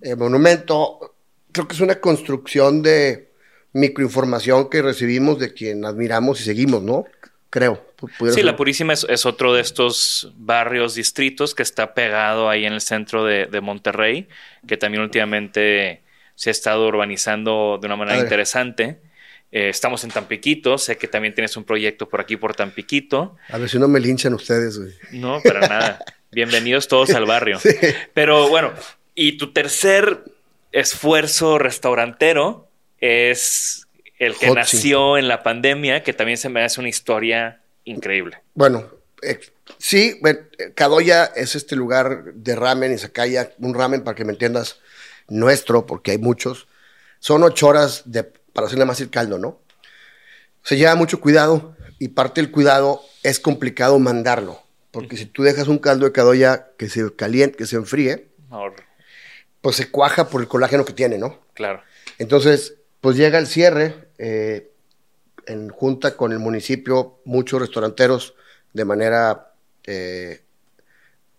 eh, 0.00 0.14
monumento. 0.16 1.16
Creo 1.52 1.68
que 1.68 1.74
es 1.74 1.80
una 1.80 2.00
construcción 2.00 2.82
de 2.82 3.32
microinformación 3.72 4.70
que 4.70 4.82
recibimos 4.82 5.38
de 5.38 5.52
quien 5.52 5.84
admiramos 5.84 6.40
y 6.40 6.44
seguimos, 6.44 6.82
¿no? 6.82 7.04
Creo. 7.50 7.86
Sí, 8.30 8.42
la 8.42 8.56
Purísima 8.56 8.92
es, 8.92 9.26
otro 9.26 9.54
de 9.54 9.62
estos 9.62 10.32
barrios, 10.36 10.94
distritos 10.94 11.54
que 11.54 11.62
está 11.62 11.94
pegado 11.94 12.50
ahí 12.50 12.66
en 12.66 12.74
el 12.74 12.82
centro 12.82 13.24
de, 13.24 13.60
Monterrey, 13.62 14.28
que 14.66 14.76
también 14.76 15.02
últimamente 15.02 16.02
se 16.34 16.50
ha 16.50 16.52
estado 16.52 16.86
urbanizando 16.86 17.78
de 17.80 17.86
una 17.86 17.96
manera 17.96 18.18
interesante. 18.18 19.00
Eh, 19.52 19.68
estamos 19.68 20.02
en 20.04 20.10
Tampiquito, 20.10 20.76
sé 20.76 20.96
que 20.96 21.08
también 21.08 21.34
tienes 21.34 21.56
un 21.56 21.64
proyecto 21.64 22.08
por 22.08 22.20
aquí, 22.20 22.36
por 22.36 22.54
Tampiquito. 22.54 23.36
A 23.48 23.58
ver 23.58 23.68
si 23.68 23.78
no 23.78 23.88
me 23.88 24.00
linchan 24.00 24.34
ustedes, 24.34 24.78
güey. 24.78 24.92
No, 25.12 25.40
para 25.42 25.60
nada. 25.60 25.98
Bienvenidos 26.32 26.88
todos 26.88 27.10
al 27.10 27.24
barrio. 27.24 27.58
Pero 28.12 28.48
bueno, 28.48 28.72
y 29.14 29.38
tu 29.38 29.52
tercer 29.52 30.24
esfuerzo 30.72 31.58
restaurantero 31.58 32.68
es 33.00 33.86
el 34.18 34.34
que 34.36 34.48
Hot 34.48 34.56
nació 34.56 35.16
en 35.16 35.28
la 35.28 35.42
pandemia, 35.42 36.02
que 36.02 36.12
también 36.12 36.38
se 36.38 36.48
me 36.48 36.62
hace 36.62 36.80
una 36.80 36.88
historia 36.88 37.62
increíble. 37.84 38.38
Bueno, 38.54 38.90
eh, 39.22 39.40
sí, 39.78 40.18
bueno, 40.20 40.40
eh, 40.58 40.72
Kadoya 40.74 41.24
es 41.24 41.54
este 41.54 41.76
lugar 41.76 42.34
de 42.34 42.56
ramen 42.56 42.92
y 42.92 42.98
Sakaya, 42.98 43.52
un 43.58 43.74
ramen 43.74 44.02
para 44.02 44.14
que 44.14 44.24
me 44.24 44.32
entiendas, 44.32 44.80
nuestro, 45.28 45.86
porque 45.86 46.12
hay 46.12 46.18
muchos. 46.18 46.68
Son 47.18 47.42
ocho 47.42 47.68
horas 47.68 48.02
de, 48.06 48.30
para 48.56 48.68
hacer 48.68 48.78
nada 48.78 48.86
más 48.86 49.00
el 49.02 49.10
caldo, 49.10 49.38
¿no? 49.38 49.60
Se 50.62 50.78
lleva 50.78 50.94
mucho 50.94 51.20
cuidado 51.20 51.76
y 51.98 52.08
parte 52.08 52.40
del 52.40 52.50
cuidado 52.50 53.02
es 53.22 53.38
complicado 53.38 53.98
mandarlo, 53.98 54.62
porque 54.92 55.18
si 55.18 55.26
tú 55.26 55.42
dejas 55.42 55.68
un 55.68 55.78
caldo 55.78 56.06
de 56.06 56.12
Kadoya 56.12 56.70
que 56.78 56.88
se 56.88 57.14
caliente, 57.14 57.58
que 57.58 57.66
se 57.66 57.76
enfríe, 57.76 58.28
pues 59.60 59.76
se 59.76 59.90
cuaja 59.90 60.30
por 60.30 60.40
el 60.40 60.48
colágeno 60.48 60.86
que 60.86 60.94
tiene, 60.94 61.18
¿no? 61.18 61.38
claro. 61.52 61.82
Entonces, 62.18 62.76
pues 63.02 63.18
llega 63.18 63.38
el 63.38 63.46
cierre, 63.46 64.08
eh, 64.16 64.72
en 65.46 65.68
junta 65.68 66.16
con 66.16 66.32
el 66.32 66.38
municipio, 66.38 67.20
muchos 67.26 67.60
restauranteros 67.60 68.34
de 68.72 68.84
manera 68.86 69.52
eh, 69.84 70.40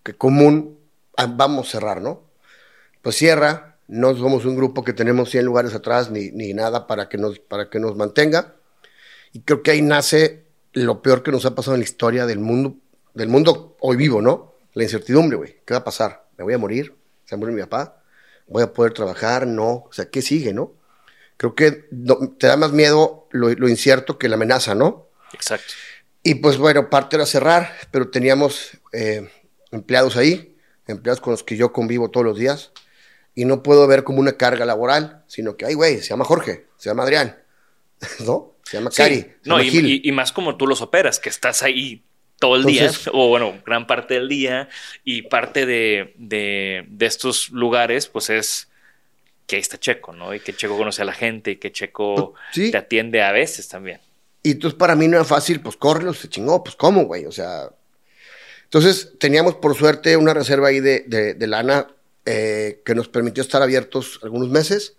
que 0.03 0.13
común, 0.13 0.77
ah, 1.17 1.25
vamos 1.27 1.67
a 1.67 1.71
cerrar, 1.71 1.99
¿no? 1.99 2.29
Pues 3.01 3.15
cierra, 3.15 3.76
no 3.87 4.15
somos 4.15 4.45
un 4.45 4.55
grupo 4.55 4.83
que 4.83 4.93
tenemos 4.93 5.29
100 5.29 5.45
lugares 5.45 5.73
atrás 5.73 6.11
ni, 6.11 6.31
ni 6.31 6.53
nada 6.53 6.87
para 6.87 7.07
que, 7.09 7.17
nos, 7.17 7.39
para 7.39 7.69
que 7.69 7.79
nos 7.79 7.95
mantenga. 7.95 8.55
Y 9.33 9.41
creo 9.41 9.63
que 9.63 9.71
ahí 9.71 9.81
nace 9.81 10.45
lo 10.73 11.01
peor 11.01 11.23
que 11.23 11.31
nos 11.31 11.45
ha 11.45 11.55
pasado 11.55 11.75
en 11.75 11.81
la 11.81 11.85
historia 11.85 12.25
del 12.25 12.39
mundo, 12.39 12.75
del 13.13 13.29
mundo 13.29 13.75
hoy 13.79 13.97
vivo, 13.97 14.21
¿no? 14.21 14.53
La 14.73 14.83
incertidumbre, 14.83 15.37
güey. 15.37 15.57
¿Qué 15.65 15.73
va 15.73 15.79
a 15.79 15.83
pasar? 15.83 16.27
¿Me 16.37 16.43
voy 16.43 16.53
a 16.53 16.57
morir? 16.57 16.93
¿Se 17.25 17.35
va 17.35 17.37
a 17.37 17.39
morir 17.39 17.55
mi 17.55 17.61
papá? 17.61 18.01
¿Voy 18.47 18.63
a 18.63 18.71
poder 18.73 18.93
trabajar? 18.93 19.47
No. 19.47 19.85
O 19.89 19.89
sea, 19.91 20.09
¿qué 20.09 20.21
sigue, 20.21 20.53
no? 20.53 20.73
Creo 21.37 21.55
que 21.55 21.85
no- 21.91 22.35
te 22.37 22.47
da 22.47 22.57
más 22.57 22.71
miedo 22.71 23.27
lo, 23.31 23.49
lo 23.49 23.69
incierto 23.69 24.17
que 24.17 24.29
la 24.29 24.35
amenaza, 24.35 24.75
¿no? 24.75 25.07
Exacto. 25.33 25.73
Y 26.23 26.35
pues 26.35 26.57
bueno, 26.57 26.89
parte 26.89 27.15
era 27.15 27.25
cerrar, 27.25 27.71
pero 27.91 28.09
teníamos 28.09 28.71
eh, 28.91 29.29
empleados 29.71 30.17
ahí, 30.17 30.57
empleados 30.87 31.21
con 31.21 31.31
los 31.31 31.43
que 31.43 31.55
yo 31.57 31.71
convivo 31.71 32.09
todos 32.11 32.25
los 32.25 32.37
días, 32.37 32.71
y 33.37 33.45
no 33.45 33.61
puedo 33.61 33.85
ver 33.85 34.03
como 34.03 34.19
una 34.19 34.33
carga 34.35 34.65
laboral, 34.65 35.23
sino 35.27 35.55
que, 35.55 35.65
ay, 35.65 35.75
güey, 35.75 35.97
se 35.99 36.09
llama 36.09 36.25
Jorge, 36.25 36.65
se 36.77 36.89
llama 36.89 37.03
Adrián, 37.03 37.37
¿no? 38.25 38.55
Se 38.63 38.77
llama 38.77 38.89
Sí, 38.89 38.97
Cari, 38.97 39.15
se 39.19 39.35
no, 39.45 39.57
llama 39.57 39.63
y, 39.63 39.69
Gil. 39.69 39.85
y- 39.87 40.01
y 40.03 40.11
más 40.11 40.31
como 40.31 40.57
tú 40.57 40.65
los 40.65 40.81
operas, 40.81 41.19
que 41.19 41.29
estás 41.29 41.61
ahí 41.61 42.03
todo 42.39 42.55
el 42.55 42.65
día, 42.65 42.91
o 43.13 43.29
bueno, 43.29 43.61
gran 43.65 43.85
parte 43.87 44.15
del 44.15 44.27
día, 44.27 44.69
y 45.03 45.21
parte 45.23 45.65
de, 45.67 46.13
de- 46.17 46.83
de 46.87 47.05
estos 47.05 47.49
lugares, 47.51 48.07
pues 48.07 48.29
es 48.31 48.69
que 49.45 49.55
ahí 49.57 49.61
está 49.61 49.77
Checo, 49.79 50.13
¿no? 50.13 50.33
Y 50.33 50.39
que 50.39 50.53
Checo 50.55 50.75
conoce 50.75 51.01
a 51.03 51.05
la 51.05 51.13
gente, 51.13 51.51
y 51.51 51.55
que 51.57 51.71
Checo 51.71 52.33
Pues, 52.33 52.43
sí. 52.53 52.71
te 52.71 52.77
atiende 52.77 53.21
a 53.21 53.31
veces 53.31 53.67
también. 53.67 54.01
Y 54.43 54.51
entonces 54.51 54.77
para 54.77 54.95
mí 54.95 55.07
no 55.07 55.17
era 55.17 55.25
fácil, 55.25 55.61
pues 55.61 55.77
córrelo, 55.77 56.13
se 56.13 56.27
chingó, 56.27 56.63
pues 56.63 56.75
cómo, 56.75 57.05
güey, 57.05 57.25
o 57.25 57.31
sea. 57.31 57.69
Entonces 58.63 59.13
teníamos 59.19 59.55
por 59.55 59.75
suerte 59.75 60.17
una 60.17 60.33
reserva 60.33 60.67
ahí 60.69 60.79
de, 60.79 61.05
de- 61.07 61.33
de 61.35 61.47
lana 61.47 61.87
eh, 62.29 62.81
que 62.83 62.93
nos 62.93 63.07
permitió 63.07 63.41
estar 63.41 63.61
abiertos 63.61 64.19
algunos 64.21 64.49
meses 64.49 64.97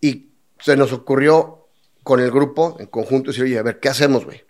y 0.00 0.30
se 0.60 0.78
nos 0.78 0.94
ocurrió 0.94 1.68
con 2.02 2.20
el 2.20 2.30
grupo 2.30 2.78
en 2.80 2.86
conjunto 2.86 3.30
decir, 3.30 3.44
oye, 3.44 3.58
a 3.58 3.62
ver, 3.62 3.80
¿qué 3.80 3.90
hacemos, 3.90 4.24
güey? 4.24 4.46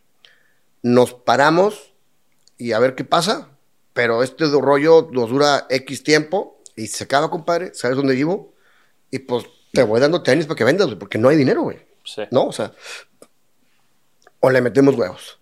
Nos 0.81 1.13
paramos 1.13 1.93
y 2.57 2.71
a 2.71 2.79
ver 2.79 2.95
qué 2.95 3.03
pasa, 3.03 3.49
pero 3.95 4.23
este 4.23 4.45
rollo 4.47 5.09
nos 5.11 5.31
dura 5.31 5.67
X 5.71 6.05
tiempo 6.05 6.63
y 6.77 6.87
se 6.87 7.03
acaba, 7.03 7.31
compadre, 7.31 7.75
¿sabes 7.75 7.97
dónde 7.97 8.15
vivo? 8.15 8.55
Y 9.11 9.19
pues 9.19 9.47
te 9.73 9.83
voy 9.83 10.01
dando 10.01 10.23
tenis 10.23 10.47
para 10.47 10.57
que 10.57 10.63
vendas, 10.63 10.87
güey, 10.87 11.01
porque 11.01 11.19
no 11.19 11.31
hay 11.31 11.37
dinero, 11.37 11.63
güey. 11.63 11.85
Sí. 12.05 12.23
¿no? 12.31 12.45
O 12.45 12.53
sea, 12.53 12.73
o 14.39 14.51
le 14.51 14.61
metemos 14.61 14.95
huevos. 14.95 15.41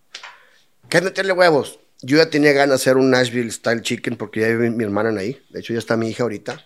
¿Qué 0.88 0.97
es 0.97 1.03
meterle 1.03 1.35
huevos? 1.35 1.81
Yo 2.07 2.19
ya 2.19 2.31
tenía 2.31 2.53
ganas 2.53 2.69
de 2.69 2.75
hacer 2.77 2.97
un 2.97 3.11
Nashville 3.11 3.51
Style 3.51 3.83
Chicken 3.83 4.16
porque 4.16 4.40
ya 4.40 4.47
vive 4.49 4.71
mi 4.71 4.85
hermana 4.85 5.19
ahí. 5.19 5.40
De 5.51 5.59
hecho, 5.61 5.73
ya 5.73 5.81
está 5.81 5.97
mi 5.97 6.09
hija 6.09 6.23
ahorita. 6.23 6.64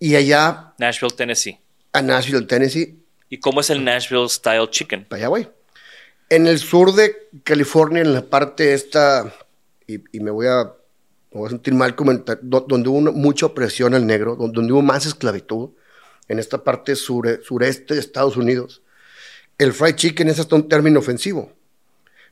Y 0.00 0.16
allá, 0.16 0.74
Nashville, 0.78 1.14
Tennessee. 1.14 1.58
a 1.92 2.02
Nashville, 2.02 2.46
Tennessee, 2.46 2.96
¿Y 3.28 3.38
cómo 3.38 3.60
es 3.60 3.70
el 3.70 3.84
Nashville 3.84 4.28
Style 4.28 4.68
Chicken? 4.70 5.04
para 5.04 5.20
allá 5.20 5.28
voy. 5.28 5.48
En 6.30 6.46
el 6.48 6.58
sur 6.58 6.92
de 6.94 7.28
California, 7.44 8.02
en 8.02 8.12
la 8.12 8.22
parte 8.22 8.74
esta, 8.74 9.32
y, 9.86 10.02
y 10.10 10.20
me 10.20 10.30
voy 10.32 10.46
a 10.48 10.72
me 11.32 11.38
voy 11.38 11.46
a 11.46 11.50
sentir 11.50 11.74
mal 11.74 11.94
comentar, 11.94 12.40
do- 12.42 12.66
donde 12.68 12.88
hubo 12.88 12.98
una- 12.98 13.12
mucha 13.12 13.46
opresión 13.46 13.94
al 13.94 14.04
negro, 14.04 14.34
don- 14.34 14.50
donde, 14.52 14.72
hubo 14.72 14.82
más 14.82 15.06
esclavitud, 15.06 15.70
en 16.26 16.40
esta 16.40 16.64
parte 16.64 16.96
sure- 16.96 17.40
sureste 17.44 17.94
de 17.94 18.00
Estados 18.00 18.36
Unidos, 18.36 18.82
el 19.58 19.72
fried 19.72 19.94
chicken 19.94 20.28
es 20.28 20.40
hasta 20.40 20.56
un 20.56 20.68
término 20.68 20.98
ofensivo, 20.98 21.52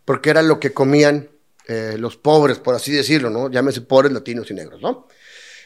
porque 0.04 0.31
era 0.31 0.42
lo 0.42 0.59
que 0.59 0.72
comían 0.72 1.28
eh, 1.68 1.96
los 1.98 2.16
pobres, 2.16 2.59
por 2.59 2.74
así 2.74 2.90
decirlo, 2.92 3.28
¿no? 3.28 3.50
Llámese 3.50 3.83
pobres 3.83 4.11
latinos 4.11 4.50
y 4.50 4.54
negros, 4.54 4.81
¿no? 4.81 5.07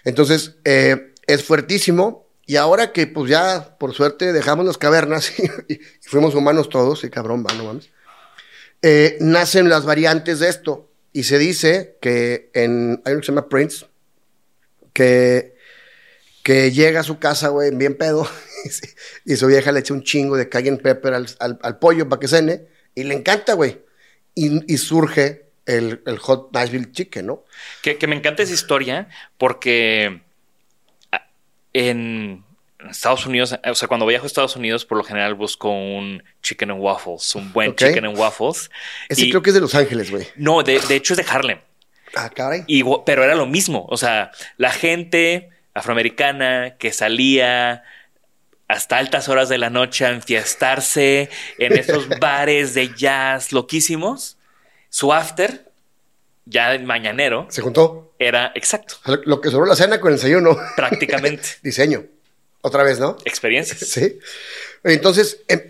Entonces, 0.05 0.57
eh, 0.65 1.13
es 1.29 1.45
fuertísimo. 1.45 2.27
Y 2.45 2.57
ahora 2.57 2.93
que, 2.93 3.07
pues 3.07 3.31
ya, 3.31 3.77
por 3.79 3.95
suerte, 3.95 4.33
dejamos 4.33 4.67
las 4.67 4.79
cavernas 4.79 5.33
y, 5.69 5.79
fuimos 6.03 6.35
humanos 6.35 6.69
todos, 6.69 7.05
y 7.05 7.11
cabrón, 7.11 7.45
va, 7.49 7.55
no 7.55 7.79
eh, 8.83 9.17
nacen 9.21 9.69
las 9.69 9.85
variantes 9.85 10.41
de 10.41 10.49
esto. 10.49 10.91
Y 11.13 11.23
se 11.23 11.39
dice 11.39 11.99
que 12.01 12.51
en, 12.53 13.01
hay 13.05 13.13
uno 13.13 13.21
que 13.21 13.27
se 13.27 13.33
llama 13.33 13.49
Prince, 13.49 13.87
que, 14.93 15.55
que 16.43 16.73
llega 16.73 17.01
a 17.01 17.05
su 17.05 17.21
casa, 17.21 17.49
güey, 17.51 17.71
bien 17.77 17.97
pedo, 17.97 18.29
y 19.25 19.37
su 19.37 19.47
vieja 19.47 19.71
le 19.71 19.79
echa 19.79 19.95
un 19.95 20.03
chingo 20.03 20.37
de 20.37 20.49
cayenne 20.49 20.79
pepper 20.79 21.15
al, 21.15 21.27
al- 21.39 21.79
pollo 21.79 22.09
para 22.09 22.19
que 22.19 22.27
cene, 22.27 22.67
y 22.97 23.05
le 23.05 23.15
encanta, 23.15 23.53
güey. 23.53 23.85
Y 24.35 24.79
surge 24.79 25.52
el, 25.67 26.03
el 26.07 26.19
hot 26.19 26.51
Nashville 26.53 26.91
chicken, 26.93 27.27
¿no? 27.27 27.45
Que, 27.83 27.97
que 27.99 28.07
me 28.07 28.17
encanta 28.17 28.43
esa 28.43 28.53
historia 28.55 29.09
porque 29.39 30.21
ah, 31.13 31.27
en 31.73 32.45
Estados 32.91 33.27
Unidos, 33.27 33.57
o 33.65 33.75
sea, 33.75 33.87
cuando 33.89 34.07
viajo 34.07 34.25
a 34.25 34.27
Estados 34.27 34.57
Unidos, 34.57 34.85
por 34.85 34.99
lo 34.99 35.05
general 35.05 35.35
busco 35.35 35.71
un 35.71 36.23
chicken 36.43 36.73
and 36.73 36.81
waffles, 36.81 37.35
un 37.37 37.53
buen 37.53 37.77
chicken 37.77 38.05
and 38.07 38.19
waffles. 38.19 38.71
Ese 39.09 39.23
Y- 39.27 39.31
creo 39.31 39.43
que 39.43 39.51
es 39.51 39.55
de 39.55 39.61
Los 39.61 39.75
Ángeles, 39.75 40.11
güey. 40.11 40.27
No, 40.37 40.63
de, 40.63 40.81
de 40.81 40.97
hecho 40.97 41.15
es 41.15 41.19
de 41.19 41.25
Harlem. 41.29 41.61
Ah, 42.17 42.29
caray. 42.29 42.65
Igual- 42.67 43.03
pero 43.07 43.23
era 43.25 43.35
lo 43.37 43.47
mismo. 43.47 43.87
O 43.89 43.97
sea, 43.97 44.33
la 44.57 44.71
gente 44.71 45.51
afroamericana 45.75 46.77
que 46.79 46.93
salía 46.93 47.85
hasta 48.69 48.99
altas 48.99 49.29
horas 49.29 49.49
de 49.49 49.59
la 49.59 49.71
noche 49.71 50.05
a 50.05 50.11
enfiestarse 50.11 51.31
en 51.59 51.79
esos 51.79 52.09
bares 52.21 52.75
de 52.75 52.93
jazz 52.95 53.53
loquísimos, 53.53 54.39
su 54.93 55.11
after, 55.11 55.73
ya 56.45 56.79
mañanero, 56.81 57.47
Se 57.49 57.63
juntó. 57.63 58.15
era 58.19 58.53
exacto, 58.55 58.97
Lo 59.25 59.41
que 59.41 59.51
sobró 59.51 59.65
la 59.67 59.75
cena 59.75 59.99
con 60.01 60.11
el 60.13 60.17
desayuno. 60.19 60.55
prácticamente 60.77 61.49
Diseño. 61.63 62.05
Otra 62.61 62.83
vez, 62.83 63.01
¿no? 63.01 63.17
experiencias. 63.25 63.81
Sí. 63.89 64.19
Entonces, 64.85 65.41
em, 65.49 65.61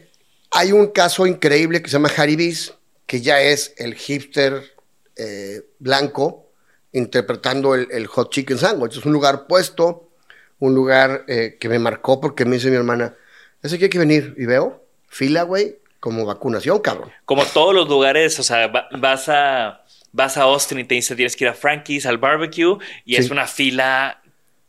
hay 0.50 0.72
un 0.72 0.88
caso 0.88 1.26
increíble 1.26 1.80
que 1.80 1.88
se 1.88 1.92
llama 1.94 2.10
Harry 2.16 2.34
Bees, 2.36 2.74
que 3.06 3.20
ya 3.20 3.40
es 3.40 3.74
el 3.76 3.94
hipster 3.94 4.74
eh, 5.16 5.62
blanco 5.78 6.50
interpretando 6.92 7.74
el, 7.76 7.88
el 7.92 8.06
hot 8.08 8.32
chicken 8.32 8.58
sandwich. 8.58 8.96
Es 8.98 9.04
un 9.06 9.12
lugar 9.12 9.46
puesto, 9.46 10.10
un 10.58 10.74
lugar 10.74 11.24
eh, 11.28 11.56
que 11.60 11.68
me 11.68 11.78
marcó 11.78 12.20
porque 12.20 12.44
me 12.44 12.56
dice 12.56 12.70
mi 12.70 12.76
hermana, 12.76 13.14
ese 13.62 13.78
que 13.78 13.84
hay 13.84 13.90
que 13.90 13.98
venir. 13.98 14.34
Y 14.36 14.46
veo, 14.46 14.84
fila, 15.08 15.42
güey, 15.44 15.78
como 16.02 16.26
vacunación, 16.26 16.80
cabrón. 16.80 17.12
Como 17.24 17.44
todos 17.44 17.72
los 17.72 17.88
lugares, 17.88 18.36
o 18.40 18.42
sea, 18.42 18.66
va- 18.66 18.88
vas 18.98 19.28
a 19.28 19.84
vas 20.10 20.36
a 20.36 20.42
Austin 20.42 20.80
y 20.80 20.84
te 20.84 20.96
dice 20.96 21.14
tienes 21.14 21.36
que 21.36 21.44
ir 21.44 21.48
a 21.50 21.54
Frankie's 21.54 22.06
al 22.06 22.18
barbecue 22.18 22.76
y 23.04 23.14
Sí. 23.14 23.20
es 23.22 23.30
una 23.30 23.46
fila 23.46 24.20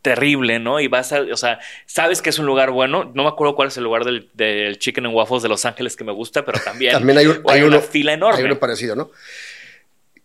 terrible, 0.04 0.60
¿no? 0.60 0.80
Y 0.80 0.88
vas 0.88 1.12
a, 1.12 1.22
o 1.22 1.36
sea, 1.38 1.60
sabes 1.88 2.22
que 2.22 2.30
es 2.30 2.38
un 2.38 2.46
lugar 2.46 2.70
bueno. 2.70 3.12
No 3.16 3.24
me 3.24 3.30
acuerdo 3.30 3.56
cuál 3.56 3.70
es 3.70 3.78
el 3.78 3.84
lugar 3.84 4.06
del, 4.06 4.30
del 4.36 4.78
Chicken 4.78 5.08
and 5.08 5.16
Waffles 5.16 5.42
de 5.42 5.50
Los 5.50 5.66
Ángeles 5.66 5.96
que 5.96 6.04
me 6.04 6.12
gusta, 6.12 6.46
pero 6.46 6.60
también, 6.60 6.92
También 7.00 7.18
hay, 7.18 7.26
un, 7.26 7.42
hay 7.50 7.62
una 7.64 7.78
uno, 7.78 7.82
fila 7.88 8.14
enorme 8.14 8.38
Hay 8.38 8.46
uno 8.46 8.60
parecido, 8.60 8.96
¿no? 8.96 9.10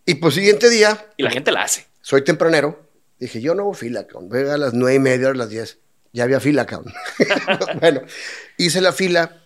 Y 0.05 0.17
pues 0.17 0.35
siguiente 0.35 0.69
día, 0.69 1.07
y 1.17 1.23
la 1.23 1.31
gente 1.31 1.51
la 1.53 1.63
hace. 1.63 1.87
soy 2.03 2.23
tempranero. 2.23 2.81
Dije, 3.19 3.41
yo 3.41 3.55
no 3.55 3.63
hago 3.63 3.75
fila, 3.75 4.07
cabrón. 4.07 4.29
Voy 4.29 4.41
a 4.49 4.59
las 4.59 4.75
nueve 4.75 4.97
y 4.97 4.99
media, 5.01 5.29
a 5.31 5.35
las 5.35 5.49
diez. 5.51 5.79
Ya 6.13 6.25
había 6.25 6.39
fila, 6.41 6.67
cabrón. 6.67 6.93
bueno, 7.81 8.03
hice 8.59 8.81
la 8.81 8.93
fila 8.93 9.37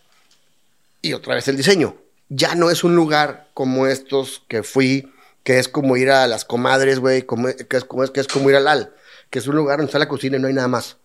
y 1.02 1.12
otra 1.12 1.34
vez 1.34 1.48
el 1.48 1.56
diseño. 1.56 1.96
Ya 2.28 2.54
no 2.54 2.70
es 2.70 2.84
un 2.84 2.94
lugar 2.94 3.50
como 3.52 3.86
estos 3.86 4.42
que 4.48 4.62
fui, 4.62 5.12
que 5.42 5.58
es 5.58 5.68
como 5.68 5.96
ir 5.96 6.10
a 6.10 6.26
las 6.26 6.44
comadres, 6.44 7.00
güey, 7.00 7.26
que, 7.68 7.76
es 7.76 7.84
como, 7.84 8.06
que 8.06 8.20
es 8.20 8.28
como 8.28 8.48
ir 8.48 8.56
al 8.56 8.68
AL, 8.68 8.94
que 9.28 9.40
es 9.40 9.46
un 9.48 9.56
lugar 9.56 9.78
donde 9.78 9.90
está 9.90 9.98
la 9.98 10.08
cocina 10.08 10.38
y 10.38 10.40
no 10.40 10.46
hay 10.46 10.54
nada 10.54 10.68
más. 10.68 10.96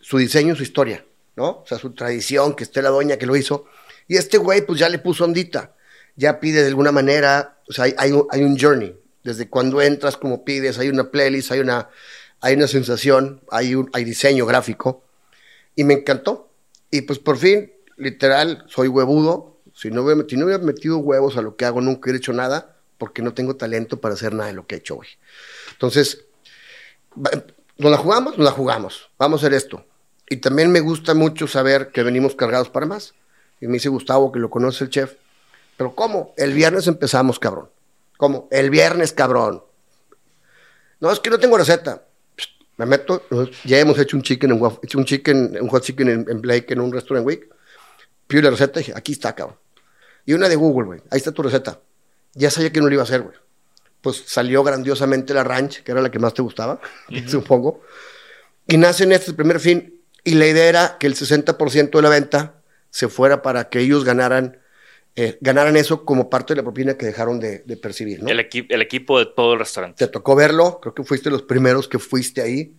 Su 0.00 0.18
diseño, 0.18 0.54
su 0.54 0.64
historia, 0.64 1.04
¿no? 1.36 1.48
O 1.48 1.64
sea, 1.66 1.78
su 1.78 1.92
tradición, 1.94 2.54
que 2.54 2.64
esté 2.64 2.82
la 2.82 2.90
doña 2.90 3.16
que 3.16 3.26
lo 3.26 3.36
hizo. 3.36 3.66
Y 4.08 4.16
este 4.16 4.36
güey, 4.36 4.66
pues 4.66 4.78
ya 4.78 4.88
le 4.88 4.98
puso 4.98 5.24
ondita. 5.24 5.74
Ya 6.16 6.38
pide 6.40 6.62
de 6.62 6.68
alguna 6.68 6.92
manera, 6.92 7.58
o 7.68 7.72
sea, 7.72 7.84
hay, 7.84 7.94
hay 7.96 8.12
un, 8.12 8.26
hay 8.30 8.42
un 8.42 8.58
journey. 8.58 8.98
Desde 9.22 9.48
cuando 9.48 9.80
entras, 9.80 10.16
como 10.16 10.44
pides, 10.44 10.78
hay 10.78 10.88
una 10.88 11.10
playlist, 11.10 11.50
hay 11.50 11.60
una, 11.60 11.88
hay 12.40 12.54
una 12.54 12.68
sensación, 12.68 13.40
hay, 13.50 13.74
un, 13.74 13.90
hay 13.92 14.04
diseño 14.04 14.46
gráfico. 14.46 15.04
Y 15.74 15.84
me 15.84 15.94
encantó. 15.94 16.50
Y 16.90 17.02
pues 17.02 17.18
por 17.18 17.38
fin 17.38 17.72
literal, 17.96 18.64
soy 18.68 18.88
huevudo. 18.88 19.56
Si 19.74 19.90
no, 19.90 20.02
hubiera, 20.02 20.58
metido 20.58 20.98
huevos 20.98 21.36
a 21.36 21.42
lo 21.42 21.56
que 21.56 21.64
hago, 21.66 21.80
nunca 21.80 22.02
hubiera 22.04 22.18
hecho 22.18 22.32
nada, 22.32 22.76
porque 22.96 23.20
no 23.22 23.34
tengo 23.34 23.56
talento 23.56 24.00
para 24.00 24.14
hacer 24.14 24.32
nada 24.32 24.48
de 24.48 24.54
lo 24.54 24.66
que 24.66 24.76
he 24.76 24.78
hecho 24.78 24.96
hoy. 24.96 25.06
Entonces, 25.72 26.24
¿nos 27.14 27.90
la 27.90 27.98
jugamos? 27.98 28.38
Nos 28.38 28.44
la 28.44 28.52
jugamos. 28.52 29.10
Vamos 29.18 29.42
a 29.42 29.46
hacer 29.46 29.54
esto. 29.54 29.84
Y 30.28 30.38
también 30.38 30.72
me 30.72 30.80
gusta 30.80 31.14
mucho 31.14 31.46
saber 31.46 31.88
que 31.88 32.02
venimos 32.02 32.34
cargados 32.34 32.70
para 32.70 32.86
más. 32.86 33.14
Y 33.60 33.66
me 33.66 33.74
dice 33.74 33.88
Gustavo, 33.88 34.32
que 34.32 34.38
lo 34.38 34.50
conoce 34.50 34.84
el 34.84 34.90
chef. 34.90 35.14
¿Pero 35.76 35.94
cómo? 35.94 36.32
El 36.36 36.54
viernes 36.54 36.86
empezamos, 36.86 37.38
cabrón. 37.38 37.68
¿Cómo? 38.16 38.48
El 38.50 38.70
viernes, 38.70 39.12
cabrón. 39.12 39.62
No, 41.00 41.12
es 41.12 41.20
que 41.20 41.28
no 41.28 41.38
tengo 41.38 41.58
receta. 41.58 42.06
Me 42.78 42.86
meto, 42.86 43.22
ya 43.64 43.78
hemos 43.78 43.98
hecho 43.98 44.16
un 44.16 44.22
chicken, 44.22 44.52
en, 44.52 44.78
hecho 44.82 44.98
un 44.98 45.04
chicken, 45.04 45.58
un 45.60 45.68
hot 45.68 45.82
chicken 45.82 46.08
en, 46.08 46.26
en 46.28 46.40
Blake 46.40 46.72
en 46.72 46.80
un 46.80 46.92
restaurant 46.92 47.26
week. 47.26 47.48
Pido 48.26 48.42
la 48.42 48.50
receta 48.50 48.80
y 48.80 48.82
dije, 48.84 48.92
aquí 48.96 49.12
está, 49.12 49.34
cabrón. 49.34 49.56
Y 50.24 50.32
una 50.34 50.48
de 50.48 50.56
Google, 50.56 50.86
güey. 50.86 51.00
Ahí 51.10 51.18
está 51.18 51.32
tu 51.32 51.42
receta. 51.42 51.80
Ya 52.34 52.50
sabía 52.50 52.72
que 52.72 52.80
no 52.80 52.86
lo 52.88 52.92
iba 52.92 53.02
a 53.02 53.04
hacer, 53.04 53.22
güey. 53.22 53.36
Pues 54.00 54.22
salió 54.26 54.62
grandiosamente 54.62 55.32
la 55.34 55.44
ranch, 55.44 55.82
que 55.82 55.92
era 55.92 56.00
la 56.00 56.10
que 56.10 56.18
más 56.18 56.34
te 56.34 56.42
gustaba, 56.42 56.80
supongo. 57.28 57.82
Y 58.68 58.76
nace 58.76 59.04
en 59.04 59.12
este 59.12 59.32
primer 59.32 59.60
fin. 59.60 60.00
Y 60.24 60.34
la 60.34 60.46
idea 60.46 60.64
era 60.68 60.96
que 60.98 61.06
el 61.06 61.14
60% 61.14 61.90
de 61.90 62.02
la 62.02 62.08
venta 62.08 62.54
se 62.90 63.08
fuera 63.08 63.42
para 63.42 63.68
que 63.68 63.78
ellos 63.80 64.04
ganaran, 64.04 64.58
eh, 65.14 65.38
ganaran 65.40 65.76
eso 65.76 66.04
como 66.04 66.28
parte 66.28 66.52
de 66.54 66.56
la 66.58 66.62
propina 66.64 66.94
que 66.96 67.06
dejaron 67.06 67.38
de, 67.38 67.60
de 67.60 67.76
percibir, 67.76 68.22
¿no? 68.22 68.28
El, 68.28 68.40
equi- 68.40 68.66
el 68.68 68.82
equipo 68.82 69.18
de 69.20 69.26
todo 69.26 69.52
el 69.54 69.60
restaurante. 69.60 70.04
Te 70.04 70.10
tocó 70.10 70.34
verlo, 70.34 70.80
creo 70.80 70.94
que 70.94 71.04
fuiste 71.04 71.30
los 71.30 71.42
primeros 71.42 71.86
que 71.86 71.98
fuiste 72.00 72.42
ahí. 72.42 72.74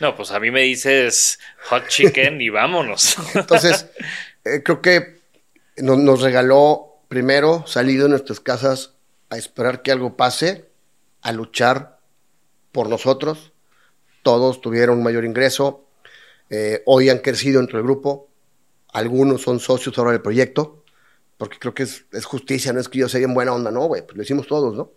No, 0.00 0.14
pues 0.16 0.30
a 0.30 0.40
mí 0.40 0.50
me 0.50 0.62
dices 0.62 1.38
hot 1.68 1.86
chicken 1.88 2.40
y 2.42 2.50
vámonos. 2.50 3.16
Entonces, 3.34 3.86
eh, 4.44 4.62
creo 4.62 4.82
que 4.82 5.20
nos, 5.78 6.20
regaló 6.20 7.00
primero 7.08 7.66
salir 7.66 8.02
de 8.02 8.08
nuestras 8.08 8.40
casas 8.40 8.94
a 9.30 9.38
esperar 9.38 9.82
que 9.82 9.90
algo 9.90 10.16
pase, 10.16 10.68
a 11.22 11.32
luchar 11.32 11.98
por 12.72 12.88
nosotros. 12.88 13.52
Todos 14.22 14.60
tuvieron 14.60 15.02
mayor 15.02 15.24
ingreso. 15.24 15.86
Eh, 16.50 16.82
hoy 16.86 17.08
han 17.08 17.18
crecido 17.18 17.60
dentro 17.60 17.78
del 17.78 17.86
grupo. 17.86 18.28
Algunos 18.92 19.42
son 19.42 19.60
socios 19.60 19.98
ahora 19.98 20.12
del 20.12 20.22
proyecto, 20.22 20.84
porque 21.36 21.58
creo 21.58 21.74
que 21.74 21.82
es, 21.82 22.04
es 22.12 22.24
justicia, 22.24 22.72
no 22.72 22.80
es 22.80 22.88
que 22.88 22.98
yo 22.98 23.08
sea 23.08 23.18
bien 23.18 23.34
buena 23.34 23.52
onda, 23.52 23.72
no, 23.72 23.86
güey, 23.86 24.02
pues 24.02 24.16
lo 24.16 24.22
hicimos 24.22 24.46
todos, 24.46 24.76
¿no? 24.76 24.92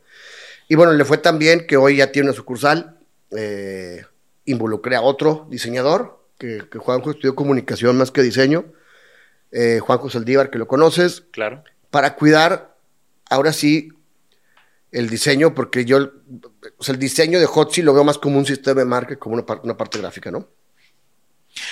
Y 0.67 0.75
bueno, 0.75 0.93
le 0.93 1.03
fue 1.03 1.17
tan 1.17 1.39
bien 1.39 1.65
que 1.65 1.77
hoy 1.77 1.97
ya 1.97 2.11
tiene 2.11 2.29
una 2.29 2.35
sucursal. 2.35 2.99
Eh, 3.35 4.03
involucré 4.45 4.95
a 4.95 5.01
otro 5.01 5.47
diseñador, 5.49 6.19
que, 6.37 6.63
que 6.69 6.77
Juanjo 6.77 7.11
estudió 7.11 7.35
comunicación 7.35 7.97
más 7.97 8.11
que 8.11 8.21
diseño. 8.21 8.65
Eh, 9.51 9.79
Juanjo 9.79 10.09
Saldívar, 10.09 10.49
que 10.49 10.57
lo 10.57 10.67
conoces, 10.67 11.23
claro. 11.31 11.63
para 11.89 12.15
cuidar, 12.15 12.75
ahora 13.29 13.53
sí, 13.53 13.89
el 14.91 15.09
diseño, 15.09 15.53
porque 15.55 15.85
yo, 15.85 16.11
o 16.77 16.83
sea, 16.83 16.93
el 16.93 16.99
diseño 16.99 17.39
de 17.39 17.45
Hotzi 17.45 17.81
lo 17.81 17.93
veo 17.93 18.03
más 18.03 18.17
como 18.17 18.37
un 18.37 18.45
sistema 18.45 18.79
de 18.81 18.85
marca 18.85 19.17
como 19.17 19.35
una, 19.35 19.45
par- 19.45 19.61
una 19.63 19.77
parte 19.77 19.99
gráfica, 19.99 20.31
¿no? 20.31 20.49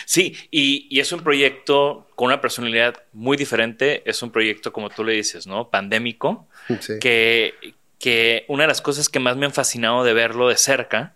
Sí, 0.06 0.36
y, 0.52 0.88
y 0.90 1.00
es 1.00 1.12
un 1.12 1.22
proyecto 1.22 2.08
con 2.16 2.28
una 2.28 2.42
personalidad 2.42 2.96
muy 3.14 3.38
diferente. 3.38 4.02
Es 4.10 4.24
un 4.24 4.32
proyecto, 4.32 4.74
como 4.74 4.90
tú 4.90 5.04
le 5.04 5.14
dices, 5.14 5.46
¿no? 5.48 5.70
Pandémico. 5.70 6.48
Sí. 6.82 6.94
que, 7.00 7.54
que 8.00 8.46
una 8.48 8.64
de 8.64 8.68
las 8.70 8.82
cosas 8.82 9.10
que 9.10 9.20
más 9.20 9.38
me 9.38 9.46
han 9.46 9.54
fascinado 9.54 10.04
de 10.04 10.14
verlo 10.14 10.48
de 10.50 10.58
cerca 10.58 11.14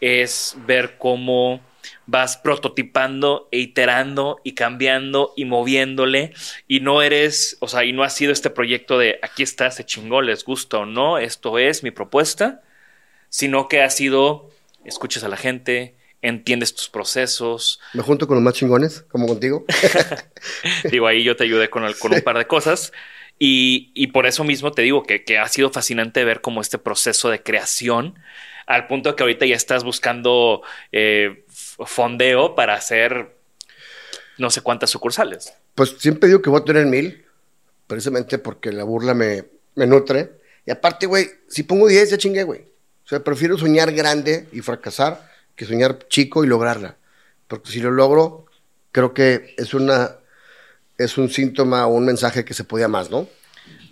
es 0.00 0.56
ver 0.66 0.96
cómo 0.96 1.60
vas 2.08 2.38
prototipando 2.38 3.48
e 3.52 3.60
iterando 3.60 4.40
y 4.44 4.54
cambiando 4.54 5.34
y 5.36 5.44
moviéndole 5.44 6.32
y 6.66 6.80
no 6.80 7.02
eres, 7.02 7.58
o 7.60 7.68
sea, 7.68 7.84
y 7.84 7.92
no 7.92 8.02
ha 8.02 8.10
sido 8.10 8.32
este 8.32 8.50
proyecto 8.50 8.98
de 8.98 9.20
aquí 9.22 9.44
está, 9.44 9.70
se 9.70 9.84
chingó, 9.86 10.22
les 10.22 10.44
gusta 10.44 10.78
o 10.78 10.86
no, 10.86 11.18
esto 11.18 11.58
es 11.58 11.84
mi 11.84 11.92
propuesta, 11.92 12.62
sino 13.28 13.68
que 13.68 13.82
ha 13.82 13.90
sido, 13.90 14.50
escuchas 14.84 15.24
a 15.24 15.28
la 15.28 15.36
gente, 15.36 15.96
entiendes 16.22 16.74
tus 16.74 16.88
procesos, 16.90 17.80
Me 17.92 18.02
junto 18.02 18.26
con 18.26 18.36
los 18.36 18.44
más 18.44 18.54
chingones, 18.54 19.02
como 19.10 19.26
contigo. 19.26 19.64
digo, 20.90 21.06
ahí 21.06 21.22
yo 21.24 21.36
te 21.36 21.44
ayudé 21.44 21.70
con, 21.70 21.84
el- 21.84 21.98
con 21.98 22.12
un 22.12 22.22
par 22.22 22.38
de 22.38 22.46
cosas. 22.46 22.92
Y, 23.38 23.92
y 23.94 24.08
por 24.08 24.26
eso 24.26 24.42
mismo 24.44 24.72
te 24.72 24.82
digo 24.82 25.04
que, 25.04 25.24
que 25.24 25.38
ha 25.38 25.46
sido 25.48 25.70
fascinante 25.70 26.24
ver 26.24 26.40
como 26.40 26.60
este 26.60 26.78
proceso 26.78 27.30
de 27.30 27.42
creación, 27.42 28.18
al 28.66 28.86
punto 28.88 29.14
que 29.14 29.22
ahorita 29.22 29.46
ya 29.46 29.54
estás 29.54 29.84
buscando 29.84 30.62
eh, 30.92 31.44
fondeo 31.86 32.54
para 32.54 32.74
hacer 32.74 33.36
no 34.38 34.50
sé 34.50 34.60
cuántas 34.60 34.90
sucursales. 34.90 35.52
Pues 35.74 35.96
siempre 35.98 36.28
digo 36.28 36.42
que 36.42 36.50
voy 36.50 36.60
a 36.60 36.64
tener 36.64 36.86
mil, 36.86 37.24
precisamente 37.86 38.38
porque 38.38 38.72
la 38.72 38.84
burla 38.84 39.14
me, 39.14 39.44
me 39.74 39.86
nutre. 39.86 40.38
Y 40.64 40.70
aparte, 40.70 41.06
güey, 41.06 41.26
si 41.48 41.62
pongo 41.62 41.88
10 41.88 42.10
ya 42.10 42.18
chingué, 42.18 42.44
güey. 42.44 42.60
O 43.04 43.08
sea, 43.08 43.24
prefiero 43.24 43.56
soñar 43.56 43.92
grande 43.92 44.48
y 44.52 44.60
fracasar 44.60 45.28
que 45.56 45.64
soñar 45.64 46.06
chico 46.08 46.44
y 46.44 46.46
lograrla. 46.46 46.96
Porque 47.46 47.70
si 47.70 47.80
lo 47.80 47.90
logro, 47.90 48.46
creo 48.92 49.14
que 49.14 49.54
es 49.56 49.74
una 49.74 50.18
es 50.98 51.16
un 51.16 51.30
síntoma 51.30 51.86
o 51.86 51.94
un 51.94 52.04
mensaje 52.04 52.44
que 52.44 52.54
se 52.54 52.64
podía 52.64 52.88
más, 52.88 53.08
¿no? 53.08 53.28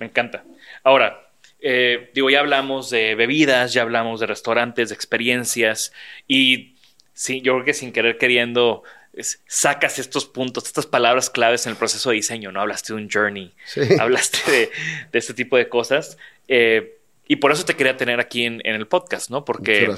Me 0.01 0.07
encanta. 0.07 0.45
Ahora, 0.83 1.31
eh, 1.61 2.11
digo, 2.15 2.29
ya 2.29 2.41
hablamos 2.41 2.91
de 2.91 3.15
bebidas, 3.15 3.73
ya 3.73 3.83
hablamos 3.83 4.21
de 4.21 4.27
restaurantes, 4.27 4.89
de 4.89 4.95
experiencias, 4.95 5.93
y 6.27 6.76
sí, 7.17 7.41
yo 7.41 7.55
creo 7.55 7.65
que 7.65 7.73
sin 7.75 7.93
querer 7.93 8.19
queriendo 8.19 8.83
es- 9.15 9.41
sacas 9.47 9.99
estos 9.99 10.27
puntos, 10.27 10.67
estas 10.67 10.85
palabras 10.87 11.31
claves 11.31 11.65
en 11.65 11.71
el 11.73 11.79
proceso 11.79 12.11
de 12.11 12.17
diseño, 12.17 12.53
¿no? 12.53 12.61
Hablaste 12.61 12.93
de 12.93 13.01
un 13.01 13.09
journey, 13.11 13.55
Sí. 13.65 13.81
hablaste 14.01 14.51
de, 14.51 14.71
de 15.11 15.19
este 15.19 15.33
tipo 15.33 15.57
de 15.57 15.69
cosas, 15.71 16.19
eh, 16.49 16.99
y 17.27 17.37
por 17.37 17.51
eso 17.53 17.65
te 17.65 17.75
quería 17.75 17.97
tener 17.97 18.21
aquí 18.21 18.45
en, 18.45 18.61
en 18.65 18.75
el 18.75 18.87
podcast, 18.87 19.31
¿no? 19.31 19.45
Porque 19.47 19.91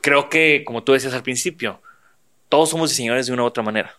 creo 0.00 0.30
que, 0.30 0.62
como 0.64 0.82
tú 0.82 0.94
decías 0.94 1.12
al 1.14 1.22
principio, 1.22 1.80
todos 2.48 2.70
somos 2.70 2.88
diseñadores 2.90 3.26
de 3.26 3.34
una 3.34 3.42
u 3.42 3.46
otra 3.46 3.62
manera. 3.62 3.94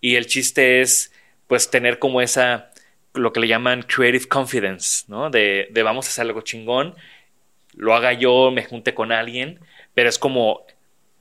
Y 0.00 0.16
el 0.16 0.26
chiste 0.26 0.80
es, 0.82 1.12
pues, 1.46 1.70
tener 1.70 1.98
como 2.00 2.20
esa, 2.20 2.70
lo 3.14 3.32
que 3.32 3.40
le 3.40 3.48
llaman 3.48 3.82
creative 3.84 4.26
confidence, 4.26 5.04
¿no? 5.08 5.30
De, 5.30 5.68
de 5.70 5.82
vamos 5.84 6.06
a 6.06 6.08
hacer 6.10 6.26
algo 6.26 6.42
chingón, 6.42 6.94
lo 7.74 7.94
haga 7.94 8.12
yo, 8.12 8.50
me 8.50 8.64
junte 8.64 8.92
con 8.92 9.10
alguien, 9.12 9.60
pero 9.94 10.08
es 10.10 10.18
como 10.18 10.66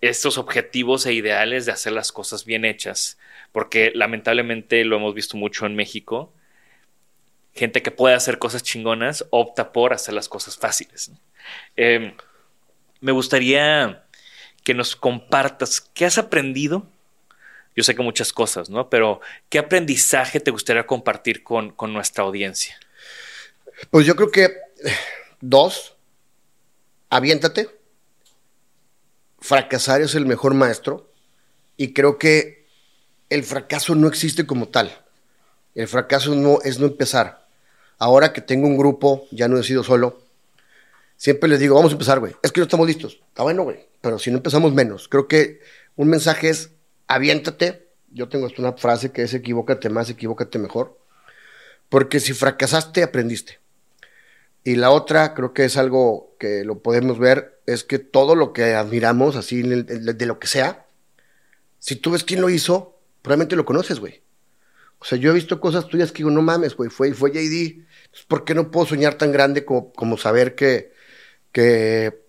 estos 0.10 0.38
objetivos 0.38 1.06
e 1.06 1.14
ideales 1.14 1.66
de 1.66 1.72
hacer 1.72 1.94
las 1.94 2.12
cosas 2.12 2.44
bien 2.44 2.66
hechas, 2.66 3.18
porque 3.54 3.92
lamentablemente 3.96 4.84
lo 4.84 4.98
hemos 4.98 5.14
visto 5.14 5.38
mucho 5.38 5.66
en 5.66 5.76
México. 5.76 6.34
Gente 7.54 7.82
que 7.82 7.92
puede 7.92 8.16
hacer 8.16 8.38
cosas 8.38 8.64
chingonas 8.64 9.26
opta 9.30 9.72
por 9.72 9.94
hacer 9.94 10.14
las 10.14 10.28
cosas 10.28 10.58
fáciles. 10.58 11.12
Eh, 11.78 12.16
me 13.00 13.12
gustaría 13.14 14.04
que 14.66 14.74
nos 14.74 14.98
compartas 14.98 15.80
qué 15.80 16.06
has 16.06 16.18
aprendido. 16.18 16.86
Yo 17.74 17.84
sé 17.84 17.96
que 17.96 18.04
muchas 18.04 18.34
cosas, 18.34 18.70
¿no? 18.70 18.90
Pero 18.90 19.22
¿qué 19.48 19.58
aprendizaje 19.58 20.42
te 20.42 20.52
gustaría 20.52 20.86
compartir 20.86 21.44
con, 21.44 21.72
con 21.72 21.94
nuestra 21.94 22.26
audiencia? 22.26 22.78
Pues 23.90 24.06
yo 24.06 24.18
creo 24.18 24.32
que 24.32 24.44
eh, 24.44 24.52
dos, 25.40 25.96
aviéntate. 27.10 27.83
Fracasar 29.44 30.02
es 30.02 30.16
el 30.16 30.26
mejor 30.26 30.54
maestro 30.54 31.12
y 31.76 31.92
creo 31.92 32.18
que 32.18 32.66
el 33.30 33.44
fracaso 33.44 33.94
no 33.94 34.08
existe 34.08 34.46
como 34.46 34.70
tal. 34.70 34.98
El 35.76 35.90
fracaso 35.90 36.34
no 36.34 36.60
es 36.64 36.80
no 36.80 36.86
empezar. 36.86 37.46
Ahora 37.98 38.32
que 38.32 38.40
tengo 38.40 38.68
un 38.68 38.78
grupo, 38.78 39.28
ya 39.32 39.50
no 39.50 39.60
he 39.60 39.64
sido 39.64 39.84
solo, 39.84 40.22
siempre 41.18 41.50
les 41.50 41.60
digo, 41.60 41.76
vamos 41.76 41.92
a 41.92 41.96
empezar, 41.96 42.22
güey. 42.22 42.34
Es 42.42 42.54
que 42.54 42.62
no 42.62 42.64
estamos 42.64 42.88
listos. 42.88 43.20
Está 43.28 43.44
bueno, 43.44 43.64
güey. 43.64 43.86
Pero 44.00 44.18
si 44.18 44.32
no 44.32 44.38
empezamos 44.38 44.74
menos. 44.74 45.10
Creo 45.10 45.28
que 45.28 45.60
un 45.98 46.08
mensaje 46.08 46.48
es 46.48 46.70
aviéntate. 47.08 47.90
Yo 48.12 48.30
tengo 48.30 48.48
una 48.58 48.72
frase 48.72 49.12
que 49.12 49.24
es 49.24 49.34
equivócate 49.34 49.90
más, 49.90 50.10
equivócate 50.10 50.58
mejor. 50.58 50.98
Porque 51.90 52.22
si 52.22 52.32
fracasaste, 52.32 53.04
aprendiste. 53.04 53.60
Y 54.64 54.76
la 54.76 54.92
otra, 54.92 55.34
creo 55.34 55.54
que 55.54 55.66
es 55.66 55.78
algo 55.78 56.36
que 56.40 56.64
lo 56.64 56.80
podemos 56.80 57.20
ver, 57.20 57.60
es 57.66 57.84
que 57.84 58.00
todo 58.00 58.36
lo 58.36 58.54
que 58.54 58.76
admiramos, 58.76 59.36
así 59.36 59.62
de, 59.62 60.26
lo 60.26 60.40
que 60.40 60.48
sea, 60.48 60.86
si 61.80 61.98
tú 61.98 62.12
ves 62.12 62.24
quién 62.24 62.42
lo 62.42 62.50
hizo, 62.50 62.98
probablemente 63.22 63.56
lo 63.56 63.66
conoces, 63.66 64.00
güey. 64.00 64.24
O 65.00 65.06
sea, 65.06 65.18
yo 65.18 65.32
he 65.32 65.34
visto 65.34 65.60
cosas 65.60 65.88
tuyas 65.88 66.12
que 66.12 66.20
digo, 66.20 66.30
no 66.30 66.42
mames, 66.42 66.78
güey, 66.78 66.90
fue, 66.90 67.14
fue 67.14 67.32
JD. 67.32 67.84
¿Por 68.28 68.46
qué 68.46 68.56
no 68.56 68.72
puedo 68.72 68.86
soñar 68.86 69.16
tan 69.16 69.34
grande 69.34 69.66
como, 69.66 69.92
como 69.92 70.18
saber 70.18 70.56
que, 70.56 70.94
que, 71.52 72.24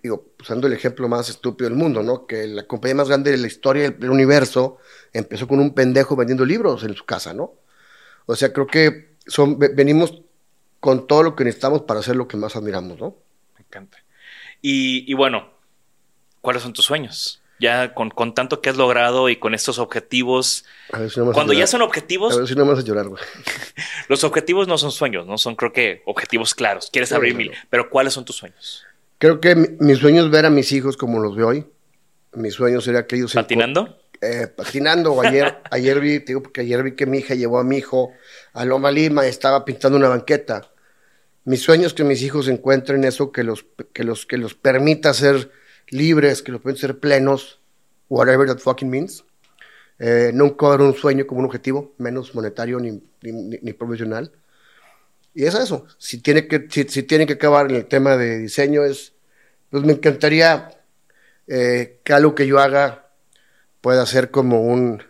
digo, 0.00 0.32
usando 0.40 0.68
el 0.68 0.72
ejemplo 0.72 1.08
más 1.08 1.28
estúpido 1.28 1.68
del 1.68 1.76
mundo, 1.76 2.04
¿no? 2.04 2.26
Que 2.26 2.46
la 2.46 2.68
compañía 2.68 2.94
más 2.94 3.08
grande 3.08 3.32
de 3.32 3.38
la 3.38 3.48
historia 3.48 3.90
del, 3.90 4.10
universo 4.10 4.78
empezó 5.12 5.48
con 5.48 5.58
un 5.58 5.74
pendejo 5.74 6.14
vendiendo 6.14 6.44
libros 6.44 6.84
en 6.84 6.94
su 6.94 7.04
casa, 7.04 7.34
¿no? 7.34 7.54
O 8.26 8.36
sea, 8.36 8.52
creo 8.52 8.68
que 8.68 9.16
son, 9.26 9.58
ve- 9.58 9.72
venimos 9.74 10.22
con 10.80 11.06
todo 11.06 11.22
lo 11.22 11.36
que 11.36 11.44
necesitamos 11.44 11.82
para 11.82 12.00
hacer 12.00 12.16
lo 12.16 12.26
que 12.28 12.36
más 12.36 12.56
admiramos, 12.56 12.98
¿no? 12.98 13.16
Me 13.58 13.64
encanta. 13.64 13.98
Y, 14.62 15.10
y 15.10 15.14
bueno, 15.14 15.50
¿cuáles 16.40 16.62
son 16.62 16.72
tus 16.72 16.84
sueños? 16.84 17.40
Ya 17.58 17.92
con, 17.92 18.08
con 18.10 18.34
tanto 18.34 18.62
que 18.62 18.70
has 18.70 18.76
logrado 18.78 19.28
y 19.28 19.36
con 19.36 19.54
estos 19.54 19.78
objetivos. 19.78 20.64
A 20.92 20.98
ver 21.00 21.10
si 21.10 21.20
no 21.20 21.32
Cuando 21.32 21.52
ya 21.52 21.66
son 21.66 21.82
objetivos, 21.82 22.34
A 22.34 22.38
ver 22.38 22.48
si 22.48 22.54
no 22.54 22.64
me 22.64 22.70
vas 22.72 22.80
a 22.80 22.84
llorar, 22.86 23.08
güey. 23.08 23.22
los 24.08 24.24
objetivos 24.24 24.66
no 24.66 24.78
son 24.78 24.90
sueños, 24.90 25.26
no 25.26 25.36
son 25.36 25.56
creo 25.56 25.72
que 25.72 26.02
objetivos 26.06 26.54
claros. 26.54 26.88
Quieres 26.90 27.10
Sí, 27.10 27.14
abrir 27.14 27.34
mil, 27.34 27.52
pero 27.68 27.90
¿cuáles 27.90 28.14
son 28.14 28.24
tus 28.24 28.36
sueños? 28.36 28.84
Creo 29.18 29.40
que 29.40 29.54
mi, 29.54 29.68
mi 29.78 29.94
sueño 29.94 30.24
es 30.24 30.30
ver 30.30 30.46
a 30.46 30.50
mis 30.50 30.72
hijos 30.72 30.96
como 30.96 31.20
los 31.20 31.36
veo 31.36 31.48
hoy. 31.48 31.66
Mi 32.32 32.50
sueño 32.50 32.80
sería 32.80 33.06
que 33.06 33.16
ellos... 33.16 33.32
se 33.32 33.38
¿Patinando? 33.38 33.98
eh, 34.22 34.46
patinando. 34.46 35.20
Ayer, 35.20 35.58
ayer 35.70 36.00
vi, 36.00 36.18
digo, 36.20 36.42
porque 36.42 36.62
ayer 36.62 36.82
vi 36.82 36.94
que 36.96 37.04
mi 37.04 37.18
hija 37.18 37.34
llevó 37.34 37.58
a 37.58 37.64
mi 37.64 37.76
hijo 37.78 38.12
a 38.54 38.64
Loma 38.64 38.90
Lima 38.90 39.26
y 39.26 39.28
estaba 39.28 39.64
pintando 39.66 39.98
una 39.98 40.08
banqueta. 40.08 40.69
Mi 41.50 41.56
sueño 41.56 41.88
es 41.88 41.94
que 41.94 42.04
mis 42.04 42.22
hijos 42.22 42.46
encuentren 42.46 43.02
eso 43.02 43.32
que 43.32 43.42
los, 43.42 43.66
que 43.92 44.04
los, 44.04 44.24
que 44.24 44.36
los 44.36 44.54
permita 44.54 45.12
ser 45.12 45.50
libres, 45.88 46.42
que 46.42 46.52
los 46.52 46.60
permita 46.60 46.82
ser 46.82 47.00
plenos, 47.00 47.58
whatever 48.08 48.46
that 48.46 48.58
fucking 48.58 48.88
means. 48.88 49.24
Eh, 49.98 50.30
nunca 50.32 50.68
haber 50.68 50.82
un 50.82 50.94
sueño 50.94 51.26
como 51.26 51.40
un 51.40 51.46
objetivo, 51.46 51.92
menos 51.98 52.36
monetario 52.36 52.78
ni, 52.78 53.02
ni, 53.22 53.72
profesional. 53.72 54.30
Y 55.34 55.44
es 55.44 55.56
eso. 55.56 55.86
Si 55.98 56.18
tiene 56.18 56.46
que, 56.46 56.68
si, 56.70 57.02
tiene 57.02 57.26
que 57.26 57.32
acabar 57.32 57.68
en 57.68 57.74
el 57.74 57.86
tema 57.86 58.16
de 58.16 58.38
diseño, 58.38 58.84
es, 58.84 59.14
pues 59.70 59.82
me 59.82 59.94
encantaría 59.94 60.70
eh, 61.48 61.98
que 62.04 62.12
algo 62.12 62.36
que 62.36 62.46
yo 62.46 62.60
haga 62.60 63.10
pueda 63.80 64.06
ser 64.06 64.30
como 64.30 64.60
un, 64.60 65.02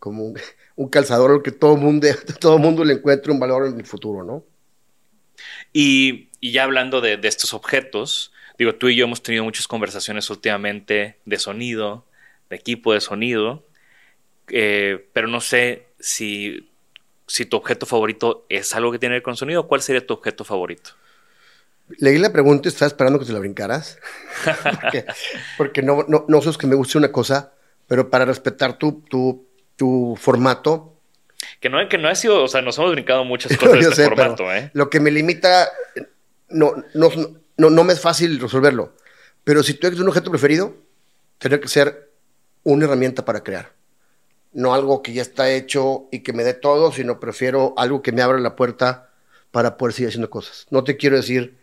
como 0.00 0.24
un, 0.24 0.34
un 0.74 0.88
calzador 0.88 1.30
al 1.30 1.42
que 1.42 1.52
todo 1.52 1.76
mundo, 1.76 2.08
todo 2.40 2.58
mundo 2.58 2.82
le 2.82 2.94
encuentre 2.94 3.30
un 3.30 3.38
valor 3.38 3.68
en 3.68 3.78
el 3.78 3.86
futuro, 3.86 4.24
¿no? 4.24 4.49
Y, 5.72 6.28
y 6.40 6.52
ya 6.52 6.64
hablando 6.64 7.00
de, 7.00 7.16
de 7.16 7.28
estos 7.28 7.54
objetos, 7.54 8.32
digo, 8.58 8.74
tú 8.74 8.88
y 8.88 8.96
yo 8.96 9.04
hemos 9.04 9.22
tenido 9.22 9.44
muchas 9.44 9.68
conversaciones 9.68 10.28
últimamente 10.30 11.18
de 11.24 11.38
sonido, 11.38 12.04
de 12.50 12.56
equipo 12.56 12.92
de 12.92 13.00
sonido, 13.00 13.64
eh, 14.48 15.08
pero 15.12 15.28
no 15.28 15.40
sé 15.40 15.86
si, 15.98 16.70
si 17.26 17.46
tu 17.46 17.56
objeto 17.56 17.86
favorito 17.86 18.44
es 18.48 18.74
algo 18.74 18.92
que 18.92 18.98
tiene 18.98 19.14
que 19.14 19.16
ver 19.16 19.22
con 19.22 19.36
sonido. 19.36 19.66
¿Cuál 19.66 19.82
sería 19.82 20.06
tu 20.06 20.14
objeto 20.14 20.44
favorito? 20.44 20.90
Leí 21.98 22.18
la 22.18 22.32
pregunta 22.32 22.68
y 22.68 22.70
estaba 22.70 22.88
esperando 22.88 23.18
que 23.18 23.24
te 23.24 23.32
la 23.32 23.38
brincaras. 23.38 23.98
porque 24.80 25.04
porque 25.56 25.82
no, 25.82 26.04
no, 26.08 26.24
no 26.28 26.42
sos 26.42 26.58
que 26.58 26.66
me 26.66 26.76
guste 26.76 26.98
una 26.98 27.12
cosa, 27.12 27.52
pero 27.86 28.10
para 28.10 28.24
respetar 28.24 28.78
tu, 28.78 29.02
tu, 29.08 29.46
tu 29.76 30.16
formato, 30.20 30.99
Que 31.60 31.68
no, 31.68 31.86
que 31.88 31.98
no 31.98 32.08
ha 32.08 32.14
sido, 32.14 32.42
o 32.42 32.48
sea, 32.48 32.62
nos 32.62 32.78
hemos 32.78 32.92
brincado 32.92 33.24
muchas 33.24 33.56
cosas 33.58 33.74
de 33.74 33.80
este 33.80 33.94
sé, 33.96 34.04
formato, 34.04 34.36
pero 34.44 34.54
¿eh? 34.54 34.70
lo 34.72 34.88
que 34.90 34.98
me 35.00 35.10
limita, 35.10 35.68
no, 36.48 36.74
no, 36.94 37.10
no, 37.56 37.70
no 37.70 37.84
me 37.84 37.92
es 37.92 38.00
fácil 38.00 38.40
resolverlo. 38.40 38.94
Pero 39.44 39.62
si 39.62 39.74
tú 39.74 39.86
eres 39.86 40.00
un 40.00 40.08
objeto 40.08 40.30
preferido, 40.30 40.76
tendría 41.38 41.60
que 41.60 41.68
ser 41.68 42.10
una 42.62 42.84
herramienta 42.86 43.24
para 43.24 43.42
crear. 43.42 43.72
No 44.52 44.74
algo 44.74 45.02
que 45.02 45.12
ya 45.12 45.22
está 45.22 45.50
hecho 45.50 46.08
y 46.10 46.20
que 46.20 46.32
me 46.32 46.44
dé 46.44 46.54
todo, 46.54 46.92
sino 46.92 47.20
prefiero 47.20 47.74
algo 47.76 48.02
que 48.02 48.12
me 48.12 48.22
abra 48.22 48.38
la 48.38 48.56
puerta 48.56 49.10
para 49.50 49.76
poder 49.76 49.94
seguir 49.94 50.08
haciendo 50.08 50.30
cosas. 50.30 50.66
No 50.70 50.82
te 50.84 50.96
quiero 50.96 51.16
decir, 51.16 51.58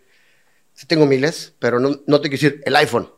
sí 0.74 0.86
tengo 0.88 1.06
miles, 1.06 1.54
pero 1.60 1.80
no, 1.80 2.00
no 2.06 2.22
te 2.22 2.30
quiero 2.30 2.42
decir 2.50 2.64
el 2.66 2.76
iPhone, 2.76 3.10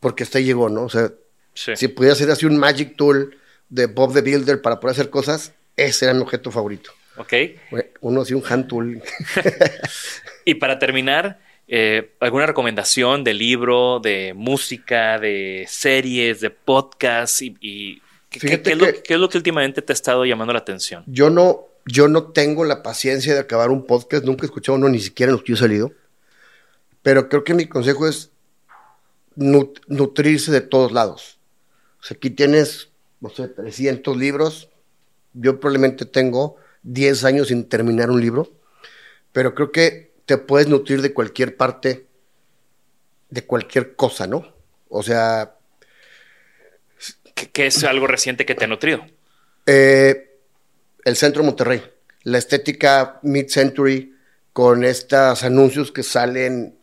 porque 0.00 0.22
hasta 0.24 0.38
ahí 0.38 0.44
llegó, 0.44 0.68
¿no? 0.68 0.84
O 0.84 0.88
sea, 0.88 1.12
Sí. 1.54 1.74
si 1.74 1.88
pudiera 1.88 2.14
ser 2.14 2.30
así 2.30 2.44
un 2.44 2.58
Magic 2.58 2.96
Tool 2.96 3.38
de 3.70 3.86
Bob 3.86 4.12
the 4.12 4.20
Builder 4.20 4.60
para 4.60 4.78
poder 4.78 4.92
hacer 4.92 5.08
cosas, 5.08 5.52
ese 5.76 6.04
era 6.06 6.14
mi 6.14 6.22
objeto 6.22 6.50
favorito. 6.50 6.90
Ok. 7.18 7.32
Uno 8.00 8.20
así, 8.22 8.34
un 8.34 8.42
hand 8.48 8.68
tool. 8.68 9.02
Y 10.44 10.54
para 10.54 10.78
terminar, 10.78 11.40
eh, 11.66 12.12
¿alguna 12.20 12.46
recomendación 12.46 13.24
de 13.24 13.34
libro, 13.34 13.98
de 14.00 14.32
música, 14.34 15.18
de 15.18 15.66
series, 15.68 16.40
de 16.40 16.50
podcast? 16.50 17.42
Y, 17.42 17.56
y 17.60 18.00
¿qué, 18.30 18.60
es 18.64 18.76
lo, 18.78 18.86
que- 18.86 19.02
qué 19.02 19.14
es 19.14 19.20
lo 19.20 19.28
que 19.28 19.38
últimamente 19.38 19.82
te 19.82 19.92
ha 19.92 19.94
estado 19.94 20.24
llamando 20.24 20.52
la 20.52 20.60
atención? 20.60 21.02
Yo 21.06 21.30
no, 21.30 21.66
yo 21.84 22.06
no 22.06 22.28
tengo 22.30 22.64
la 22.64 22.82
paciencia 22.84 23.34
de 23.34 23.40
acabar 23.40 23.70
un 23.70 23.84
podcast, 23.86 24.24
nunca 24.24 24.44
he 24.44 24.46
escuchado 24.46 24.76
uno, 24.78 24.88
ni 24.88 25.00
siquiera 25.00 25.30
en 25.30 25.34
los 25.34 25.42
que 25.42 25.48
yo 25.52 25.54
he 25.56 25.58
salido. 25.58 25.92
Pero 27.02 27.28
creo 27.28 27.42
que 27.42 27.54
mi 27.54 27.66
consejo 27.66 28.06
es 28.08 28.30
nut- 29.36 29.80
nutrirse 29.88 30.52
de 30.52 30.60
todos 30.60 30.92
lados. 30.92 31.38
O 32.00 32.04
sea, 32.04 32.16
aquí 32.16 32.30
tienes, 32.30 32.90
no 33.20 33.30
sé, 33.30 33.48
300 33.48 34.16
libros. 34.16 34.68
Yo 35.36 35.60
probablemente 35.60 36.06
tengo 36.06 36.56
10 36.82 37.24
años 37.24 37.48
sin 37.48 37.68
terminar 37.68 38.10
un 38.10 38.20
libro, 38.20 38.52
pero 39.32 39.54
creo 39.54 39.70
que 39.70 40.12
te 40.24 40.38
puedes 40.38 40.68
nutrir 40.68 41.02
de 41.02 41.12
cualquier 41.12 41.56
parte, 41.56 42.06
de 43.30 43.44
cualquier 43.44 43.94
cosa, 43.94 44.26
¿no? 44.26 44.54
O 44.88 45.02
sea, 45.02 45.56
¿Qué, 47.34 47.50
qué 47.50 47.66
es 47.66 47.84
algo 47.84 48.06
reciente 48.06 48.46
que 48.46 48.54
te 48.54 48.64
ha 48.64 48.68
nutrido? 48.68 49.04
Eh, 49.66 50.38
el 51.04 51.16
centro 51.16 51.42
de 51.42 51.46
Monterrey, 51.46 51.82
la 52.22 52.38
estética 52.38 53.20
mid-century 53.22 54.14
con 54.52 54.84
estos 54.84 55.44
anuncios 55.44 55.92
que 55.92 56.02
salen, 56.02 56.78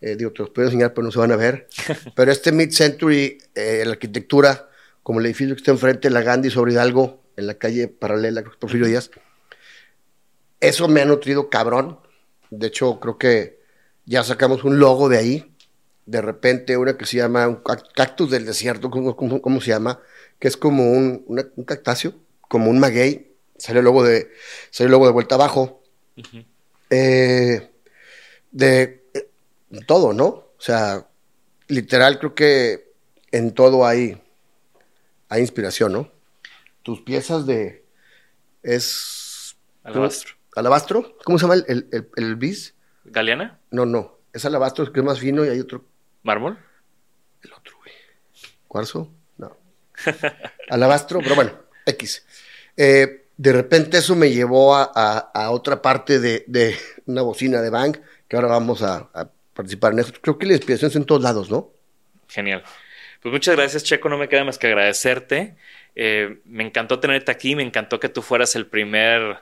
eh, 0.00 0.16
digo, 0.16 0.32
te 0.32 0.38
los 0.38 0.50
puedo 0.50 0.68
enseñar, 0.68 0.94
pero 0.94 1.04
no 1.04 1.12
se 1.12 1.18
van 1.18 1.32
a 1.32 1.36
ver. 1.36 1.68
pero 2.16 2.32
este 2.32 2.52
mid-century, 2.52 3.38
eh, 3.54 3.82
la 3.84 3.92
arquitectura, 3.92 4.70
como 5.02 5.20
el 5.20 5.26
edificio 5.26 5.54
que 5.54 5.60
está 5.60 5.72
enfrente, 5.72 6.08
la 6.08 6.22
Gandhi 6.22 6.48
sobre 6.50 6.72
Hidalgo, 6.72 7.22
en 7.38 7.46
la 7.46 7.54
calle 7.54 7.88
paralela, 7.88 8.42
creo 8.42 8.52
que 8.52 8.58
Porfirio 8.58 8.86
Díaz, 8.86 9.10
eso 10.60 10.88
me 10.88 11.00
ha 11.00 11.04
nutrido 11.04 11.48
cabrón. 11.48 12.00
De 12.50 12.66
hecho, 12.66 12.98
creo 13.00 13.16
que 13.16 13.60
ya 14.06 14.24
sacamos 14.24 14.64
un 14.64 14.78
logo 14.80 15.08
de 15.08 15.18
ahí. 15.18 15.54
De 16.04 16.20
repente, 16.20 16.76
una 16.76 16.96
que 16.96 17.06
se 17.06 17.18
llama 17.18 17.46
un 17.46 17.62
cac- 17.62 17.92
cactus 17.94 18.30
del 18.30 18.44
desierto, 18.44 18.90
¿cómo, 18.90 19.14
cómo- 19.14 19.40
cómo 19.40 19.60
se 19.60 19.68
llama? 19.70 20.00
Que 20.38 20.48
es 20.48 20.56
como 20.56 20.90
un, 20.90 21.22
una- 21.26 21.46
un 21.56 21.64
cactáceo, 21.64 22.14
como 22.40 22.70
un 22.70 22.80
maguey. 22.80 23.36
Sale 23.56 23.82
luego 23.82 24.02
de, 24.02 24.30
sale 24.70 24.90
de 24.90 24.96
vuelta 24.96 25.34
abajo. 25.36 25.82
Eh, 26.90 27.70
de 28.50 29.04
eh, 29.14 29.30
todo, 29.86 30.12
¿no? 30.12 30.24
O 30.26 30.54
sea, 30.60 31.06
literal, 31.68 32.18
creo 32.18 32.34
que 32.34 32.92
en 33.30 33.52
todo 33.52 33.86
hay, 33.86 34.20
hay 35.28 35.40
inspiración, 35.42 35.92
¿no? 35.92 36.17
Tus 36.82 37.00
piezas 37.02 37.46
de. 37.46 37.84
Es. 38.62 39.56
Alabastro. 39.84 40.34
¿Alabastro? 40.56 41.16
¿Cómo 41.24 41.38
se 41.38 41.42
llama 41.44 41.54
el, 41.54 41.64
el, 41.68 41.88
el, 41.92 42.08
el 42.16 42.36
bis? 42.36 42.74
¿Galeana? 43.04 43.58
No, 43.70 43.86
no. 43.86 44.18
Es 44.32 44.44
alabastro, 44.44 44.84
es 44.84 44.90
que 44.90 45.00
es 45.00 45.06
más 45.06 45.18
fino 45.20 45.44
y 45.44 45.48
hay 45.48 45.60
otro. 45.60 45.84
¿Mármol? 46.22 46.58
El 47.42 47.52
otro, 47.52 47.76
güey. 47.78 47.92
¿Cuarzo? 48.66 49.10
No. 49.38 49.56
Alabastro, 50.70 51.20
pero 51.20 51.34
bueno, 51.34 51.52
X. 51.86 52.24
Eh, 52.76 53.26
de 53.36 53.52
repente 53.52 53.98
eso 53.98 54.14
me 54.16 54.30
llevó 54.30 54.74
a, 54.74 54.90
a- 54.94 55.18
a 55.32 55.50
otra 55.50 55.80
parte 55.80 56.18
de, 56.18 56.44
de 56.46 56.76
una 57.06 57.22
bocina 57.22 57.62
de 57.62 57.70
Bang, 57.70 57.96
que 58.26 58.36
ahora 58.36 58.48
vamos 58.48 58.82
a, 58.82 59.08
a 59.14 59.28
participar 59.54 59.92
en 59.92 60.00
eso. 60.00 60.12
Creo 60.20 60.38
que 60.38 60.46
la 60.46 60.54
inspiración 60.54 60.90
es 60.90 60.96
en 60.96 61.04
todos 61.04 61.22
lados, 61.22 61.50
¿no? 61.50 61.70
Genial. 62.28 62.62
Pues 63.22 63.32
muchas 63.32 63.56
gracias, 63.56 63.84
Checo. 63.84 64.08
No 64.08 64.18
me 64.18 64.28
queda 64.28 64.44
más 64.44 64.58
que 64.58 64.66
agradecerte. 64.66 65.56
Eh, 65.98 66.38
me 66.46 66.64
encantó 66.64 67.00
tenerte 67.00 67.30
aquí. 67.30 67.54
Me 67.56 67.62
encantó 67.64 68.00
que 68.00 68.08
tú 68.08 68.22
fueras 68.22 68.56
el 68.56 68.66
primer, 68.66 69.38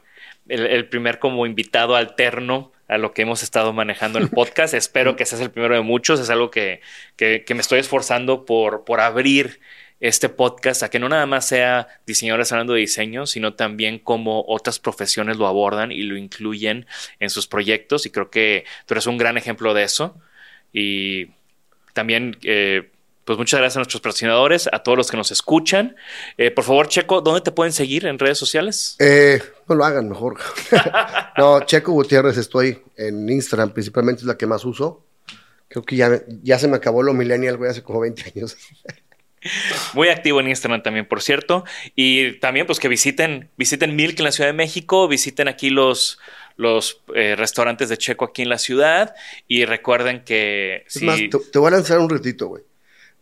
el, 0.48 0.66
el 0.66 0.88
primer 0.88 1.18
como 1.20 1.46
invitado 1.46 1.94
alterno 1.94 2.72
a 2.88 2.98
lo 2.98 3.12
que 3.12 3.22
hemos 3.22 3.42
estado 3.42 3.72
manejando 3.72 4.18
en 4.18 4.24
el 4.24 4.30
podcast. 4.30 4.74
Espero 4.74 5.14
que 5.16 5.26
seas 5.26 5.40
el 5.42 5.50
primero 5.50 5.74
de 5.74 5.82
muchos. 5.82 6.18
Es 6.18 6.30
algo 6.30 6.50
que, 6.50 6.80
que- 7.16 7.44
que 7.46 7.54
me 7.54 7.60
estoy 7.60 7.78
esforzando 7.80 8.44
por, 8.44 8.84
por 8.84 9.00
abrir 9.00 9.60
este 10.00 10.28
podcast 10.28 10.82
a 10.82 10.90
que 10.90 10.98
no 10.98 11.08
nada 11.08 11.24
más 11.26 11.46
sea 11.48 11.88
diseñadores 12.06 12.52
hablando 12.52 12.74
de 12.74 12.80
diseño, 12.80 13.26
sino 13.26 13.54
también 13.54 13.98
como 13.98 14.44
otras 14.46 14.78
profesiones 14.78 15.38
lo 15.38 15.46
abordan 15.46 15.90
y 15.90 16.02
lo 16.02 16.16
incluyen 16.18 16.86
en 17.18 17.30
sus 17.30 17.46
proyectos. 17.46 18.04
Y 18.06 18.10
creo 18.10 18.30
que 18.30 18.64
tú 18.86 18.94
eres 18.94 19.06
un 19.06 19.16
gran 19.18 19.36
ejemplo 19.38 19.72
de 19.74 19.84
eso. 19.84 20.18
Y 20.72 21.28
también, 21.94 22.36
eh, 22.44 22.90
pues 23.26 23.38
muchas 23.38 23.58
gracias 23.58 23.76
a 23.76 23.80
nuestros 23.80 24.00
patrocinadores, 24.00 24.68
a 24.72 24.84
todos 24.84 24.96
los 24.96 25.10
que 25.10 25.16
nos 25.16 25.32
escuchan. 25.32 25.96
Eh, 26.38 26.52
por 26.52 26.64
favor, 26.64 26.86
Checo, 26.86 27.20
¿dónde 27.20 27.40
te 27.40 27.50
pueden 27.50 27.72
seguir 27.72 28.06
en 28.06 28.20
redes 28.20 28.38
sociales? 28.38 28.94
Eh, 29.00 29.42
no 29.68 29.74
lo 29.74 29.84
hagan 29.84 30.08
mejor. 30.08 30.38
no, 31.36 31.60
Checo 31.62 31.90
Gutiérrez 31.90 32.36
estoy 32.36 32.78
en 32.96 33.28
Instagram, 33.28 33.72
principalmente 33.72 34.20
es 34.20 34.26
la 34.26 34.38
que 34.38 34.46
más 34.46 34.64
uso. 34.64 35.04
Creo 35.66 35.82
que 35.82 35.96
ya, 35.96 36.22
ya 36.44 36.56
se 36.60 36.68
me 36.68 36.76
acabó 36.76 37.02
lo 37.02 37.14
millennial, 37.14 37.56
güey, 37.56 37.68
hace 37.68 37.82
como 37.82 37.98
20 37.98 38.32
años. 38.36 38.56
Muy 39.94 40.08
activo 40.08 40.38
en 40.38 40.46
Instagram 40.46 40.84
también, 40.84 41.08
por 41.08 41.20
cierto. 41.20 41.64
Y 41.96 42.38
también, 42.38 42.64
pues 42.64 42.78
que 42.78 42.86
visiten, 42.86 43.50
visiten 43.56 43.96
Milk 43.96 44.20
en 44.20 44.24
la 44.24 44.32
Ciudad 44.32 44.50
de 44.50 44.56
México, 44.56 45.08
visiten 45.08 45.48
aquí 45.48 45.70
los, 45.70 46.20
los 46.54 47.02
eh, 47.16 47.34
restaurantes 47.34 47.88
de 47.88 47.98
Checo 47.98 48.26
aquí 48.26 48.42
en 48.42 48.50
la 48.50 48.58
ciudad. 48.58 49.16
Y 49.48 49.64
recuerden 49.64 50.22
que 50.22 50.84
Es 50.86 50.94
si 50.94 51.04
más, 51.04 51.18
te, 51.18 51.28
te 51.28 51.58
voy 51.58 51.68
a 51.68 51.72
lanzar 51.72 51.98
un 51.98 52.08
retito, 52.08 52.46
güey. 52.46 52.62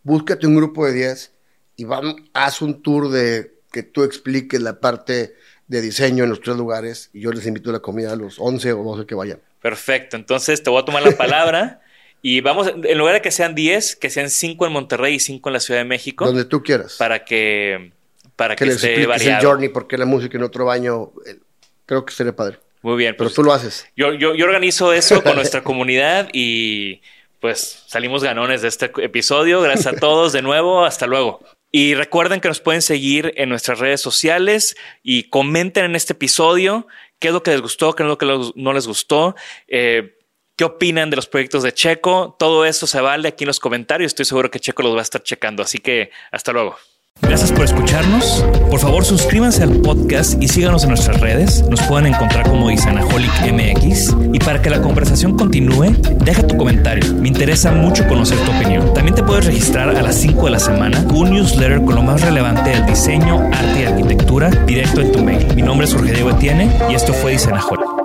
Búscate 0.05 0.47
un 0.47 0.55
grupo 0.55 0.85
de 0.85 0.93
10 0.93 1.33
y 1.77 1.83
vamos, 1.83 2.15
haz 2.33 2.61
un 2.61 2.81
tour 2.81 3.09
de 3.09 3.55
que 3.71 3.83
tú 3.83 4.03
expliques 4.03 4.61
la 4.61 4.79
parte 4.79 5.35
de 5.67 5.81
diseño 5.81 6.23
en 6.23 6.29
los 6.29 6.41
tres 6.41 6.55
lugares 6.55 7.09
y 7.11 7.21
yo 7.21 7.31
les 7.31 7.45
invito 7.45 7.71
a 7.71 7.73
la 7.73 7.79
comida 7.79 8.13
a 8.13 8.15
los 8.15 8.37
11 8.39 8.71
o 8.73 8.83
12 8.83 9.05
que 9.05 9.15
vayan. 9.15 9.39
Perfecto, 9.61 10.15
entonces 10.15 10.61
te 10.61 10.69
voy 10.69 10.81
a 10.81 10.85
tomar 10.85 11.03
la 11.03 11.11
palabra 11.17 11.81
Y 12.21 12.41
vamos, 12.41 12.71
en 12.83 12.97
lugar 12.97 13.15
de 13.15 13.21
que 13.21 13.31
sean 13.31 13.53
10, 13.53 13.95
que 13.97 14.09
sean 14.09 14.29
5 14.29 14.65
en 14.65 14.73
Monterrey 14.73 15.15
y 15.15 15.19
5 15.19 15.49
en 15.49 15.53
la 15.53 15.59
Ciudad 15.59 15.79
de 15.79 15.85
México. 15.85 16.25
Donde 16.25 16.45
tú 16.45 16.63
quieras. 16.63 16.95
Para 16.97 17.25
que, 17.25 17.91
para 18.35 18.55
que, 18.55 18.63
que 18.63 18.65
les 18.65 18.83
esté 18.83 19.05
variado. 19.05 19.39
el 19.39 19.45
journey, 19.45 19.69
porque 19.69 19.97
la 19.97 20.05
música 20.05 20.37
en 20.37 20.43
otro 20.43 20.65
baño, 20.65 21.11
eh, 21.27 21.37
creo 21.85 22.05
que 22.05 22.13
sería 22.13 22.35
padre. 22.35 22.57
Muy 22.81 22.97
bien, 22.97 23.15
Pero 23.17 23.29
pues 23.29 23.35
tú 23.35 23.43
lo 23.43 23.53
haces. 23.53 23.87
yo, 23.95 24.13
yo, 24.13 24.35
yo 24.35 24.45
organizo 24.45 24.93
eso 24.93 25.23
con 25.23 25.35
nuestra 25.35 25.63
comunidad 25.63 26.29
y 26.33 27.01
pues 27.45 27.83
salimos 27.85 28.23
ganones 28.23 28.63
de 28.63 28.69
este 28.69 28.91
episodio. 29.03 29.61
Gracias 29.61 29.93
a 29.93 29.99
todos 29.99 30.33
de 30.33 30.41
nuevo. 30.41 30.83
Hasta 30.83 31.05
luego. 31.05 31.41
Y 31.71 31.93
recuerden 31.93 32.41
que 32.41 32.47
nos 32.47 32.59
pueden 32.59 32.81
seguir 32.81 33.35
en 33.37 33.49
nuestras 33.49 33.77
redes 33.77 34.01
sociales 34.01 34.75
y 35.03 35.29
comenten 35.29 35.85
en 35.85 35.95
este 35.95 36.13
episodio 36.13 36.87
qué 37.19 37.27
es 37.27 37.33
lo 37.35 37.43
que 37.43 37.51
les 37.51 37.61
gustó, 37.61 37.93
qué 37.93 38.01
es 38.01 38.09
lo 38.09 38.17
que 38.17 38.25
no 38.55 38.73
les 38.73 38.87
gustó, 38.87 39.35
eh, 39.67 40.17
qué 40.55 40.63
opinan 40.63 41.11
de 41.11 41.17
los 41.17 41.27
proyectos 41.27 41.61
de 41.61 41.71
Checo. 41.71 42.35
Todo 42.39 42.65
eso 42.65 42.87
se 42.87 42.99
vale 42.99 43.27
aquí 43.27 43.43
en 43.43 43.49
los 43.49 43.59
comentarios. 43.59 44.07
Estoy 44.09 44.25
seguro 44.25 44.49
que 44.49 44.59
Checo 44.59 44.81
los 44.81 44.95
va 44.95 45.01
a 45.01 45.03
estar 45.03 45.21
checando. 45.21 45.61
Así 45.61 45.77
que 45.77 46.09
hasta 46.31 46.51
luego. 46.51 46.79
Gracias 47.21 47.51
por 47.51 47.65
escucharnos. 47.65 48.45
Por 48.69 48.79
favor, 48.79 49.03
suscríbanse 49.03 49.63
al 49.63 49.81
podcast 49.81 50.41
y 50.41 50.47
síganos 50.47 50.83
en 50.83 50.89
nuestras 50.89 51.19
redes. 51.19 51.63
Nos 51.69 51.81
pueden 51.83 52.13
encontrar 52.13 52.47
como 52.47 52.69
Isanaholic 52.69 53.31
MX. 53.51 54.15
Y 54.33 54.39
para 54.39 54.61
que 54.61 54.69
la 54.69 54.81
conversación 54.81 55.35
continúe, 55.35 55.95
deja 56.23 56.45
tu 56.45 56.55
comentario. 56.55 57.13
Me 57.15 57.27
interesa 57.27 57.71
mucho 57.71 58.07
conocer 58.07 58.37
tu 58.39 58.51
opinión. 58.51 58.93
También 58.93 59.15
te 59.15 59.23
puedes 59.23 59.45
registrar 59.45 59.89
a 59.89 60.01
las 60.01 60.15
5 60.15 60.45
de 60.45 60.51
la 60.51 60.59
semana 60.59 61.05
un 61.13 61.31
newsletter 61.31 61.83
con 61.83 61.95
lo 61.95 62.03
más 62.03 62.21
relevante 62.21 62.69
del 62.69 62.85
diseño, 62.85 63.39
arte 63.51 63.81
y 63.81 63.85
arquitectura 63.85 64.49
directo 64.49 65.01
en 65.01 65.11
tu 65.11 65.23
mail. 65.23 65.47
Mi 65.55 65.61
nombre 65.61 65.87
es 65.87 65.93
Jorge 65.93 66.13
Diego 66.13 66.29
Etienne 66.31 66.69
y 66.89 66.95
esto 66.95 67.13
fue 67.13 67.33
Isanaholic. 67.33 68.04